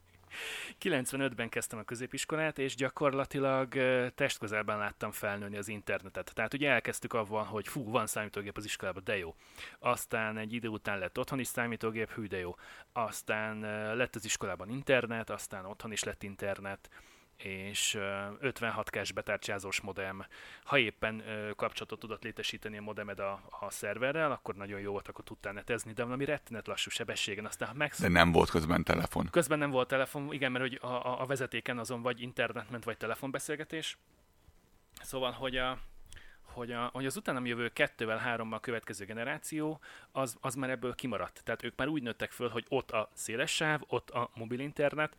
95-ben 0.80 1.48
kezdtem 1.48 1.78
a 1.78 1.82
középiskolát, 1.82 2.58
és 2.58 2.74
gyakorlatilag 2.74 3.74
testközelben 4.14 4.78
láttam 4.78 5.10
felnőni 5.10 5.56
az 5.56 5.68
internetet. 5.68 6.32
Tehát 6.34 6.54
ugye 6.54 6.70
elkezdtük 6.70 7.12
avval, 7.12 7.44
hogy 7.44 7.68
fú, 7.68 7.90
van 7.90 8.06
számítógép 8.06 8.56
az 8.56 8.64
iskolában, 8.64 9.04
de 9.04 9.16
jó. 9.16 9.34
Aztán 9.78 10.38
egy 10.38 10.52
idő 10.52 10.68
után 10.68 10.98
lett 10.98 11.18
otthon 11.18 11.38
is 11.38 11.46
számítógép, 11.46 12.10
hű, 12.10 12.26
de 12.26 12.38
jó. 12.38 12.56
Aztán 12.92 13.60
lett 13.96 14.14
az 14.14 14.24
iskolában 14.24 14.68
internet, 14.68 15.30
aztán 15.30 15.64
otthon 15.64 15.92
is 15.92 16.04
lett 16.04 16.22
internet, 16.22 16.90
és 17.42 17.94
ö, 17.94 18.26
56 18.40 18.90
k 18.90 19.12
betárcsázós 19.14 19.80
modem. 19.80 20.26
Ha 20.64 20.78
éppen 20.78 21.22
kapcsolatot 21.56 21.98
tudott 21.98 22.22
létesíteni 22.22 22.76
a 22.76 22.82
modemed 22.82 23.18
a, 23.18 23.42
a 23.60 23.70
szerverrel, 23.70 24.32
akkor 24.32 24.54
nagyon 24.54 24.80
jó 24.80 24.90
volt, 24.92 25.08
akkor 25.08 25.24
tudtál 25.24 25.52
netezni, 25.52 25.92
de 25.92 26.04
valami 26.04 26.24
rettenet 26.24 26.66
lassú 26.66 26.90
sebességen. 26.90 27.46
Aztán 27.46 27.68
ha 27.68 27.74
megsz... 27.74 28.00
De 28.00 28.08
nem 28.08 28.32
volt 28.32 28.50
közben 28.50 28.84
telefon. 28.84 29.28
Közben 29.30 29.58
nem 29.58 29.70
volt 29.70 29.88
telefon, 29.88 30.32
igen, 30.32 30.52
mert 30.52 30.64
hogy 30.64 30.78
a, 30.82 30.86
a, 30.86 31.20
a 31.20 31.26
vezetéken 31.26 31.78
azon 31.78 32.02
vagy 32.02 32.20
internet 32.20 32.70
ment, 32.70 32.84
vagy 32.84 32.96
telefonbeszélgetés. 32.96 33.98
Szóval, 35.02 35.32
hogy 35.32 35.56
a, 35.56 35.78
hogy, 36.42 36.72
a, 36.72 36.90
hogy 36.92 37.06
az 37.06 37.16
utánam 37.16 37.46
jövő 37.46 37.68
kettővel, 37.68 38.18
hárommal 38.18 38.60
következő 38.60 39.04
generáció, 39.04 39.80
az, 40.12 40.36
az 40.40 40.54
már 40.54 40.70
ebből 40.70 40.94
kimaradt. 40.94 41.40
Tehát 41.44 41.62
ők 41.62 41.76
már 41.76 41.88
úgy 41.88 42.02
nőttek 42.02 42.30
föl, 42.30 42.48
hogy 42.48 42.64
ott 42.68 42.90
a 42.90 43.10
széles 43.14 43.54
sáv, 43.54 43.80
ott 43.86 44.10
a 44.10 44.30
mobil 44.34 44.60
internet, 44.60 45.16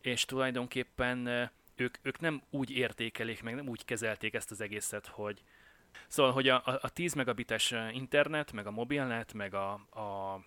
és 0.00 0.24
tulajdonképpen 0.24 1.50
ők, 1.76 1.96
ők 2.02 2.20
nem 2.20 2.42
úgy 2.50 2.70
értékelik, 2.70 3.42
meg 3.42 3.54
nem 3.54 3.68
úgy 3.68 3.84
kezelték 3.84 4.34
ezt 4.34 4.50
az 4.50 4.60
egészet, 4.60 5.06
hogy 5.06 5.42
Szóval, 6.08 6.32
hogy 6.32 6.48
a, 6.48 6.62
a, 6.64 6.78
a 6.82 6.88
10 6.88 7.14
megabites 7.14 7.74
internet, 7.92 8.52
meg 8.52 8.66
a 8.66 8.70
mobilnet, 8.70 9.32
meg 9.32 9.54
a, 9.54 9.72
a 9.72 10.40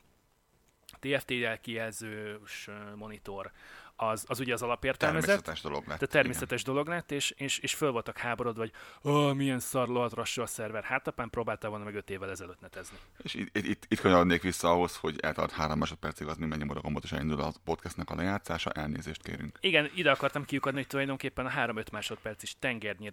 TFT 0.99 1.33
kijelzős 1.61 2.69
monitor, 2.95 3.51
az, 3.95 4.25
az 4.27 4.39
ugye 4.39 4.53
az 4.53 4.61
alapértelmezett. 4.61 5.27
Természetes 5.27 5.61
dolog 5.61 5.87
lett. 5.87 5.97
Tehát 5.97 6.13
természetes 6.13 6.63
dolog 6.63 6.87
lett, 6.87 7.11
és, 7.11 7.33
és, 7.37 7.57
és 7.57 7.73
föl 7.73 7.91
voltak 7.91 8.17
háborodva, 8.17 8.59
hogy 8.59 8.71
oh, 9.01 9.33
milyen 9.33 9.59
szar 9.59 9.87
lohat 9.87 10.13
rassú 10.13 10.41
a 10.41 10.45
szerver. 10.45 10.83
Hát 10.83 11.07
apám 11.07 11.29
próbáltál 11.29 11.69
volna 11.69 11.85
meg 11.85 11.95
5 11.95 12.09
évvel 12.09 12.29
ezelőtt 12.29 12.61
netezni. 12.61 12.97
És 13.17 13.33
itt, 13.33 13.57
itt, 13.57 13.85
itt, 13.87 13.99
kanyarodnék 13.99 14.41
vissza 14.41 14.71
ahhoz, 14.71 14.95
hogy 14.95 15.19
eltart 15.19 15.51
három 15.51 15.77
másodpercig 15.77 16.27
az 16.27 16.37
minden 16.37 16.59
nyomod 16.59 16.77
a 16.77 16.81
gombot, 16.81 17.03
és 17.03 17.11
elindul 17.11 17.41
a 17.41 17.53
podcastnak 17.63 18.09
a 18.09 18.15
lejátszása, 18.15 18.71
elnézést 18.71 19.23
kérünk. 19.23 19.57
Igen, 19.61 19.89
ide 19.95 20.11
akartam 20.11 20.45
kiukadni, 20.45 20.79
hogy 20.79 20.87
tulajdonképpen 20.87 21.45
a 21.45 21.49
3-5 21.49 21.91
másodperc 21.91 22.43
is 22.43 22.55
tengernyi 22.59 23.09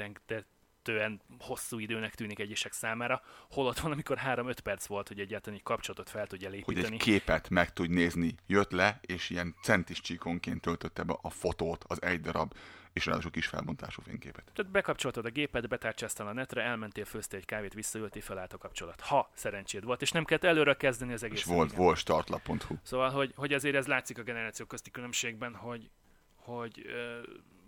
rengetően 0.89 1.20
hosszú 1.39 1.78
időnek 1.78 2.14
tűnik 2.14 2.39
egyesek 2.39 2.72
számára, 2.72 3.22
holott 3.51 3.78
van, 3.78 3.93
amikor 3.93 4.18
3-5 4.26 4.57
perc 4.62 4.87
volt, 4.87 5.09
hogy 5.09 5.20
egyáltalán 5.20 5.59
egy 5.59 5.64
kapcsolatot 5.64 6.11
fel 6.11 6.26
tudja 6.26 6.49
Hogy 6.49 6.59
építeni. 6.59 6.95
egy 6.95 7.01
képet 7.01 7.51
meg 7.51 7.72
tudj 7.72 7.95
nézni, 7.95 8.35
jött 8.47 8.70
le, 8.70 9.01
és 9.01 9.30
ilyen 9.30 9.55
centis 9.62 10.01
csíkonként 10.01 10.61
töltötte 10.61 11.03
be 11.03 11.16
a 11.22 11.30
fotót, 11.30 11.85
az 11.89 12.03
egy 12.03 12.20
darab, 12.20 12.55
és 12.93 13.07
ráadásul 13.07 13.30
kis 13.30 13.47
felbontású 13.47 14.03
fényképet. 14.03 14.51
Tehát 14.55 14.72
bekapcsoltad 14.72 15.24
a 15.24 15.30
gépet, 15.30 15.68
betárcsáztál 15.68 16.26
a 16.26 16.33
netre, 16.33 16.62
elmentél, 16.62 17.05
főztél 17.05 17.39
egy 17.39 17.45
kávét, 17.45 17.74
visszaültél, 17.74 18.22
felállt 18.22 18.53
a 18.53 18.59
kapcsolat. 18.59 19.01
Ha 19.01 19.30
szerencséd 19.35 19.85
volt, 19.85 20.03
és 20.03 20.11
nem 20.11 20.24
kellett 20.24 20.45
előre 20.45 20.74
kezdeni 20.74 21.12
az 21.12 21.22
egész. 21.22 21.39
És 21.39 21.45
volt, 21.45 21.72
volt 21.72 21.97
startlap.hu. 21.97 22.74
Szóval, 22.83 23.11
hogy, 23.11 23.33
hogy 23.37 23.53
azért 23.53 23.74
ez 23.74 23.87
látszik 23.87 24.18
a 24.18 24.22
generációk 24.22 24.68
közti 24.68 24.91
különbségben, 24.91 25.55
hogy, 25.55 25.91
hogy 26.35 26.83
ö, 26.87 27.20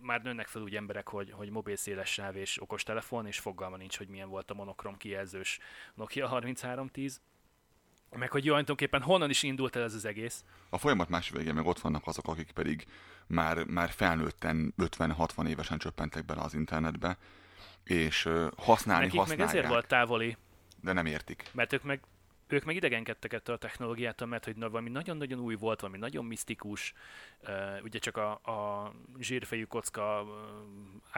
már 0.05 0.23
nőnek 0.23 0.47
fel 0.47 0.63
úgy 0.63 0.77
emberek, 0.77 1.09
hogy, 1.09 1.31
hogy 1.33 1.51
mobil 1.51 1.77
széles 1.77 2.13
sáv 2.13 2.37
és 2.37 2.63
okostelefon, 2.63 3.27
és 3.27 3.39
fogalma 3.39 3.77
nincs, 3.77 3.99
hogy 3.99 4.09
milyen 4.09 4.29
volt 4.29 4.51
a 4.51 4.55
monokrom 4.55 4.97
kijelzős 4.97 5.59
Nokia 5.95 6.29
3310. 6.29 7.21
Meg 8.11 8.31
hogy 8.31 8.43
tulajdonképpen 8.43 9.03
honnan 9.03 9.31
is 9.31 9.43
indult 9.43 9.77
el 9.77 9.83
ez 9.83 9.95
az 9.95 10.05
egész. 10.05 10.45
A 10.71 10.79
folyamat 10.79 11.09
más 11.09 11.31
végén 11.31 11.55
meg 11.55 11.67
ott 11.67 11.79
vannak 11.79 12.07
azok, 12.07 12.29
akik 12.29 12.51
pedig 12.53 12.87
már, 13.27 13.65
már 13.65 13.91
felnőtten 13.91 14.75
50-60 14.79 15.49
évesen 15.49 15.79
csöppentek 15.79 16.25
bele 16.25 16.41
az 16.41 16.55
internetbe, 16.55 17.19
és 17.85 18.29
használni 18.57 19.05
Nekik 19.05 19.19
meg 19.19 19.29
használják, 19.29 19.49
ezért 19.49 19.69
volt 19.69 19.87
távoli, 19.87 20.37
de 20.81 20.93
nem 20.93 21.07
értik. 21.07 21.51
mert 21.53 21.73
ők 21.73 21.83
meg 21.83 22.01
ők 22.55 22.65
meg 22.65 22.77
idegenkedtek 22.77 23.33
ettől 23.33 23.55
a 23.55 23.59
technológiától, 23.59 24.29
mert 24.29 24.45
hogy 24.45 24.57
na- 24.57 24.71
valami 24.71 24.91
nagyon-nagyon 24.91 25.39
új 25.39 25.55
volt, 25.55 25.81
valami 25.81 25.99
nagyon 25.99 26.25
misztikus, 26.25 26.95
ugye 27.83 27.99
csak 27.99 28.17
a, 28.17 28.31
a 28.33 28.93
zsírfejű 29.19 29.65
kocka 29.65 30.27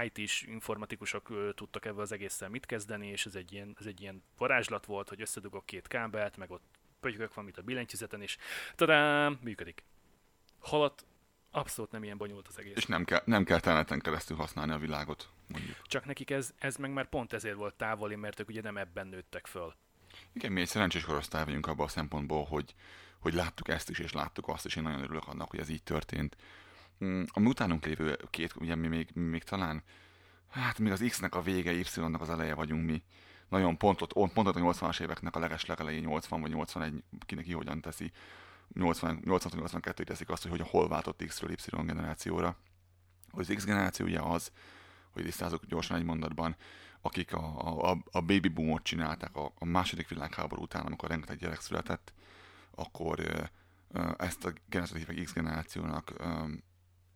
IT-s 0.04 0.42
informatikusok 0.42 1.54
tudtak 1.54 1.84
ebből 1.84 2.00
az 2.00 2.12
egésszel 2.12 2.48
mit 2.48 2.66
kezdeni, 2.66 3.06
és 3.06 3.26
ez 3.26 3.34
egy, 3.34 3.52
ilyen, 3.52 3.76
ez 3.80 3.86
egy 3.86 4.00
ilyen 4.00 4.22
varázslat 4.38 4.86
volt, 4.86 5.08
hogy 5.08 5.20
összedugok 5.20 5.66
két 5.66 5.86
kábelt, 5.86 6.36
meg 6.36 6.50
ott 6.50 6.62
pötykök 7.00 7.34
van, 7.34 7.44
mint 7.44 7.58
a 7.58 7.62
billentyűzeten, 7.62 8.22
és 8.22 8.36
tadám, 8.74 9.38
működik. 9.42 9.84
Holott 10.60 11.04
abszolút 11.50 11.90
nem 11.90 12.04
ilyen 12.04 12.16
bonyolult 12.16 12.48
az 12.48 12.58
egész. 12.58 12.76
És 12.76 12.86
nem 12.86 13.04
kell, 13.04 13.22
nem 13.24 13.44
kell 13.44 13.60
telneten 13.60 14.00
keresztül 14.00 14.36
használni 14.36 14.72
a 14.72 14.78
világot, 14.78 15.28
mondjuk. 15.46 15.76
Csak 15.82 16.04
nekik 16.04 16.30
ez, 16.30 16.54
ez 16.58 16.76
meg 16.76 16.92
már 16.92 17.08
pont 17.08 17.32
ezért 17.32 17.56
volt 17.56 17.74
távoli, 17.74 18.14
mert 18.14 18.40
ők 18.40 18.48
ugye 18.48 18.62
nem 18.62 18.76
ebben 18.76 19.06
nőttek 19.06 19.46
föl. 19.46 19.74
Igen, 20.36 20.52
mi 20.52 20.60
egy 20.60 20.68
szerencsés 20.68 21.04
korosztály 21.04 21.44
vagyunk 21.44 21.66
abban 21.66 21.86
a 21.86 21.88
szempontból, 21.88 22.44
hogy, 22.44 22.74
hogy 23.18 23.34
láttuk 23.34 23.68
ezt 23.68 23.90
is, 23.90 23.98
és 23.98 24.12
láttuk 24.12 24.48
azt, 24.48 24.64
és 24.64 24.76
én 24.76 24.82
nagyon 24.82 25.02
örülök 25.02 25.26
annak, 25.26 25.50
hogy 25.50 25.58
ez 25.58 25.68
így 25.68 25.82
történt. 25.82 26.36
Mm, 27.04 27.22
A 27.32 27.40
mi 27.40 27.48
utánunk 27.48 27.84
lévő 27.84 28.18
két, 28.30 28.54
ugye 28.56 28.74
mi 28.74 28.86
még, 28.86 29.10
még 29.14 29.42
talán, 29.42 29.82
hát 30.48 30.78
még 30.78 30.92
az 30.92 31.04
X-nek 31.08 31.34
a 31.34 31.42
vége, 31.42 31.72
Y-nak 31.72 32.20
az 32.20 32.30
eleje 32.30 32.54
vagyunk 32.54 32.86
mi. 32.86 33.02
Nagyon 33.48 33.76
pontot, 33.76 34.12
pontot 34.12 34.56
a 34.56 34.60
80-as 34.60 35.00
éveknek 35.00 35.36
a 35.36 35.38
leges 35.38 35.64
legelején 35.66 36.02
80 36.02 36.40
vagy 36.40 36.50
81, 36.50 37.02
kinek 37.26 37.44
ki 37.44 37.52
hogyan 37.52 37.80
teszi, 37.80 38.12
80, 38.74 39.20
80-82 39.24 40.04
teszik 40.04 40.28
azt, 40.28 40.42
hogy, 40.42 40.50
hogy 40.50 40.68
hol 40.68 40.88
váltott 40.88 41.24
X-ről 41.26 41.50
Y 41.50 41.56
generációra. 41.86 42.56
Az 43.30 43.52
X 43.54 43.64
generáció 43.64 44.06
ugye 44.06 44.20
az, 44.20 44.50
hogy 45.16 45.30
tisztázok 45.30 45.64
gyorsan 45.64 45.96
egy 45.96 46.04
mondatban, 46.04 46.56
akik 47.00 47.32
a, 47.32 47.90
a, 47.90 47.98
a 48.10 48.20
baby 48.20 48.48
boomot 48.48 48.82
csinálták 48.82 49.36
a, 49.36 49.52
a 49.58 49.64
második 49.64 50.08
világháború 50.08 50.62
után, 50.62 50.86
amikor 50.86 51.08
rengeteg 51.08 51.38
gyerek 51.38 51.60
született, 51.60 52.12
akkor 52.74 53.20
ezt 54.16 54.44
a 54.44 54.52
generációt 54.68 55.06
hívják 55.06 55.24
X 55.24 55.32
generációnak, 55.32 56.12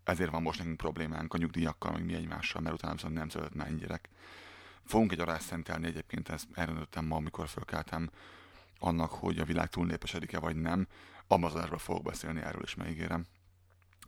ezért 0.05 0.30
van 0.30 0.42
most 0.42 0.59
nekünk 0.59 0.76
problémánk 0.76 1.34
a 1.34 1.38
nyugdíjakkal, 1.38 1.92
meg 1.92 2.05
mi 2.05 2.14
egymással, 2.14 2.62
mert 2.62 2.74
utána 2.74 2.94
viszont 2.94 3.14
nem 3.14 3.28
született 3.28 3.55
már 3.55 3.76
gyerek. 3.76 4.09
Fogunk 4.84 5.12
egy 5.12 5.20
arást 5.20 5.46
szentelni 5.46 5.86
egyébként, 5.86 6.28
ezt 6.28 6.48
elrendettem 6.53 7.07
ma, 7.07 7.16
amikor 7.16 7.48
fölkeltem, 7.48 8.11
annak, 8.78 9.11
hogy 9.11 9.38
a 9.38 9.44
világ 9.44 9.68
túlnépesedik-e 9.68 10.38
vagy 10.38 10.57
nem. 10.57 10.86
Abban 11.26 11.57
az 11.57 11.82
fogok 11.82 12.03
beszélni, 12.03 12.40
erről 12.40 12.62
is 12.62 12.74
megígérem. 12.74 13.26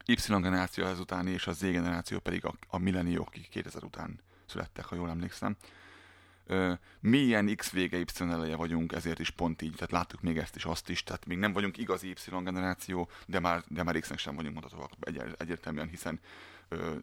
Y 0.07 0.15
generáció 0.29 0.85
ezután 0.85 1.27
és 1.27 1.47
a 1.47 1.53
Z 1.53 1.61
generáció 1.61 2.19
pedig 2.19 2.45
a, 2.45 2.55
a 2.69 2.79
milleniók, 2.79 3.27
akik 3.27 3.49
2000 3.49 3.85
után 3.85 4.21
születtek, 4.47 4.85
ha 4.85 4.97
jól 4.97 5.11
emlékszem. 5.11 5.57
Ö, 6.47 6.73
milyen 7.01 7.57
X 7.57 7.71
vége 7.71 7.99
Y 7.99 8.05
eleje 8.19 8.57
vagyunk, 8.57 8.93
ezért 8.93 9.19
is 9.19 9.31
pont 9.31 9.63
így, 9.63 9.73
tehát 9.73 9.91
láttuk 9.91 10.21
még 10.21 10.39
ezt 10.39 10.57
is, 10.57 10.65
azt 10.65 10.89
is, 10.89 11.05
tehát 11.05 11.27
még 11.27 11.39
nem 11.39 11.53
vagyunk 11.53 11.79
igazi 11.79 12.09
Y 12.09 12.15
generáció, 12.43 13.09
de 13.27 13.41
már, 13.41 13.63
de 13.69 13.83
már 13.83 13.99
X-nek 13.99 14.19
sem 14.19 14.35
vagyunk 14.35 14.55
mondhatóak 14.55 14.91
egy, 15.01 15.23
egyértelműen, 15.39 15.89
hiszen 15.89 16.21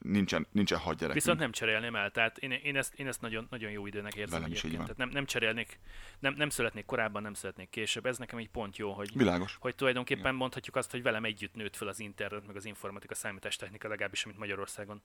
nincsen, 0.01 0.47
nincsen 0.51 0.77
hadgyerekünk. 0.77 1.13
Viszont 1.13 1.39
nem 1.39 1.51
cserélném 1.51 1.95
el, 1.95 2.11
tehát 2.11 2.37
én, 2.37 2.51
én, 2.51 2.75
ezt, 2.75 2.93
én 2.93 3.07
ezt 3.07 3.21
nagyon, 3.21 3.47
nagyon 3.49 3.71
jó 3.71 3.85
időnek 3.87 4.15
érzem 4.15 4.39
Velem 4.39 4.53
is 4.53 4.63
így 4.63 4.71
van. 4.75 4.81
Tehát 4.81 4.97
nem, 4.97 5.09
nem 5.09 5.25
cserélnék, 5.25 5.79
nem, 6.19 6.33
nem 6.33 6.49
születnék 6.49 6.85
korábban, 6.85 7.21
nem 7.21 7.33
születnék 7.33 7.69
később. 7.69 8.05
Ez 8.05 8.17
nekem 8.17 8.39
egy 8.39 8.49
pont 8.49 8.77
jó, 8.77 8.91
hogy, 8.91 9.11
Világos. 9.13 9.57
hogy 9.59 9.75
tulajdonképpen 9.75 10.21
Igen. 10.21 10.35
mondhatjuk 10.35 10.75
azt, 10.75 10.91
hogy 10.91 11.01
velem 11.03 11.23
együtt 11.23 11.53
nőtt 11.53 11.75
fel 11.75 11.87
az 11.87 11.99
internet, 11.99 12.47
meg 12.47 12.55
az 12.55 12.65
informatika, 12.65 13.15
számítástechnika, 13.15 13.87
legalábbis, 13.87 14.25
amit 14.25 14.37
Magyarországon 14.37 15.01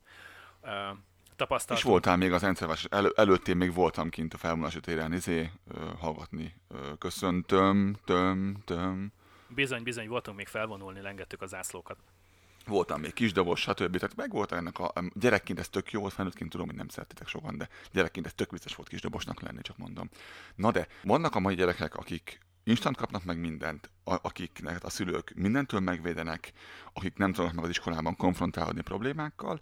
uh, 0.63 0.71
És 1.25 1.41
tapasztaltam. 1.41 1.91
voltál 1.91 2.17
még 2.17 2.33
az 2.33 2.43
rendszervás, 2.43 2.85
elő, 2.85 3.13
előtt 3.17 3.55
még 3.55 3.75
voltam 3.75 4.09
kint 4.09 4.35
a 4.35 4.37
felvonulási 4.37 4.81
téren, 4.81 5.13
izé, 5.13 5.51
ö, 5.75 5.91
hallgatni. 5.99 6.55
Ö, 6.69 6.93
köszöntöm, 6.99 7.97
töm, 8.05 8.63
töm. 8.65 9.13
Bizony, 9.49 9.83
bizony, 9.83 10.09
voltunk 10.09 10.37
még 10.37 10.47
felvonulni, 10.47 11.01
lengettük 11.01 11.43
az 11.43 11.51
zászlókat. 11.51 11.99
Voltam 12.67 13.01
még 13.01 13.13
kisdobos, 13.13 13.61
stb. 13.61 13.97
Tehát 13.97 14.17
meg 14.17 14.31
volt 14.31 14.53
ennek 14.53 14.79
a, 14.79 14.93
gyerekként 15.15 15.59
ez 15.59 15.69
tök 15.69 15.91
jó 15.91 16.01
volt, 16.01 16.13
felnőttként 16.13 16.51
tudom, 16.51 16.67
hogy 16.67 16.77
nem 16.77 16.89
szeretitek 16.89 17.29
sokan, 17.29 17.59
de 17.59 17.69
gyerekként 17.93 18.27
ez 18.27 18.35
tök 18.35 18.51
vicces 18.51 18.75
volt 18.75 18.89
kisdobosnak 18.89 19.41
lenni, 19.41 19.61
csak 19.63 19.77
mondom. 19.77 20.11
Na 20.55 20.71
de, 20.71 20.87
vannak 21.03 21.35
a 21.35 21.41
mai 21.41 21.55
gyerekek, 21.55 21.95
akik 21.97 22.39
instant 22.65 22.97
kapnak 22.97 23.25
meg 23.25 23.39
mindent, 23.39 23.91
a- 24.05 24.19
akiknek 24.23 24.85
a 24.85 24.91
szülők 24.91 25.33
mindentől 25.35 25.81
megvédenek, 25.81 26.53
akik 26.93 27.17
nem 27.17 27.33
tudnak 27.33 27.55
meg 27.55 27.65
az 27.65 27.71
iskolában 27.71 28.17
konfrontálódni 28.17 28.83
problémákkal, 28.83 29.61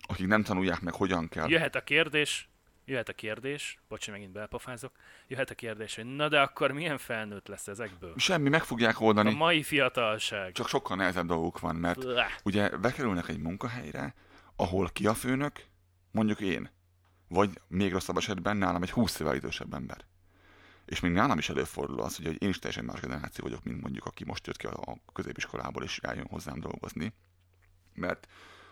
akik 0.00 0.26
nem 0.26 0.42
tanulják 0.42 0.80
meg, 0.80 0.94
hogyan 0.94 1.28
kell. 1.28 1.48
Jöhet 1.48 1.74
a 1.74 1.84
kérdés, 1.84 2.48
jöhet 2.84 3.08
a 3.08 3.12
kérdés, 3.12 3.78
bocsi, 3.88 4.10
megint 4.10 4.32
belpofázok, 4.32 4.92
jöhet 5.28 5.50
a 5.50 5.54
kérdés, 5.54 5.94
hogy 5.94 6.04
na 6.04 6.28
de 6.28 6.40
akkor 6.40 6.70
milyen 6.72 6.98
felnőtt 6.98 7.48
lesz 7.48 7.68
ezekből? 7.68 8.14
Semmi, 8.16 8.48
meg 8.48 8.62
fogják 8.62 9.00
A 9.00 9.04
oldani, 9.04 9.34
mai 9.34 9.62
fiatalság. 9.62 10.52
csak 10.52 10.68
sokkal 10.68 10.96
nehezebb 10.96 11.26
dolguk 11.26 11.60
van, 11.60 11.76
mert 11.76 11.98
Blah. 11.98 12.26
ugye 12.44 12.76
bekerülnek 12.76 13.28
egy 13.28 13.38
munkahelyre, 13.38 14.14
ahol 14.56 14.88
ki 14.92 15.06
a 15.06 15.14
főnök, 15.14 15.64
mondjuk 16.10 16.40
én, 16.40 16.70
vagy 17.28 17.60
még 17.68 17.92
rosszabb 17.92 18.16
esetben 18.16 18.56
nálam 18.56 18.82
egy 18.82 18.90
20 18.90 19.20
évvel 19.20 19.34
idősebb 19.34 19.74
ember. 19.74 20.04
És 20.86 21.00
még 21.00 21.12
nálam 21.12 21.38
is 21.38 21.48
előfordul 21.48 22.00
az, 22.00 22.16
hogy 22.16 22.42
én 22.42 22.48
is 22.48 22.58
teljesen 22.58 22.84
más 22.84 23.00
generáció 23.00 23.44
vagyok, 23.44 23.64
mint 23.64 23.80
mondjuk 23.80 24.04
aki 24.04 24.24
most 24.24 24.46
jött 24.46 24.56
ki 24.56 24.66
a 24.66 24.70
a 25.06 25.12
középiskolából 25.12 25.82
és 25.82 25.98
eljön 25.98 26.26
hozzám 26.30 26.60
dolgozni. 26.60 27.12
Mert 27.94 28.26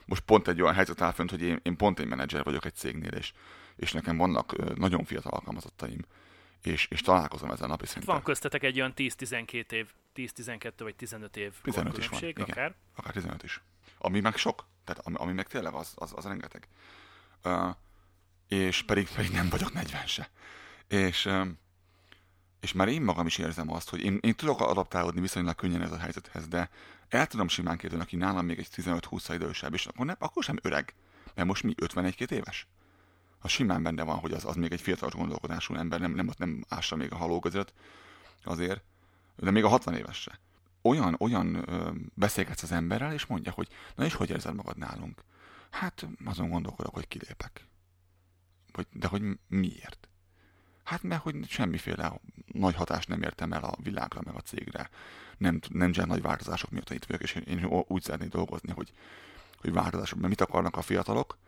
most 0.09 0.23
pont 0.23 0.49
egy 0.49 0.63
olyan 0.63 0.75
helyzet 0.75 1.01
áll 1.01 1.13
fönt, 1.13 1.31
hogy 1.31 1.43
én, 1.43 1.61
én 1.63 1.77
pont 1.77 1.99
egy 1.99 2.07
menedzser 2.07 2.45
vagyok 2.45 2.65
egy 2.65 2.75
cégnél, 2.75 3.13
és, 3.13 3.33
és 3.77 3.93
nekem 3.93 4.17
vannak 4.17 4.77
nagyon 4.77 5.05
fiatal 5.05 5.33
alkalmazottaim, 5.33 6.05
és, 6.63 6.87
és 6.91 7.01
találkozom 7.01 7.51
ezzel 7.51 7.69
napi 7.69 7.87
szinten. 7.87 8.15
Van 8.15 8.23
köztetek 8.23 8.63
egy 8.63 8.79
olyan 8.79 8.93
10-12 8.97 9.73
év, 9.73 9.89
10-12 10.15 10.73
vagy 10.77 10.95
15 10.95 11.37
év 11.37 11.53
15 11.63 11.99
is 11.99 12.09
van, 12.09 12.23
igen. 12.23 12.47
akár. 12.49 12.75
Akár 12.97 13.13
15 13.13 13.43
is. 13.43 13.63
Ami 13.99 14.21
meg 14.21 14.37
sok. 14.37 14.67
Tehát 14.85 15.07
ami, 15.07 15.17
ami 15.19 15.33
meg 15.33 15.47
tényleg 15.47 15.75
az, 15.75 15.93
az, 15.95 16.13
az 16.17 16.25
rengeteg. 16.25 16.69
Uh, 17.45 17.75
és 18.49 18.83
pedig, 18.83 19.09
pedig 19.09 19.31
nem 19.31 19.49
vagyok 19.49 19.73
40 19.73 20.07
se. 20.07 20.31
És, 20.89 21.25
um, 21.25 21.59
és 22.61 22.73
már 22.73 22.89
én 22.89 23.03
magam 23.03 23.27
is 23.27 23.39
érzem 23.39 23.73
azt, 23.73 23.91
hogy 23.91 24.01
én, 24.01 24.19
én 24.21 24.35
tudok 24.35 24.61
adaptálódni 24.61 25.21
viszonylag 25.21 25.55
könnyen 25.55 25.83
ez 25.83 25.93
a 25.93 25.99
helyzethez, 25.99 26.49
de 26.49 26.71
el 27.09 27.27
tudom 27.27 27.49
simán 27.49 27.77
képzelni, 27.77 28.05
aki 28.05 28.17
nálam 28.17 28.47
még 28.47 28.59
egy 28.59 28.69
15-20 28.75 29.31
idősebb, 29.35 29.75
és 29.75 29.87
akkor, 29.87 30.07
nem, 30.07 30.17
akkor 30.19 30.45
sem 30.45 30.59
öreg. 30.63 30.95
Mert 31.35 31.49
most 31.49 31.63
mi 31.63 31.75
51 31.77 32.33
éves? 32.33 32.67
Az 33.41 33.51
simán 33.51 33.83
benne 33.83 34.03
van, 34.03 34.19
hogy 34.19 34.33
az, 34.33 34.45
az 34.45 34.57
még 34.57 34.73
egy 34.73 34.81
fiatal 34.81 35.09
gondolkodású 35.09 35.75
ember, 35.75 36.01
nem, 36.01 36.13
nem, 36.13 36.31
nem 36.39 36.65
ássa 36.69 36.97
még 36.97 37.13
a 37.13 37.17
haló 37.17 37.41
között 37.41 37.73
azért, 38.45 38.83
de 39.37 39.51
még 39.51 39.65
a 39.65 39.69
60 39.69 39.95
éves 39.95 40.17
se 40.21 40.39
olyan, 40.83 41.17
olyan 41.19 41.71
ö, 41.71 41.91
beszélgetsz 42.15 42.63
az 42.63 42.73
emberrel, 42.73 43.13
és 43.13 43.27
mondja, 43.27 43.53
hogy 43.53 43.69
na 43.95 44.05
és 44.05 44.15
hogy 44.15 44.31
érzed 44.31 44.55
magad 44.55 44.77
nálunk? 44.77 45.23
Hát 45.71 46.07
azon 46.25 46.49
gondolkodok, 46.49 46.95
hogy 46.95 47.09
kilépek. 47.09 47.67
Vagy, 48.73 48.87
de 48.93 49.07
hogy 49.07 49.23
miért? 49.49 50.09
Hát 50.85 51.03
mert 51.03 51.23
hogy 51.23 51.49
semmiféle 51.49 52.21
nagy 52.47 52.75
hatást 52.75 53.09
nem 53.09 53.23
értem 53.23 53.53
el 53.53 53.65
a 53.65 53.77
világra, 53.83 54.21
meg 54.25 54.35
a 54.35 54.41
cégre. 54.41 54.91
Nem, 55.39 55.61
nem 55.69 55.91
ilyen 55.95 56.09
nagy 56.09 56.23
változások 56.23 56.71
miatt 56.71 56.91
itt 56.91 57.05
vagyok, 57.05 57.23
és 57.23 57.35
én, 57.35 57.59
én 57.59 57.65
úgy 57.87 58.03
szeretnék 58.03 58.31
dolgozni, 58.31 58.73
hogy, 58.73 58.93
hogy 59.61 59.73
változások. 59.73 60.19
Mert 60.19 60.29
mit 60.29 60.41
akarnak 60.41 60.77
a 60.77 60.83
fiatalok? 60.83 61.39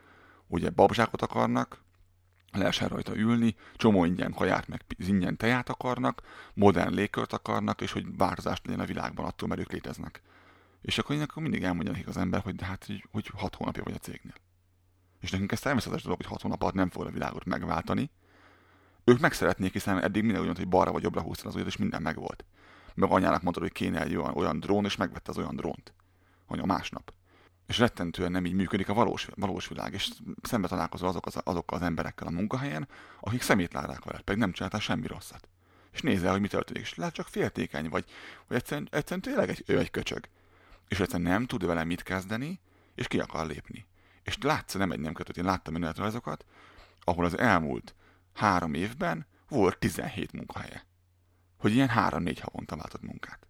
Ugye 0.46 0.70
babzsákot 0.70 1.22
akarnak, 1.22 1.82
lehessen 2.52 2.88
rajta 2.88 3.16
ülni, 3.16 3.56
csomó 3.76 4.04
ingyen 4.04 4.32
kaját, 4.32 4.68
meg 4.68 4.84
ingyen 4.96 5.36
teját 5.36 5.68
akarnak, 5.68 6.22
modern 6.54 6.94
légkört 6.94 7.32
akarnak, 7.32 7.80
és 7.80 7.92
hogy 7.92 8.16
változást 8.16 8.66
legyen 8.66 8.80
a 8.80 8.86
világban 8.86 9.26
attól, 9.26 9.48
mert 9.48 9.60
ők 9.60 9.72
léteznek. 9.72 10.22
És 10.82 10.98
akkor 10.98 11.16
én 11.16 11.22
akkor 11.22 11.42
mindig 11.42 11.62
elmondja 11.62 11.92
nekik 11.92 12.08
az 12.08 12.16
ember, 12.16 12.40
hogy 12.40 12.54
de 12.54 12.64
hát, 12.64 12.84
hogy, 12.84 13.04
hogy 13.10 13.30
hat 13.34 13.54
hónapja 13.54 13.82
vagy 13.82 13.94
a 13.94 13.98
cégnél. 13.98 14.34
És 15.20 15.30
nekünk 15.30 15.52
ez 15.52 15.60
természetes 15.60 16.02
dolog, 16.02 16.16
hogy 16.16 16.26
hat 16.26 16.42
hónap 16.42 16.62
alatt 16.62 16.74
nem 16.74 16.90
fog 16.90 17.06
a 17.06 17.10
világot 17.10 17.44
megváltani. 17.44 18.10
Ők 19.04 19.20
meg 19.20 19.32
szeretnék, 19.32 19.72
hiszen 19.72 20.02
eddig 20.02 20.22
minden 20.22 20.42
olyan, 20.42 20.56
hogy 20.56 20.68
balra 20.68 20.92
vagy 20.92 21.02
jobbra 21.02 21.20
húztad 21.20 21.46
az 21.46 21.54
ujjat, 21.54 21.68
és 21.68 21.76
minden 21.76 22.02
megvolt. 22.02 22.44
Meg 23.00 23.10
anyának 23.10 23.42
mondtad, 23.42 23.62
hogy 23.62 23.72
kéne 23.72 24.02
egy 24.02 24.16
olyan, 24.16 24.34
olyan 24.34 24.60
drón, 24.60 24.84
és 24.84 24.96
megvette 24.96 25.30
az 25.30 25.38
olyan 25.38 25.56
drónt. 25.56 25.94
Anya 26.46 26.64
másnap 26.64 27.12
és 27.70 27.78
rettentően 27.78 28.30
nem 28.30 28.44
így 28.44 28.52
működik 28.52 28.88
a 28.88 28.94
valós, 28.94 29.28
valós 29.34 29.68
világ, 29.68 29.92
és 29.92 30.10
szembe 30.42 30.68
találkozol 30.68 31.08
azok 31.08 31.26
az, 31.26 31.40
azokkal 31.44 31.78
az 31.78 31.84
emberekkel 31.84 32.26
a 32.26 32.30
munkahelyen, 32.30 32.88
akik 33.20 33.42
szemét 33.42 33.72
látják 33.72 34.04
veled, 34.04 34.20
pedig 34.20 34.40
nem 34.40 34.52
csináltál 34.52 34.80
semmi 34.80 35.06
rosszat. 35.06 35.48
És 35.92 36.00
nézel, 36.00 36.30
hogy 36.30 36.40
mi 36.40 36.48
történik, 36.48 36.82
és 36.82 36.94
lehet 36.94 37.14
csak 37.14 37.26
féltékeny 37.26 37.88
vagy, 37.88 38.04
vagy 38.46 38.56
egyszerűen, 38.56 38.88
egyszerűen 38.90 39.20
tényleg 39.20 39.48
egy, 39.48 39.64
ő 39.66 39.78
egy 39.78 39.90
köcsög. 39.90 40.28
És 40.88 41.00
egyszerűen 41.00 41.30
nem 41.30 41.46
tud 41.46 41.66
vele 41.66 41.84
mit 41.84 42.02
kezdeni, 42.02 42.60
és 42.94 43.08
ki 43.08 43.20
akar 43.20 43.46
lépni. 43.46 43.86
És 44.22 44.38
látsz, 44.40 44.74
nem 44.74 44.92
egy 44.92 45.00
nem 45.00 45.12
kötött, 45.12 45.36
én 45.36 45.44
láttam 45.44 45.74
önéletrajzokat, 45.74 46.44
ahol 47.00 47.24
az 47.24 47.38
elmúlt 47.38 47.94
három 48.34 48.74
évben 48.74 49.26
volt 49.48 49.78
17 49.78 50.32
munkahelye. 50.32 50.89
Hogy 51.60 51.72
ilyen 51.72 51.88
három-négy 51.88 52.40
havonta 52.40 52.76
váltott 52.76 53.02
munkát. 53.02 53.46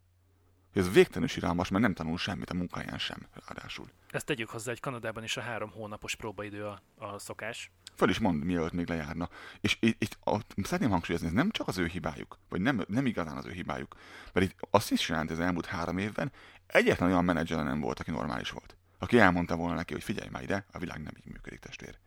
Hogy 0.72 0.82
ez 0.82 0.92
végtelenül 0.92 1.28
siralmas, 1.28 1.68
mert 1.68 1.82
nem 1.82 1.94
tanul 1.94 2.18
semmit 2.18 2.50
a 2.50 2.54
munkahelyen 2.54 2.98
sem, 2.98 3.26
ráadásul. 3.46 3.90
Ezt 4.10 4.26
tegyük 4.26 4.48
hozzá, 4.48 4.70
hogy 4.70 4.80
Kanadában 4.80 5.22
is 5.22 5.36
a 5.36 5.40
három 5.40 5.70
hónapos 5.70 6.14
próbaidő 6.14 6.64
a, 6.64 6.82
a 6.96 7.18
szokás. 7.18 7.70
Föl 7.94 8.08
is 8.08 8.18
mond, 8.18 8.44
mielőtt 8.44 8.72
még 8.72 8.88
lejárna. 8.88 9.28
És 9.60 9.76
itt, 9.80 10.02
itt 10.02 10.18
a, 10.24 10.38
szeretném 10.62 10.90
hangsúlyozni, 10.90 11.26
ez 11.26 11.32
nem 11.32 11.50
csak 11.50 11.68
az 11.68 11.78
ő 11.78 11.86
hibájuk, 11.86 12.38
vagy 12.48 12.60
nem, 12.60 12.84
nem 12.88 13.06
igazán 13.06 13.36
az 13.36 13.46
ő 13.46 13.50
hibájuk, 13.50 13.96
mert 14.32 14.46
itt 14.46 14.58
azt 14.70 14.90
is 14.90 15.08
jelenti, 15.08 15.32
az 15.32 15.40
elmúlt 15.40 15.66
három 15.66 15.98
évben 15.98 16.32
egyetlen 16.66 17.08
olyan 17.08 17.24
menedzser 17.24 17.64
nem 17.64 17.80
volt, 17.80 18.00
aki 18.00 18.10
normális 18.10 18.50
volt. 18.50 18.76
Aki 18.98 19.18
elmondta 19.18 19.56
volna 19.56 19.74
neki, 19.74 19.92
hogy 19.92 20.02
figyelj 20.02 20.28
már 20.28 20.42
ide, 20.42 20.66
a 20.72 20.78
világ 20.78 21.02
nem 21.02 21.14
így 21.16 21.32
működik, 21.32 21.58
testvér. 21.58 21.98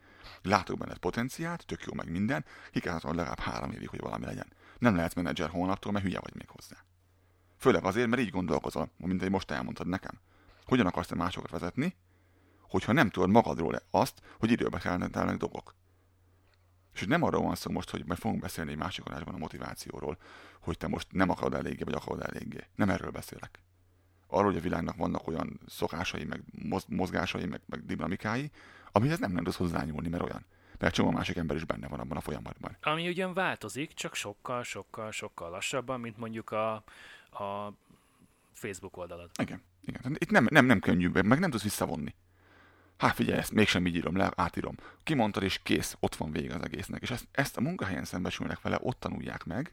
Látok 0.42 0.78
benned 0.78 0.98
potenciált, 0.98 1.66
tök 1.66 1.82
jó 1.82 1.94
meg 1.94 2.10
minden, 2.10 2.44
ki 2.70 2.80
kell 2.80 2.92
tartanod 2.92 3.16
legalább 3.16 3.38
három 3.38 3.70
évig, 3.70 3.88
hogy 3.88 4.00
valami 4.00 4.24
legyen. 4.24 4.46
Nem 4.84 4.96
lehetsz 4.96 5.14
menedzser 5.14 5.48
holnaptól, 5.48 5.92
mert 5.92 6.04
hülye 6.04 6.20
vagy 6.20 6.34
még 6.34 6.48
hozzá. 6.48 6.76
Főleg 7.56 7.84
azért, 7.84 8.08
mert 8.08 8.22
így 8.22 8.30
gondolkozol, 8.30 8.90
mint 8.96 9.22
egy 9.22 9.30
most 9.30 9.50
elmondtad 9.50 9.86
nekem. 9.86 10.20
Hogyan 10.64 10.86
akarsz 10.86 11.06
te 11.06 11.14
másokat 11.14 11.50
vezetni, 11.50 11.96
hogyha 12.60 12.92
nem 12.92 13.10
tudod 13.10 13.30
magadról 13.30 13.78
azt, 13.90 14.22
hogy 14.38 14.50
időbe 14.50 14.78
telnek, 14.78 15.10
telnek 15.10 15.36
dolgok. 15.36 15.74
És 16.92 16.98
hogy 16.98 17.08
nem 17.08 17.22
arról 17.22 17.42
van 17.42 17.54
szó 17.54 17.70
most, 17.70 17.90
hogy 17.90 18.04
majd 18.06 18.20
fogunk 18.20 18.40
beszélni 18.40 18.70
egy 18.70 18.76
másik 18.76 19.04
adásban 19.04 19.34
a 19.34 19.38
motivációról, 19.38 20.18
hogy 20.60 20.76
te 20.76 20.88
most 20.88 21.06
nem 21.10 21.30
akarod 21.30 21.54
eléggé, 21.54 21.82
vagy 21.82 21.94
akarod 21.94 22.22
eléggé. 22.22 22.64
Nem 22.74 22.90
erről 22.90 23.10
beszélek. 23.10 23.58
Arról, 24.26 24.50
hogy 24.50 24.56
a 24.56 24.62
világnak 24.62 24.96
vannak 24.96 25.26
olyan 25.26 25.60
szokásai, 25.66 26.24
meg 26.24 26.42
moz- 26.50 26.88
mozgásai, 26.88 27.46
meg, 27.46 27.60
meg 27.66 27.84
dinamikái, 27.84 28.50
amihez 28.92 29.18
nem 29.18 29.32
nem 29.32 29.44
tudsz 29.44 29.56
hozzányúlni, 29.56 30.08
mert 30.08 30.22
olyan. 30.22 30.44
Mert 30.78 30.94
csomó 30.94 31.10
másik 31.10 31.36
ember 31.36 31.56
is 31.56 31.64
benne 31.64 31.88
van 31.88 32.00
abban 32.00 32.16
a 32.16 32.20
folyamatban. 32.20 32.76
Ami 32.82 33.08
ugyan 33.08 33.34
változik, 33.34 33.92
csak 33.92 34.14
sokkal, 34.14 34.62
sokkal, 34.62 35.10
sokkal 35.10 35.50
lassabban, 35.50 36.00
mint 36.00 36.18
mondjuk 36.18 36.50
a, 36.50 36.72
a 37.30 37.72
Facebook 38.52 38.96
oldalad. 38.96 39.30
Igen. 39.36 39.62
Igen. 39.86 40.16
Itt 40.18 40.30
nem, 40.30 40.46
nem, 40.50 40.66
nem 40.66 40.80
könnyű, 40.80 41.08
meg 41.08 41.38
nem 41.38 41.50
tudsz 41.50 41.62
visszavonni. 41.62 42.14
Hát 42.96 43.14
figyelj, 43.14 43.38
ezt 43.38 43.52
mégsem 43.52 43.86
így 43.86 43.94
írom 43.94 44.16
le, 44.16 44.32
átírom. 44.36 44.76
Kimondtad, 45.02 45.42
és 45.42 45.60
kész, 45.62 45.96
ott 46.00 46.16
van 46.16 46.32
vége 46.32 46.54
az 46.54 46.62
egésznek. 46.62 47.02
És 47.02 47.10
ezt, 47.10 47.26
ezt 47.30 47.56
a 47.56 47.60
munkahelyen 47.60 48.04
szembesülnek 48.04 48.60
vele, 48.60 48.78
ott 48.80 49.00
tanulják 49.00 49.44
meg, 49.44 49.72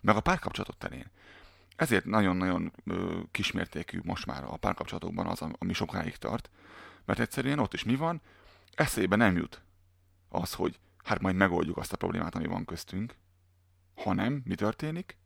meg 0.00 0.16
a 0.16 0.20
párkapcsolatot 0.20 0.76
terén. 0.76 1.06
Ezért 1.76 2.04
nagyon-nagyon 2.04 2.72
ö, 2.84 3.20
kismértékű 3.30 4.00
most 4.02 4.26
már 4.26 4.44
a 4.44 4.56
párkapcsolatokban 4.56 5.26
az, 5.26 5.44
ami 5.58 5.72
sokáig 5.72 6.16
tart, 6.16 6.50
mert 7.04 7.18
egyszerűen 7.18 7.58
ott 7.58 7.74
is 7.74 7.84
mi 7.84 7.96
van, 7.96 8.20
eszébe 8.74 9.16
nem 9.16 9.36
jut 9.36 9.63
az, 10.34 10.54
hogy 10.54 10.78
hát 11.04 11.20
majd 11.20 11.36
megoldjuk 11.36 11.76
azt 11.76 11.92
a 11.92 11.96
problémát, 11.96 12.34
ami 12.34 12.46
van 12.46 12.64
köztünk, 12.64 13.16
hanem 13.94 14.42
mi 14.44 14.54
történik? 14.54 15.16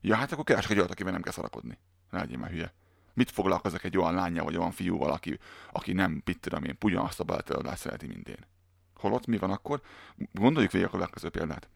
Ja, 0.00 0.16
hát 0.16 0.32
akkor 0.32 0.44
keresek 0.44 0.70
egy 0.70 0.78
olyat, 0.78 0.90
akivel 0.90 1.12
nem 1.12 1.22
kell 1.22 1.32
szarakodni. 1.32 1.78
Ne 2.10 2.18
legyél 2.18 2.38
már 2.38 2.50
hülye. 2.50 2.72
Mit 3.14 3.30
foglalkozok 3.30 3.84
egy 3.84 3.98
olyan 3.98 4.14
lánya 4.14 4.44
vagy 4.44 4.56
olyan 4.56 4.70
fiúval, 4.70 5.10
aki, 5.10 5.38
aki 5.72 5.92
nem, 5.92 6.22
mit 6.24 6.40
tudom 6.40 6.64
én, 6.64 6.76
ugyanazt 6.82 7.20
a 7.20 7.24
beltöldást 7.24 7.80
szereti, 7.80 8.06
mint 8.06 8.28
én? 8.28 8.46
Holott 8.94 9.26
mi 9.26 9.38
van 9.38 9.50
akkor? 9.50 9.82
Gondoljuk 10.32 10.72
végig 10.72 10.86
a 10.86 10.90
következő 10.90 11.28
példát. 11.28 11.68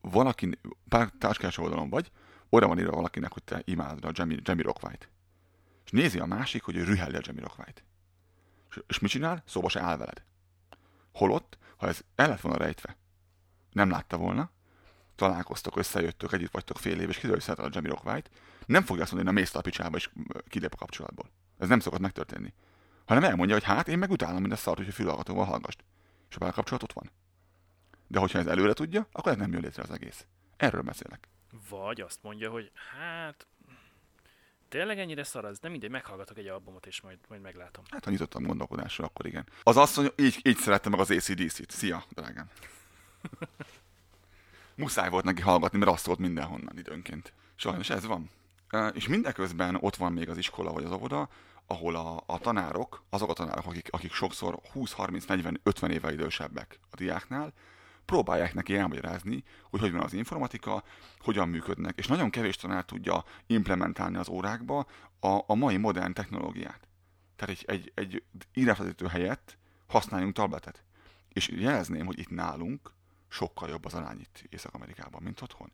Valaki, 0.00 0.58
pár 0.88 1.12
táskás 1.18 1.58
oldalon 1.58 1.90
vagy, 1.90 2.10
oda 2.48 2.66
van 2.66 2.78
írva 2.78 2.96
valakinek, 2.96 3.32
hogy 3.32 3.42
te 3.42 3.62
imádod 3.64 4.04
a 4.04 4.10
Jamie, 4.12 4.38
Jamie 4.42 4.64
Rockwhite. 4.64 5.08
És 5.84 5.90
nézi 5.90 6.18
a 6.18 6.26
másik, 6.26 6.62
hogy 6.62 6.76
ő 6.76 6.84
rühelli 6.84 7.16
a 7.16 7.20
Jamie 7.22 7.42
Rockwhite. 7.42 7.82
És, 8.70 8.80
és 8.86 8.98
mit 8.98 9.10
csinál? 9.10 9.42
Szóba 9.46 9.68
se 9.68 9.80
áll 9.80 9.96
veled. 9.96 10.24
Holott, 11.12 11.58
ha 11.76 11.86
ez 11.86 12.00
el 12.14 12.28
lett 12.28 12.40
volna 12.40 12.58
rejtve, 12.58 12.96
nem 13.72 13.90
látta 13.90 14.16
volna, 14.16 14.50
találkoztok, 15.14 15.76
összejöttök, 15.76 16.32
együtt 16.32 16.52
vagytok 16.52 16.78
fél 16.78 17.00
év, 17.00 17.08
és 17.08 17.16
kiderül, 17.16 17.42
hogy 17.46 17.58
a 17.58 17.68
Jamie 17.72 17.90
Rockwhite, 17.90 18.30
nem 18.66 18.82
fogja 18.82 19.02
azt 19.02 19.12
mondani, 19.12 19.16
hogy 19.16 19.24
na 19.24 19.32
mész 19.32 19.54
a 19.54 19.60
picsába, 19.60 19.96
és 19.96 20.10
kilép 20.48 20.72
a 20.72 20.76
kapcsolatból. 20.76 21.30
Ez 21.58 21.68
nem 21.68 21.80
szokott 21.80 22.00
megtörténni. 22.00 22.54
Hanem 23.06 23.24
elmondja, 23.24 23.54
hogy 23.54 23.64
hát 23.64 23.88
én 23.88 23.98
meg 23.98 24.10
utálom 24.10 24.40
minden 24.40 24.58
szart, 24.58 24.84
hogy 24.84 24.94
fülhallgatóval 24.94 25.44
hallgast. 25.44 25.84
És 26.30 26.36
a 26.36 26.38
belkapcsolat 26.38 26.82
ott 26.82 26.92
van. 26.92 27.10
De 28.06 28.18
hogyha 28.18 28.38
ez 28.38 28.46
előre 28.46 28.72
tudja, 28.72 29.08
akkor 29.12 29.32
ez 29.32 29.38
nem 29.38 29.52
jön 29.52 29.62
létre 29.62 29.82
az 29.82 29.90
egész. 29.90 30.26
Erről 30.56 30.82
beszélek. 30.82 31.28
Vagy 31.68 32.00
azt 32.00 32.22
mondja, 32.22 32.50
hogy 32.50 32.70
hát 32.90 33.46
tényleg 34.76 34.98
ennyire 34.98 35.24
szar 35.24 35.44
az, 35.44 35.58
de 35.58 35.68
mindegy, 35.68 35.90
meghallgatok 35.90 36.38
egy 36.38 36.46
albumot, 36.46 36.86
és 36.86 37.00
majd, 37.00 37.18
majd 37.28 37.40
meglátom. 37.40 37.84
Hát, 37.90 38.04
ha 38.04 38.10
nyitottam 38.10 38.42
gondolkodásra, 38.42 39.04
akkor 39.04 39.26
igen. 39.26 39.46
Az 39.62 39.76
asszony 39.76 40.12
így, 40.16 40.40
így 40.42 40.56
szerette 40.56 40.88
meg 40.88 41.00
az 41.00 41.10
ACDC-t. 41.10 41.70
Szia, 41.70 42.04
drágám. 42.08 42.50
Muszáj 44.74 45.08
volt 45.08 45.24
neki 45.24 45.42
hallgatni, 45.42 45.78
mert 45.78 45.90
azt 45.90 46.04
szólt 46.04 46.18
mindenhonnan 46.18 46.78
időnként. 46.78 47.32
Sajnos 47.54 47.90
ez 47.90 48.06
van. 48.06 48.30
És 48.92 49.08
mindeközben 49.08 49.76
ott 49.80 49.96
van 49.96 50.12
még 50.12 50.28
az 50.28 50.36
iskola 50.36 50.72
vagy 50.72 50.84
az 50.84 50.92
óvoda, 50.92 51.28
ahol 51.66 51.96
a, 51.96 52.22
a 52.26 52.38
tanárok, 52.38 53.02
azok 53.10 53.30
a 53.30 53.32
tanárok, 53.32 53.66
akik, 53.66 53.88
akik 53.90 54.12
sokszor 54.12 54.60
20, 54.72 54.92
30, 54.92 55.24
40, 55.24 55.60
50 55.62 55.90
éve 55.90 56.12
idősebbek 56.12 56.78
a 56.90 56.96
diáknál, 56.96 57.52
próbálják 58.06 58.54
neki 58.54 58.76
elmagyarázni, 58.76 59.42
hogy 59.70 59.80
hogy 59.80 59.92
van 59.92 60.02
az 60.02 60.12
informatika, 60.12 60.82
hogyan 61.18 61.48
működnek, 61.48 61.98
és 61.98 62.06
nagyon 62.06 62.30
kevés 62.30 62.56
tanár 62.56 62.84
tudja 62.84 63.24
implementálni 63.46 64.16
az 64.16 64.28
órákba 64.28 64.86
a, 65.20 65.38
a 65.46 65.54
mai 65.54 65.76
modern 65.76 66.12
technológiát. 66.12 66.88
Tehát 67.36 67.56
egy, 67.56 67.64
egy, 67.66 67.92
egy 67.94 68.22
írásvezető 68.54 69.06
helyett 69.06 69.58
használjunk 69.86 70.34
tabletet. 70.34 70.84
És 71.28 71.48
jelezném, 71.48 72.06
hogy 72.06 72.18
itt 72.18 72.30
nálunk 72.30 72.92
sokkal 73.28 73.68
jobb 73.68 73.84
az 73.84 73.94
arány 73.94 74.20
itt 74.20 74.44
Észak-Amerikában, 74.48 75.22
mint 75.22 75.40
otthon. 75.40 75.72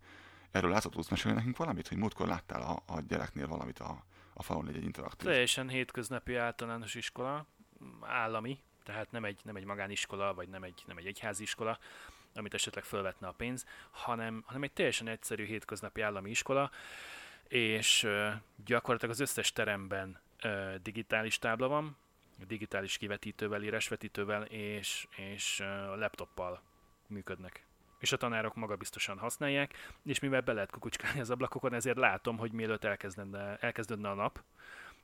Erről 0.51 0.71
látszott 0.71 0.93
tudsz 0.93 1.09
mesélni 1.09 1.37
nekünk 1.37 1.57
valamit, 1.57 1.89
hogy 1.89 1.97
múltkor 1.97 2.27
láttál 2.27 2.63
a, 2.63 2.93
a 2.93 3.01
gyereknél 3.01 3.47
valamit 3.47 3.79
a, 3.79 4.05
a 4.35 4.43
falon 4.43 4.69
egy 4.69 4.83
interaktív. 4.83 5.29
Teljesen 5.29 5.69
hétköznapi 5.69 6.35
általános 6.35 6.95
iskola, 6.95 7.47
állami, 8.01 8.59
tehát 8.85 9.11
nem 9.11 9.25
egy, 9.25 9.41
nem 9.45 9.57
egy 9.57 9.65
magániskola, 9.65 10.35
vagy 10.35 10.49
nem 10.49 10.63
egy, 10.63 10.83
nem 10.87 10.97
egy 10.97 11.07
egyházi 11.07 11.43
iskola, 11.43 11.79
amit 12.35 12.55
esetleg 12.55 12.85
fölvetne 12.85 13.27
a 13.27 13.33
pénz, 13.33 13.67
hanem, 13.91 14.43
hanem 14.47 14.63
egy 14.63 14.73
teljesen 14.73 15.09
egyszerű 15.09 15.45
hétköznapi 15.45 16.01
állami 16.01 16.31
iskola, 16.31 16.71
és 17.49 18.09
gyakorlatilag 18.65 19.15
az 19.15 19.21
összes 19.21 19.53
teremben 19.53 20.21
digitális 20.83 21.39
tábla 21.39 21.69
van, 21.69 21.97
digitális 22.47 22.99
kivetítővel, 22.99 23.63
írásvetítővel 23.63 24.43
és, 24.43 25.07
és 25.17 25.63
laptoppal 25.97 26.63
működnek. 27.07 27.65
És 27.99 28.13
a 28.13 28.17
tanárok 28.17 28.55
magabiztosan 28.55 29.19
használják, 29.19 29.93
és 30.05 30.19
mivel 30.19 30.41
be 30.41 30.53
lehet 30.53 30.71
kukucskálni 30.71 31.21
az 31.21 31.31
ablakokon, 31.31 31.75
ezért 31.75 31.97
látom, 31.97 32.39
hogy 32.39 32.53
mielőtt 32.53 32.85
elkezdődne, 32.85 33.57
elkezdődne 33.57 34.09
a 34.09 34.15
nap, 34.15 34.43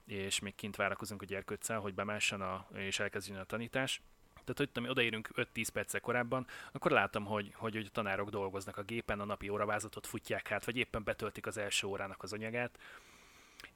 és 0.06 0.40
még 0.40 0.54
kint 0.54 0.76
várakozunk 0.76 1.22
a 1.22 1.24
gyerkőccel, 1.24 1.78
hogy 1.78 1.94
bemássan 1.94 2.40
a, 2.40 2.66
és 2.74 2.98
elkezdjön 2.98 3.38
a 3.38 3.44
tanítás. 3.44 4.00
Tehát, 4.48 4.58
hogy 4.58 4.70
tudom, 4.70 4.90
odaérünk 4.90 5.28
5-10 5.34 5.68
perccel 5.72 6.00
korábban, 6.00 6.46
akkor 6.72 6.90
látom, 6.90 7.24
hogy, 7.24 7.52
hogy, 7.54 7.74
hogy 7.74 7.86
a 7.86 7.92
tanárok 7.92 8.28
dolgoznak 8.28 8.76
a 8.76 8.82
gépen, 8.82 9.20
a 9.20 9.24
napi 9.24 9.48
óravázatot 9.48 10.06
futják 10.06 10.50
át, 10.50 10.64
vagy 10.64 10.76
éppen 10.76 11.04
betöltik 11.04 11.46
az 11.46 11.56
első 11.56 11.86
órának 11.86 12.22
az 12.22 12.32
anyagát, 12.32 12.78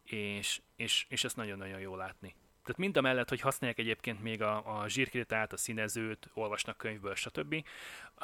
és, 0.04 0.60
és, 0.76 1.06
és 1.08 1.24
ezt 1.24 1.36
nagyon-nagyon 1.36 1.80
jó 1.80 1.96
látni. 1.96 2.34
Tehát 2.62 2.78
mind 2.78 2.96
a 2.96 3.00
mellett, 3.00 3.28
hogy 3.28 3.40
használják 3.40 3.78
egyébként 3.78 4.22
még 4.22 4.42
a, 4.42 4.80
a 4.80 4.88
zsírkritát, 4.88 5.52
a 5.52 5.56
színezőt, 5.56 6.30
olvasnak 6.34 6.76
könyvből, 6.76 7.14
stb. 7.14 7.64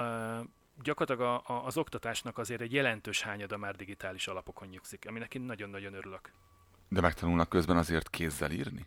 Uh, 0.00 0.46
gyakorlatilag 0.82 1.42
a, 1.46 1.52
a, 1.52 1.66
az 1.66 1.76
oktatásnak 1.76 2.38
azért 2.38 2.60
egy 2.60 2.72
jelentős 2.72 3.22
hányada 3.22 3.56
már 3.56 3.76
digitális 3.76 4.26
alapokon 4.26 4.68
nyugszik, 4.68 5.04
aminek 5.08 5.34
én 5.34 5.42
nagyon-nagyon 5.42 5.94
örülök. 5.94 6.32
De 6.88 7.00
megtanulnak 7.00 7.48
közben 7.48 7.76
azért 7.76 8.10
kézzel 8.10 8.50
írni? 8.50 8.86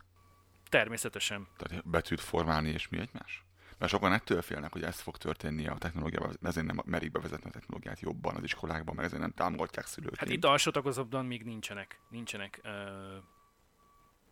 Természetesen. 0.69 1.47
Tehát 1.57 1.87
betűt 1.87 2.21
formálni 2.21 2.69
és 2.69 2.87
mi 2.87 2.99
egymás? 2.99 3.43
Mert 3.81 3.93
sokan 3.93 4.13
ettől 4.13 4.41
félnek, 4.41 4.71
hogy 4.71 4.83
ez 4.83 4.99
fog 4.99 5.17
történni 5.17 5.67
a 5.67 5.73
technológiában, 5.73 6.37
ezért 6.41 6.65
nem 6.65 6.81
merik 6.85 7.11
bevezetni 7.11 7.49
a 7.49 7.53
technológiát 7.53 7.99
jobban 7.99 8.35
az 8.35 8.43
iskolákban, 8.43 8.95
mert 8.95 9.07
ezért 9.07 9.21
nem 9.21 9.31
támogatják 9.31 9.85
szülők. 9.85 10.15
Hát 10.15 10.29
itt 10.29 10.45
alsó 10.45 10.71
tagozatban 10.71 11.25
még 11.25 11.43
nincsenek, 11.43 11.99
nincsenek 12.09 12.61
uh, 12.63 12.71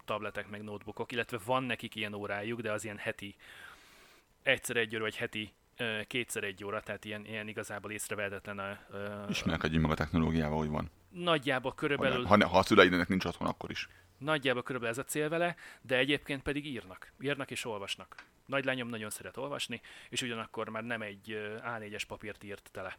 tabletek 0.05 0.49
meg 0.49 0.61
notebookok, 0.61 1.11
illetve 1.11 1.39
van 1.45 1.63
nekik 1.63 1.95
ilyen 1.95 2.13
órájuk, 2.13 2.61
de 2.61 2.71
az 2.71 2.83
ilyen 2.83 2.97
heti, 2.97 3.35
egyszer 4.43 4.77
egy 4.77 4.95
óra, 4.95 5.03
vagy 5.03 5.15
heti 5.15 5.53
uh, 5.79 6.01
kétszer 6.01 6.43
egy 6.43 6.63
óra, 6.63 6.81
tehát 6.81 7.05
ilyen, 7.05 7.25
ilyen 7.25 7.47
igazából 7.47 7.91
észrevehetetlen 7.91 8.59
a... 8.59 8.79
Ismerkedjünk 9.29 9.83
meg 9.83 9.91
a 9.91 9.95
technológiával, 9.95 10.57
hogy 10.57 10.69
van. 10.69 10.89
Nagyjából 11.09 11.75
körülbelül... 11.75 12.25
ha, 12.25 12.35
ne, 12.35 12.45
ha 12.45 12.57
a 12.57 12.63
szüleidnek 12.63 13.07
nincs 13.07 13.25
otthon, 13.25 13.47
akkor 13.47 13.69
is. 13.71 13.87
Nagyjából 14.17 14.63
körülbelül 14.63 14.95
ez 14.97 15.03
a 15.05 15.07
cél 15.07 15.29
vele, 15.29 15.55
de 15.81 15.97
egyébként 15.97 16.41
pedig 16.43 16.65
írnak. 16.65 17.11
Írnak 17.21 17.51
és 17.51 17.65
olvasnak. 17.65 18.15
Nagylányom 18.45 18.87
nagyon 18.87 19.09
szeret 19.09 19.37
olvasni, 19.37 19.81
és 20.09 20.21
ugyanakkor 20.21 20.69
már 20.69 20.83
nem 20.83 21.01
egy 21.01 21.31
ö, 21.31 21.57
A4-es 21.61 22.03
papírt 22.07 22.43
írt 22.43 22.69
tele. 22.71 22.97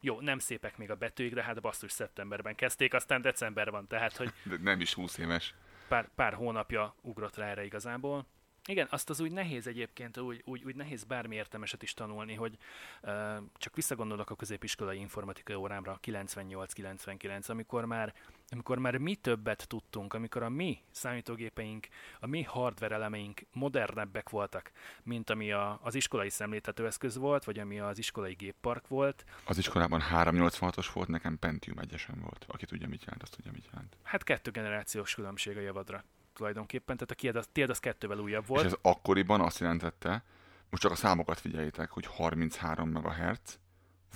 Jó, 0.00 0.20
nem 0.20 0.38
szépek 0.38 0.76
még 0.76 0.90
a 0.90 0.94
betűik, 0.94 1.34
de 1.34 1.42
hát 1.42 1.60
basszus 1.60 1.92
szeptemberben 1.92 2.54
kezdték, 2.54 2.94
aztán 2.94 3.22
december 3.22 3.70
van, 3.70 3.86
tehát 3.86 4.16
hogy 4.16 4.32
De 4.44 4.56
nem 4.60 4.80
is 4.80 4.94
20 4.94 5.18
éves. 5.18 5.54
pár, 5.88 6.08
pár 6.14 6.34
hónapja 6.34 6.94
ugrott 7.00 7.36
rá 7.36 7.46
erre 7.46 7.64
igazából. 7.64 8.26
Igen, 8.66 8.86
azt 8.90 9.10
az 9.10 9.20
úgy 9.20 9.32
nehéz 9.32 9.66
egyébként, 9.66 10.18
úgy, 10.18 10.42
úgy, 10.44 10.64
úgy 10.64 10.74
nehéz 10.74 11.04
bármi 11.04 11.34
értelmeset 11.34 11.82
is 11.82 11.94
tanulni, 11.94 12.34
hogy 12.34 12.56
uh, 13.02 13.36
csak 13.54 13.74
visszagondolok 13.74 14.30
a 14.30 14.34
középiskolai 14.34 14.98
informatikai 14.98 15.54
órámra 15.54 15.98
98-99, 16.02 17.48
amikor 17.50 17.84
már, 17.84 18.14
amikor 18.50 18.78
már 18.78 18.96
mi 18.96 19.14
többet 19.14 19.68
tudtunk, 19.68 20.14
amikor 20.14 20.42
a 20.42 20.48
mi 20.48 20.78
számítógépeink, 20.90 21.86
a 22.20 22.26
mi 22.26 22.42
hardware 22.42 22.94
elemeink 22.94 23.40
modernebbek 23.52 24.30
voltak, 24.30 24.70
mint 25.02 25.30
ami 25.30 25.52
a, 25.52 25.80
az 25.82 25.94
iskolai 25.94 26.30
szemléltetőeszköz 26.30 27.16
volt, 27.16 27.44
vagy 27.44 27.58
ami 27.58 27.80
az 27.80 27.98
iskolai 27.98 28.34
géppark 28.34 28.88
volt. 28.88 29.24
Az 29.44 29.58
iskolában 29.58 30.02
386-os 30.12 30.88
volt, 30.92 31.08
nekem 31.08 31.38
Pentium 31.38 31.78
egyesen 31.78 32.20
volt. 32.20 32.44
Aki 32.48 32.66
tudja, 32.66 32.88
mit 32.88 33.04
jelent, 33.04 33.22
azt 33.22 33.36
tudja, 33.36 33.52
mit 33.52 33.68
jelent. 33.72 33.96
Hát 34.02 34.22
kettő 34.22 34.50
generációs 34.50 35.14
különbség 35.14 35.56
a 35.56 35.60
javadra 35.60 36.04
tulajdonképpen, 36.36 36.96
tehát 36.96 37.10
a 37.10 37.14
tiéd 37.14 37.36
az, 37.36 37.48
tiéd 37.52 37.70
az 37.70 37.78
kettővel 37.78 38.18
újabb 38.18 38.46
volt. 38.46 38.64
És 38.64 38.70
ez 38.72 38.78
akkoriban 38.82 39.40
azt 39.40 39.58
jelentette, 39.58 40.24
most 40.70 40.82
csak 40.82 40.92
a 40.92 40.94
számokat 40.94 41.40
figyeljétek, 41.40 41.90
hogy 41.90 42.06
33 42.06 42.88
MHz 42.88 43.58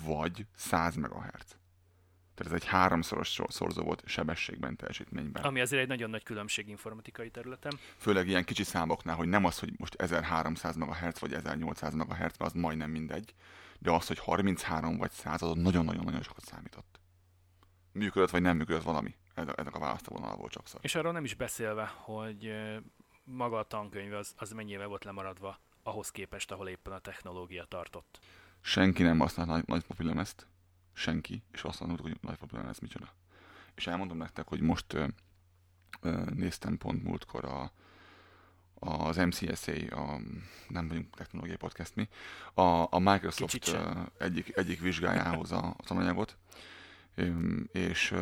vagy 0.04 0.46
100 0.54 0.96
MHz. 0.96 1.58
Tehát 2.34 2.52
ez 2.52 2.62
egy 2.62 2.64
háromszoros 2.64 3.38
szorzó 3.48 3.82
volt 3.82 4.02
sebességben, 4.06 4.76
teljesítményben. 4.76 5.42
Ami 5.42 5.60
azért 5.60 5.82
egy 5.82 5.88
nagyon 5.88 6.10
nagy 6.10 6.22
különbség 6.22 6.68
informatikai 6.68 7.30
területen. 7.30 7.78
Főleg 7.96 8.28
ilyen 8.28 8.44
kicsi 8.44 8.62
számoknál, 8.62 9.16
hogy 9.16 9.28
nem 9.28 9.44
az, 9.44 9.58
hogy 9.58 9.72
most 9.76 9.94
1300 9.94 10.76
MHz 10.76 11.20
vagy 11.20 11.32
1800 11.32 11.94
MHz, 11.94 12.34
az 12.38 12.52
majdnem 12.52 12.90
mindegy, 12.90 13.34
de 13.78 13.90
az, 13.90 14.06
hogy 14.06 14.18
33 14.18 14.96
vagy 14.96 15.10
100, 15.10 15.42
az 15.42 15.54
nagyon-nagyon-nagyon 15.54 16.22
sokat 16.22 16.44
számított. 16.44 17.00
Működött 17.92 18.30
vagy 18.30 18.42
nem 18.42 18.56
működött 18.56 18.82
valami. 18.82 19.14
Ennek 19.48 19.74
a 19.74 19.78
választóvonal 19.78 20.36
volt 20.36 20.52
sokszor. 20.52 20.80
És 20.82 20.94
arról 20.94 21.12
nem 21.12 21.24
is 21.24 21.34
beszélve, 21.34 21.86
hogy 21.86 22.52
maga 23.24 23.58
a 23.58 23.64
tankönyv 23.64 24.12
az, 24.12 24.34
az 24.36 24.52
mennyivel 24.52 24.86
volt 24.86 25.04
lemaradva 25.04 25.58
ahhoz 25.82 26.10
képest, 26.10 26.50
ahol 26.50 26.68
éppen 26.68 26.92
a 26.92 26.98
technológia 26.98 27.64
tartott. 27.64 28.18
Senki 28.60 29.02
nem 29.02 29.18
használt 29.18 29.48
nagy, 29.48 29.66
nagy 29.66 29.84
papírlemezt. 29.84 30.46
Senki. 30.92 31.42
És 31.52 31.62
azt 31.62 31.80
mondtuk, 31.80 32.06
hogy 32.06 32.18
nagy 32.20 32.36
papírlemez 32.36 32.78
micsoda. 32.78 33.14
És 33.74 33.86
elmondom 33.86 34.16
nektek, 34.16 34.48
hogy 34.48 34.60
most 34.60 34.92
ö, 34.92 35.06
ö, 36.00 36.22
néztem 36.34 36.78
pont 36.78 37.02
múltkor 37.02 37.44
a, 37.44 37.72
az 38.74 39.16
MCSA, 39.16 39.72
a, 39.72 40.20
nem 40.68 40.88
vagyunk 40.88 41.16
technológiai 41.16 41.56
podcast 41.56 41.94
mi, 41.94 42.08
a, 42.54 42.94
a 42.94 42.98
Microsoft 42.98 43.76
egyik, 44.18 44.56
egyik 44.56 44.80
vizsgájához 44.80 45.52
a, 45.52 45.66
a 45.66 45.82
tananyagot, 45.82 46.36
és 47.72 48.14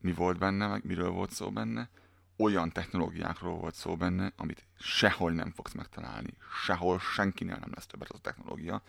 mi 0.00 0.12
volt 0.12 0.38
benne, 0.38 0.66
meg 0.66 0.84
miről 0.84 1.10
volt 1.10 1.30
szó 1.30 1.50
benne, 1.50 1.88
olyan 2.36 2.72
technológiákról 2.72 3.56
volt 3.56 3.74
szó 3.74 3.96
benne, 3.96 4.32
amit 4.36 4.64
sehol 4.78 5.32
nem 5.32 5.50
fogsz 5.50 5.72
megtalálni, 5.72 6.36
sehol 6.64 6.98
senkinél 6.98 7.56
nem 7.60 7.70
lesz 7.74 7.86
többet 7.86 8.08
az 8.08 8.18
a 8.18 8.22
technológia, 8.22 8.82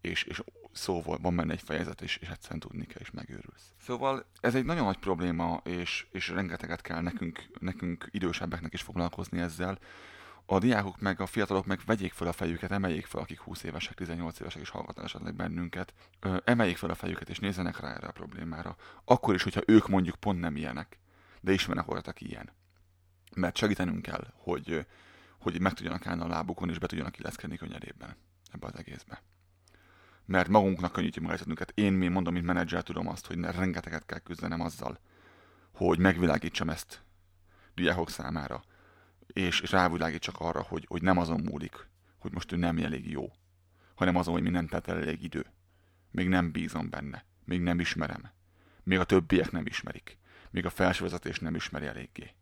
és, 0.00 0.22
és 0.22 0.42
szó 0.72 1.02
volt, 1.02 1.20
van 1.22 1.36
benne 1.36 1.52
egy 1.52 1.62
fejezet, 1.62 2.00
és, 2.00 2.16
és 2.16 2.28
egyszerűen 2.28 2.60
tudni 2.60 2.86
kell, 2.86 3.00
és 3.00 3.10
megőrülsz. 3.10 3.72
Szóval 3.80 4.26
ez 4.40 4.54
egy 4.54 4.64
nagyon 4.64 4.84
nagy 4.84 4.98
probléma, 4.98 5.60
és, 5.64 6.06
és 6.12 6.28
rengeteget 6.28 6.80
kell 6.80 7.00
nekünk, 7.00 7.44
nekünk 7.58 8.08
idősebbeknek 8.10 8.72
is 8.72 8.82
foglalkozni 8.82 9.40
ezzel, 9.40 9.78
a 10.46 10.58
diákok 10.58 11.00
meg 11.00 11.20
a 11.20 11.26
fiatalok 11.26 11.66
meg 11.66 11.80
vegyék 11.86 12.12
fel 12.12 12.28
a 12.28 12.32
fejüket, 12.32 12.70
emeljék 12.70 13.06
fel, 13.06 13.20
akik 13.20 13.40
20 13.40 13.62
évesek, 13.62 13.94
18 13.94 14.40
évesek 14.40 14.62
és 14.62 14.68
hallgatnak 14.68 15.04
esetleg 15.04 15.34
bennünket, 15.34 15.94
emeljék 16.44 16.76
fel 16.76 16.90
a 16.90 16.94
fejüket 16.94 17.28
és 17.28 17.38
nézzenek 17.38 17.80
rá 17.80 17.94
erre 17.94 18.06
a 18.06 18.12
problémára. 18.12 18.76
Akkor 19.04 19.34
is, 19.34 19.42
hogyha 19.42 19.60
ők 19.66 19.88
mondjuk 19.88 20.16
pont 20.16 20.40
nem 20.40 20.56
ilyenek, 20.56 20.98
de 21.40 21.52
ismernek 21.52 21.90
olyat, 21.90 22.06
aki 22.06 22.26
ilyen. 22.28 22.52
Mert 23.34 23.56
segítenünk 23.56 24.02
kell, 24.02 24.32
hogy, 24.36 24.86
hogy 25.38 25.60
meg 25.60 25.72
tudjanak 25.72 26.06
állni 26.06 26.22
a 26.22 26.28
lábukon 26.28 26.68
és 26.68 26.78
be 26.78 26.86
tudjanak 26.86 27.18
illeszkedni 27.18 27.56
könnyedében 27.56 28.16
ebbe 28.52 28.66
az 28.66 28.76
egészbe. 28.76 29.22
Mert 30.24 30.48
magunknak 30.48 30.92
könnyítjük 30.92 31.24
meg 31.24 31.32
a 31.32 31.34
helyzetünket. 31.34 31.72
Én, 31.74 31.92
mi 31.92 32.08
mondom, 32.08 32.32
mint 32.32 32.46
menedzser 32.46 32.82
tudom 32.82 33.08
azt, 33.08 33.26
hogy 33.26 33.38
ne, 33.38 33.50
rengeteget 33.50 34.06
kell 34.06 34.18
küzdenem 34.18 34.60
azzal, 34.60 34.98
hogy 35.74 35.98
megvilágítsam 35.98 36.70
ezt 36.70 37.02
diákok 37.74 38.10
számára, 38.10 38.62
és, 39.32 39.60
és 39.60 39.70
rávilágítsak 39.70 40.38
arra, 40.38 40.62
hogy, 40.62 40.84
hogy 40.88 41.02
nem 41.02 41.18
azon 41.18 41.40
múlik, 41.40 41.88
hogy 42.18 42.32
most 42.32 42.52
ő 42.52 42.56
nem 42.56 42.78
elég 42.78 43.10
jó, 43.10 43.32
hanem 43.94 44.16
azon, 44.16 44.32
hogy 44.34 44.50
nem 44.50 44.66
telt 44.66 44.88
el 44.88 44.96
elég 44.96 45.22
idő. 45.22 45.46
Még 46.10 46.28
nem 46.28 46.52
bízom 46.52 46.90
benne, 46.90 47.24
még 47.44 47.60
nem 47.60 47.80
ismerem, 47.80 48.30
még 48.82 48.98
a 48.98 49.04
többiek 49.04 49.50
nem 49.50 49.66
ismerik, 49.66 50.18
még 50.50 50.66
a 50.66 50.70
felsővezetés 50.70 51.38
nem 51.38 51.54
ismeri 51.54 51.86
eléggé. 51.86 52.34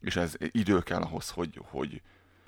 És 0.00 0.16
ez 0.16 0.34
idő 0.38 0.80
kell 0.80 1.02
ahhoz, 1.02 1.30
hogy, 1.30 1.60
hogy 1.62 2.02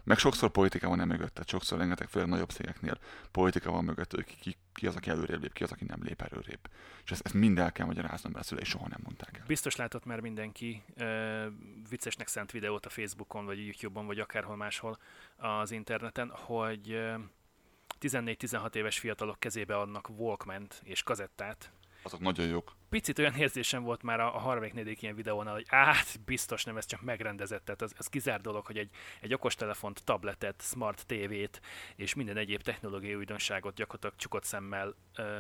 meg 0.05 0.19
sokszor 0.19 0.51
politika 0.51 0.89
van 0.89 1.01
e 1.01 1.05
mögött, 1.05 1.35
tehát 1.35 1.49
sokszor 1.49 1.79
rengeteg, 1.79 2.09
főleg 2.09 2.29
nagyobb 2.29 2.51
cégeknél 2.51 2.99
politika 3.31 3.71
van 3.71 3.85
mögött, 3.85 4.15
hogy 4.15 4.25
ki, 4.25 4.35
ki, 4.41 4.57
ki 4.73 4.87
az, 4.87 4.97
aki 4.97 5.11
előrébb 5.11 5.43
lép, 5.43 5.53
ki 5.53 5.63
az, 5.63 5.73
aki 5.73 5.85
nem 5.85 6.03
lép 6.03 6.23
előrébb. 6.23 6.71
És 7.05 7.11
ezt, 7.11 7.25
ezt 7.25 7.35
mind 7.35 7.59
el 7.59 7.73
kell 7.73 7.87
magyaráznom, 7.87 8.33
mert 8.33 8.45
a 8.45 8.49
szülei 8.49 8.65
soha 8.65 8.89
nem 8.89 9.01
mondták 9.03 9.39
el. 9.39 9.45
Biztos 9.47 9.77
látott 9.77 10.05
már 10.05 10.21
mindenki 10.21 10.83
uh, 10.99 11.45
viccesnek 11.89 12.29
szánt 12.29 12.51
videót 12.51 12.87
a 12.87 12.91
Facebookon, 12.91 13.45
vagy 13.45 13.67
YouTube-on, 13.67 14.07
vagy 14.07 14.19
akárhol 14.19 14.57
máshol 14.57 14.99
az 15.37 15.71
interneten, 15.71 16.29
hogy 16.29 16.93
uh, 16.93 17.15
14-16 18.01 18.75
éves 18.75 18.99
fiatalok 18.99 19.39
kezébe 19.39 19.77
adnak 19.77 20.09
walkman 20.09 20.67
és 20.83 21.03
kazettát. 21.03 21.73
Azok 22.05 22.21
nagyon 22.21 22.47
jók. 22.47 22.77
Picit 22.89 23.19
olyan 23.19 23.35
érzésem 23.35 23.83
volt 23.83 24.03
már 24.03 24.21
a, 24.21 24.35
a 24.35 24.39
harmadik, 24.39 24.73
negyedik 24.73 25.03
ilyen 25.03 25.15
videónál, 25.15 25.55
hogy 25.55 25.67
át, 25.69 26.21
biztos 26.25 26.65
nem, 26.65 26.77
ez 26.77 26.87
csak 26.87 27.03
megrendezett. 27.03 27.65
Tehát 27.65 27.83
az, 27.83 27.93
az 27.99 28.07
kizár 28.07 28.41
dolog, 28.41 28.67
hogy 28.67 28.79
egy, 28.79 28.91
egy 29.21 29.35
okostelefont, 29.35 30.05
tabletet, 30.05 30.63
smart 30.63 31.07
tévét 31.07 31.61
és 31.97 32.15
minden 32.15 32.37
egyéb 32.37 32.63
technológiai 32.63 33.15
újdonságot 33.15 33.75
gyakorlatilag 33.75 34.17
csukott 34.17 34.45
szemmel, 34.45 34.95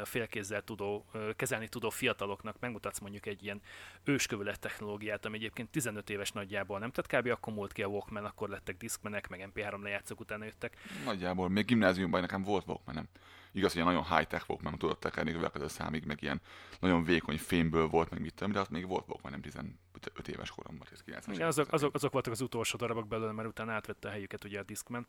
félkézzel 0.04 0.62
tudó, 0.62 1.06
kezelni 1.36 1.68
tudó 1.68 1.90
fiataloknak 1.90 2.56
megmutatsz 2.60 2.98
mondjuk 2.98 3.26
egy 3.26 3.42
ilyen 3.42 3.62
őskövület 4.04 4.60
technológiát, 4.60 5.24
ami 5.24 5.36
egyébként 5.36 5.70
15 5.70 6.10
éves 6.10 6.30
nagyjából 6.30 6.78
nem, 6.78 6.90
tehát 6.90 7.22
kb. 7.22 7.30
akkor 7.30 7.52
múlt 7.52 7.72
ki 7.72 7.82
a 7.82 7.86
Walkman, 7.86 8.24
akkor 8.24 8.48
lettek 8.48 8.76
diszkmenek, 8.76 9.28
meg 9.28 9.50
MP3 9.54 9.82
lejátszók 9.82 10.20
utána 10.20 10.44
jöttek. 10.44 10.76
Nagyjából. 11.04 11.48
Még 11.48 11.64
gimnáziumban 11.64 12.20
nekem 12.20 12.42
volt 12.42 12.66
Walkmanem. 12.66 13.08
Igaz, 13.54 13.72
hogy 13.72 13.84
nagyon 13.84 14.04
high-tech 14.04 14.50
Walkman, 14.50 14.78
tudott 14.78 15.00
tekerni 15.00 15.32
következő 15.32 15.68
számig, 15.68 16.04
meg 16.04 16.22
ilyen 16.22 16.40
nagyon 16.80 17.04
vékony 17.04 17.38
fémből 17.38 17.88
volt, 17.88 18.10
meg 18.10 18.20
mit 18.20 18.34
tudom, 18.34 18.52
de 18.52 18.60
az 18.60 18.68
még 18.68 18.86
volt 18.86 19.04
Walkman, 19.08 19.32
nem 19.32 19.40
15 19.40 20.28
éves 20.28 20.50
koromban, 20.50 20.86
ez 20.92 21.02
90 21.02 21.34
Igen, 21.34 21.46
azok, 21.46 21.72
azok, 21.72 21.94
azok 21.94 22.12
voltak 22.12 22.32
az 22.32 22.40
utolsó 22.40 22.78
darabok 22.78 23.08
belőle, 23.08 23.32
mert 23.32 23.48
utána 23.48 23.72
átvette 23.72 24.08
a 24.08 24.10
helyüket 24.10 24.44
ugye 24.44 24.58
a 24.58 24.62
Discman. 24.62 25.06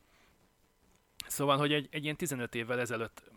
Szóval, 1.28 1.58
hogy 1.58 1.74
egy, 1.74 1.88
egy 1.92 2.04
ilyen 2.04 2.16
15 2.16 2.56
évvel 2.56 2.80
ezelőtt 2.80 3.32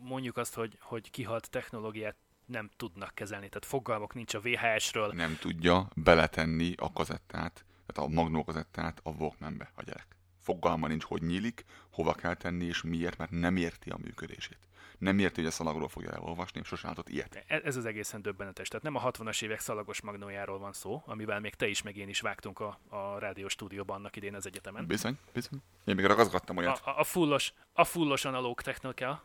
mondjuk 0.00 0.36
azt, 0.36 0.54
hogy, 0.54 0.78
hogy 0.80 1.10
kihalt 1.10 1.50
technológiát 1.50 2.16
nem 2.46 2.70
tudnak 2.76 3.14
kezelni, 3.14 3.48
tehát 3.48 3.64
fogalmok 3.64 4.14
nincs 4.14 4.34
a 4.34 4.40
VHS-ről. 4.40 5.12
Nem 5.12 5.36
tudja 5.40 5.88
beletenni 5.96 6.72
a 6.76 6.92
kazettát, 6.92 7.64
tehát 7.86 8.10
a 8.10 8.14
magnó 8.14 8.44
kazettát 8.44 9.00
a 9.02 9.10
Walkmanbe 9.10 9.70
a 9.74 9.82
gyerek. 9.82 10.16
Fogalma 10.44 10.86
nincs, 10.86 11.04
hogy 11.04 11.22
nyílik, 11.22 11.64
hova 11.90 12.12
kell 12.14 12.34
tenni 12.34 12.64
és 12.64 12.82
miért, 12.82 13.18
mert 13.18 13.30
nem 13.30 13.56
érti 13.56 13.90
a 13.90 13.96
működését. 14.02 14.58
Nem 14.98 15.18
érti, 15.18 15.40
hogy 15.40 15.50
a 15.50 15.52
szalagról 15.52 15.88
fogja 15.88 16.10
elolvasni, 16.10 16.60
és 16.60 16.66
sosem 16.66 16.88
látott 16.90 17.08
ilyet. 17.08 17.44
E- 17.46 17.60
Ez 17.64 17.76
az 17.76 17.84
egészen 17.84 18.22
döbbenetes. 18.22 18.68
Tehát 18.68 18.84
nem 18.84 18.94
a 18.94 19.10
60-as 19.10 19.42
évek 19.42 19.60
szalagos 19.60 20.00
magnójáról 20.00 20.58
van 20.58 20.72
szó, 20.72 21.02
amivel 21.06 21.40
még 21.40 21.54
te 21.54 21.66
is, 21.66 21.82
meg 21.82 21.96
én 21.96 22.08
is 22.08 22.20
vágtunk 22.20 22.60
a, 22.60 22.78
a 22.88 23.18
rádió 23.18 23.48
stúdióban 23.48 23.96
annak 23.96 24.16
idén 24.16 24.34
az 24.34 24.46
egyetemen. 24.46 24.86
Bizony, 24.86 25.18
bizony. 25.32 25.62
Én 25.84 25.94
még 25.94 26.04
ragaszgattam 26.04 26.56
olyat. 26.56 26.80
A, 26.84 26.90
a, 26.90 26.98
a, 26.98 27.04
fullos, 27.04 27.52
a 27.72 27.84
fullos 27.84 28.24
analóg 28.24 28.60
technika, 28.62 29.22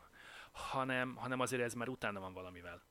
hanem, 0.51 1.15
hanem 1.15 1.39
azért 1.39 1.61
ez 1.61 1.73
már 1.73 1.87
utána 1.87 2.19
van 2.19 2.33
valamivel. 2.33 2.81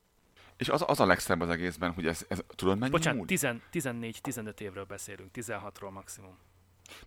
És 0.57 0.69
az, 0.69 0.83
az 0.87 0.99
a 0.99 1.05
legszebb 1.05 1.41
az 1.41 1.49
egészben, 1.49 1.91
hogy 1.93 2.07
ez, 2.07 2.25
ez 2.27 2.43
tudod 2.55 2.77
mennyi 2.77 2.91
Bocsánat, 2.91 3.19
múlik? 3.19 3.39
10 3.71 3.83
14-15 4.23 4.59
évről 4.59 4.85
beszélünk, 4.85 5.29
16-ról 5.33 5.91
maximum. 5.91 6.37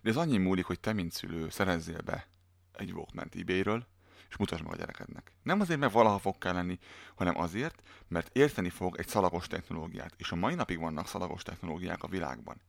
De 0.01 0.09
ez 0.09 0.17
annyi 0.17 0.37
múlik, 0.37 0.65
hogy 0.65 0.79
te, 0.79 0.93
mint 0.93 1.11
szülő, 1.11 1.49
szerezzél 1.49 2.01
be 2.01 2.27
egy 2.71 2.91
walkman 2.91 3.29
ebay-ről, 3.39 3.85
és 4.29 4.37
mutasd 4.37 4.63
meg 4.63 4.73
a 4.73 4.75
gyerekednek. 4.75 5.31
Nem 5.43 5.59
azért, 5.59 5.79
mert 5.79 5.93
valaha 5.93 6.19
fog 6.19 6.37
kell 6.37 6.53
lenni, 6.53 6.79
hanem 7.15 7.37
azért, 7.37 7.81
mert 8.07 8.35
érteni 8.35 8.69
fog 8.69 8.97
egy 8.97 9.07
szalagos 9.07 9.47
technológiát. 9.47 10.13
És 10.17 10.31
a 10.31 10.35
mai 10.35 10.55
napig 10.55 10.79
vannak 10.79 11.07
szalagos 11.07 11.43
technológiák 11.43 12.03
a 12.03 12.07
világban. 12.07 12.61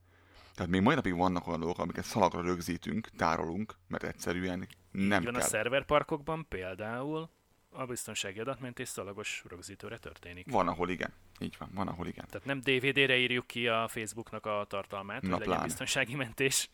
Tehát 0.55 0.71
még 0.71 0.81
mai 0.81 0.95
napig 0.95 1.17
vannak 1.17 1.47
olyan 1.47 1.61
dolgok, 1.61 1.79
amiket 1.79 2.05
szalagra 2.05 2.41
rögzítünk, 2.41 3.09
tárolunk, 3.17 3.75
mert 3.89 4.03
egyszerűen 4.03 4.69
nem 4.91 5.19
Így 5.19 5.25
van 5.25 5.33
kell. 5.33 5.43
a 5.43 5.45
szerverparkokban 5.45 6.47
például 6.49 7.31
a 7.71 7.85
biztonsági 7.85 8.41
adatmentés 8.41 8.89
szalagos 8.89 9.45
rögzítőre 9.49 9.99
történik. 9.99 10.51
Van, 10.51 10.69
ahol 10.69 10.91
igen. 10.91 11.13
Így 11.39 11.57
van, 11.59 11.71
van, 11.75 11.89
ahol 11.89 12.07
igen. 12.07 12.27
Tehát 12.31 12.47
nem 12.47 12.61
DVD-re 12.61 13.17
írjuk 13.17 13.47
ki 13.47 13.69
a 13.69 13.89
Facebooknak 13.89 14.47
a 14.47 14.65
tartalmát, 14.69 15.23
Na, 15.23 15.37
hogy 15.37 15.47
legyen 15.47 15.63
biztonsági 15.63 16.15
mentés, 16.15 16.69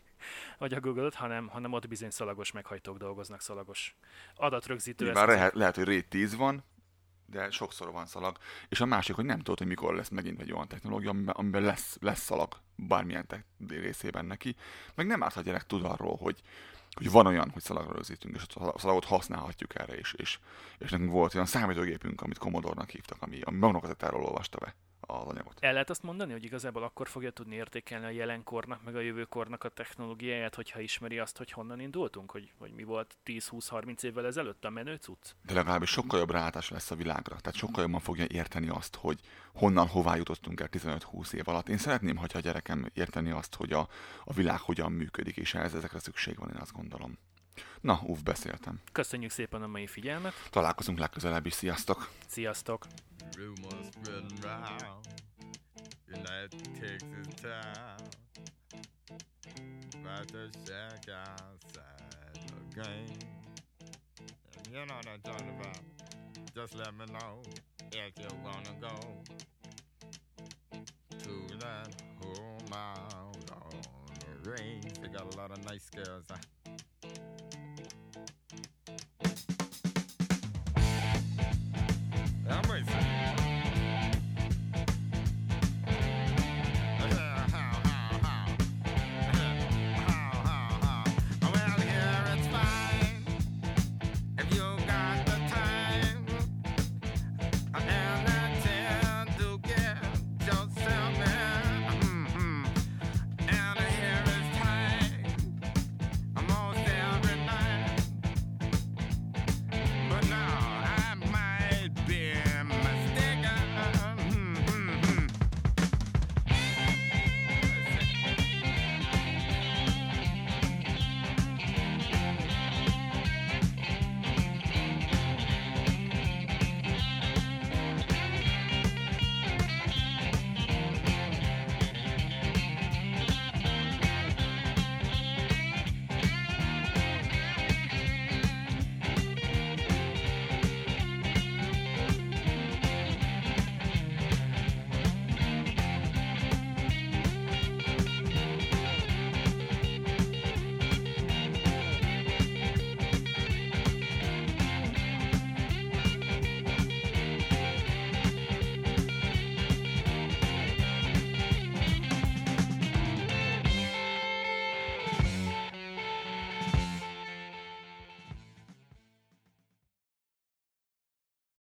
vagy 0.59 0.75
a 0.75 0.81
Google-t, 0.81 1.15
hanem, 1.15 1.49
hanem 1.49 1.73
ott 1.73 1.89
bizony 1.89 2.11
szalagos 2.11 2.53
meghajtók 2.53 2.99
dolgoznak, 2.99 3.41
szalagos 3.41 3.97
adatrögzítő 4.35 5.05
Nyilván 5.05 5.27
lehet, 5.27 5.55
lehet, 5.55 5.75
hogy 5.75 5.85
RAID 5.85 6.07
10 6.09 6.37
van, 6.37 6.65
de 7.27 7.51
sokszor 7.51 7.93
van 7.93 8.07
szalag. 8.07 8.37
És 8.69 8.81
a 8.81 8.87
másik, 8.87 9.15
hogy 9.15 9.25
nem 9.25 9.39
tudod, 9.39 9.59
hogy 9.59 9.67
mikor 9.67 9.95
lesz 9.95 10.09
megint 10.09 10.41
egy 10.41 10.53
olyan 10.53 10.69
technológia, 10.69 11.11
amiben, 11.11 11.35
amiben 11.35 11.63
lesz, 11.63 11.97
lesz 12.01 12.21
szalag 12.21 12.61
bármilyen 12.77 13.27
te- 13.27 13.45
részében 13.69 14.25
neki. 14.25 14.57
Meg 14.95 15.07
nem 15.07 15.23
árt, 15.23 15.35
ha 15.35 15.41
gyerek 15.41 15.67
tud 15.67 15.85
arról, 15.85 16.17
hogy, 16.17 16.41
hogy 16.91 17.11
van 17.11 17.27
olyan, 17.27 17.51
hogy 17.51 17.63
szalagra 17.63 17.93
rögzítünk, 17.93 18.37
és 18.37 18.43
a 18.55 18.79
szalagot 18.79 19.05
használhatjuk 19.05 19.75
erre 19.75 19.99
is. 19.99 20.13
És, 20.13 20.39
és 20.79 20.91
nekünk 20.91 21.11
volt 21.11 21.35
olyan 21.35 21.47
számítógépünk, 21.47 22.21
amit 22.21 22.39
Commodore-nak 22.39 22.91
hívtak, 22.91 23.23
ami, 23.23 23.41
ami 23.41 23.59
magnokazettáról 23.59 24.25
olvasta 24.25 24.59
be 24.59 24.75
az 25.11 25.27
anyagot. 25.27 25.57
El 25.61 25.73
lehet 25.73 25.91
azt 25.91 26.03
mondani, 26.03 26.33
hogy 26.33 26.45
igazából 26.45 26.83
akkor 26.83 27.09
fogja 27.09 27.31
tudni 27.31 27.55
értékelni 27.55 28.05
a 28.05 28.11
jelenkornak, 28.11 28.85
meg 28.85 28.97
a 28.97 29.01
jövőkornak 29.01 29.65
a 29.65 29.69
technológiáját, 29.69 30.55
hogyha 30.55 30.81
ismeri 30.81 31.19
azt, 31.19 31.37
hogy 31.37 31.51
honnan 31.51 31.81
indultunk, 31.81 32.31
hogy, 32.31 32.53
hogy 32.59 32.73
mi 32.73 32.83
volt 32.83 33.17
10-20-30 33.27 34.03
évvel 34.03 34.27
ezelőtt 34.27 34.65
a 34.65 34.71
menő 34.71 34.95
cucc? 34.95 35.31
De 35.47 35.55
legalábbis 35.55 35.91
sokkal 35.91 36.19
jobb 36.19 36.31
rálátás 36.31 36.71
lesz 36.71 36.91
a 36.91 36.95
világra. 36.95 37.37
Tehát 37.37 37.59
sokkal 37.59 37.83
jobban 37.83 38.01
fogja 38.01 38.25
érteni 38.29 38.69
azt, 38.69 38.97
hogy 38.97 39.21
honnan, 39.55 39.87
hová 39.87 40.17
jutottunk 40.17 40.61
el 40.61 40.69
15-20 40.73 41.33
év 41.33 41.49
alatt. 41.49 41.69
Én 41.69 41.79
szeretném, 41.79 42.17
hogyha 42.17 42.39
a 42.39 42.43
gyerekem 42.43 42.87
érteni 42.95 43.31
azt, 43.31 43.55
hogy 43.55 43.73
a, 43.73 43.89
a 44.25 44.33
világ 44.33 44.59
hogyan 44.59 44.93
működik, 44.93 45.37
és 45.37 45.55
ehhez 45.55 45.75
ezekre 45.75 45.99
szükség 45.99 46.39
van, 46.39 46.51
én 46.51 46.61
azt 46.61 46.73
gondolom. 46.73 47.19
Na, 47.81 48.01
uff, 48.07 48.21
beszéltem. 48.21 48.81
Köszönjük 48.93 49.31
szépen 49.31 49.63
a 49.63 49.67
mai 49.67 49.87
figyelmet, 49.87 50.35
Találkozunk 50.51 50.99
legközelebb 50.99 51.47
is, 51.47 51.53
sziasztok! 51.53 52.11
sziasztok! 52.27 52.87
You 64.71 64.87
know 64.87 64.95
what 64.95 65.07
I'm 65.07 65.21
talking 65.23 65.49
about 65.49 65.79
Just 66.55 66.75
let 66.77 66.95
me 66.97 67.07
know 67.07 67.43
if 67.93 68.13
you 68.19 68.29
wanna 68.45 68.75
go 68.81 68.95
To 71.19 71.57
that 71.59 72.03
home 72.23 72.73
out 72.73 73.51
on 73.51 73.71
the 74.21 74.51
range 74.51 74.93
They 75.01 75.09
got 75.09 75.35
a 75.35 75.39
lot 75.39 75.51
of 75.51 75.65
nice 75.65 75.91
girls 75.91 76.31
uh, 76.31 76.37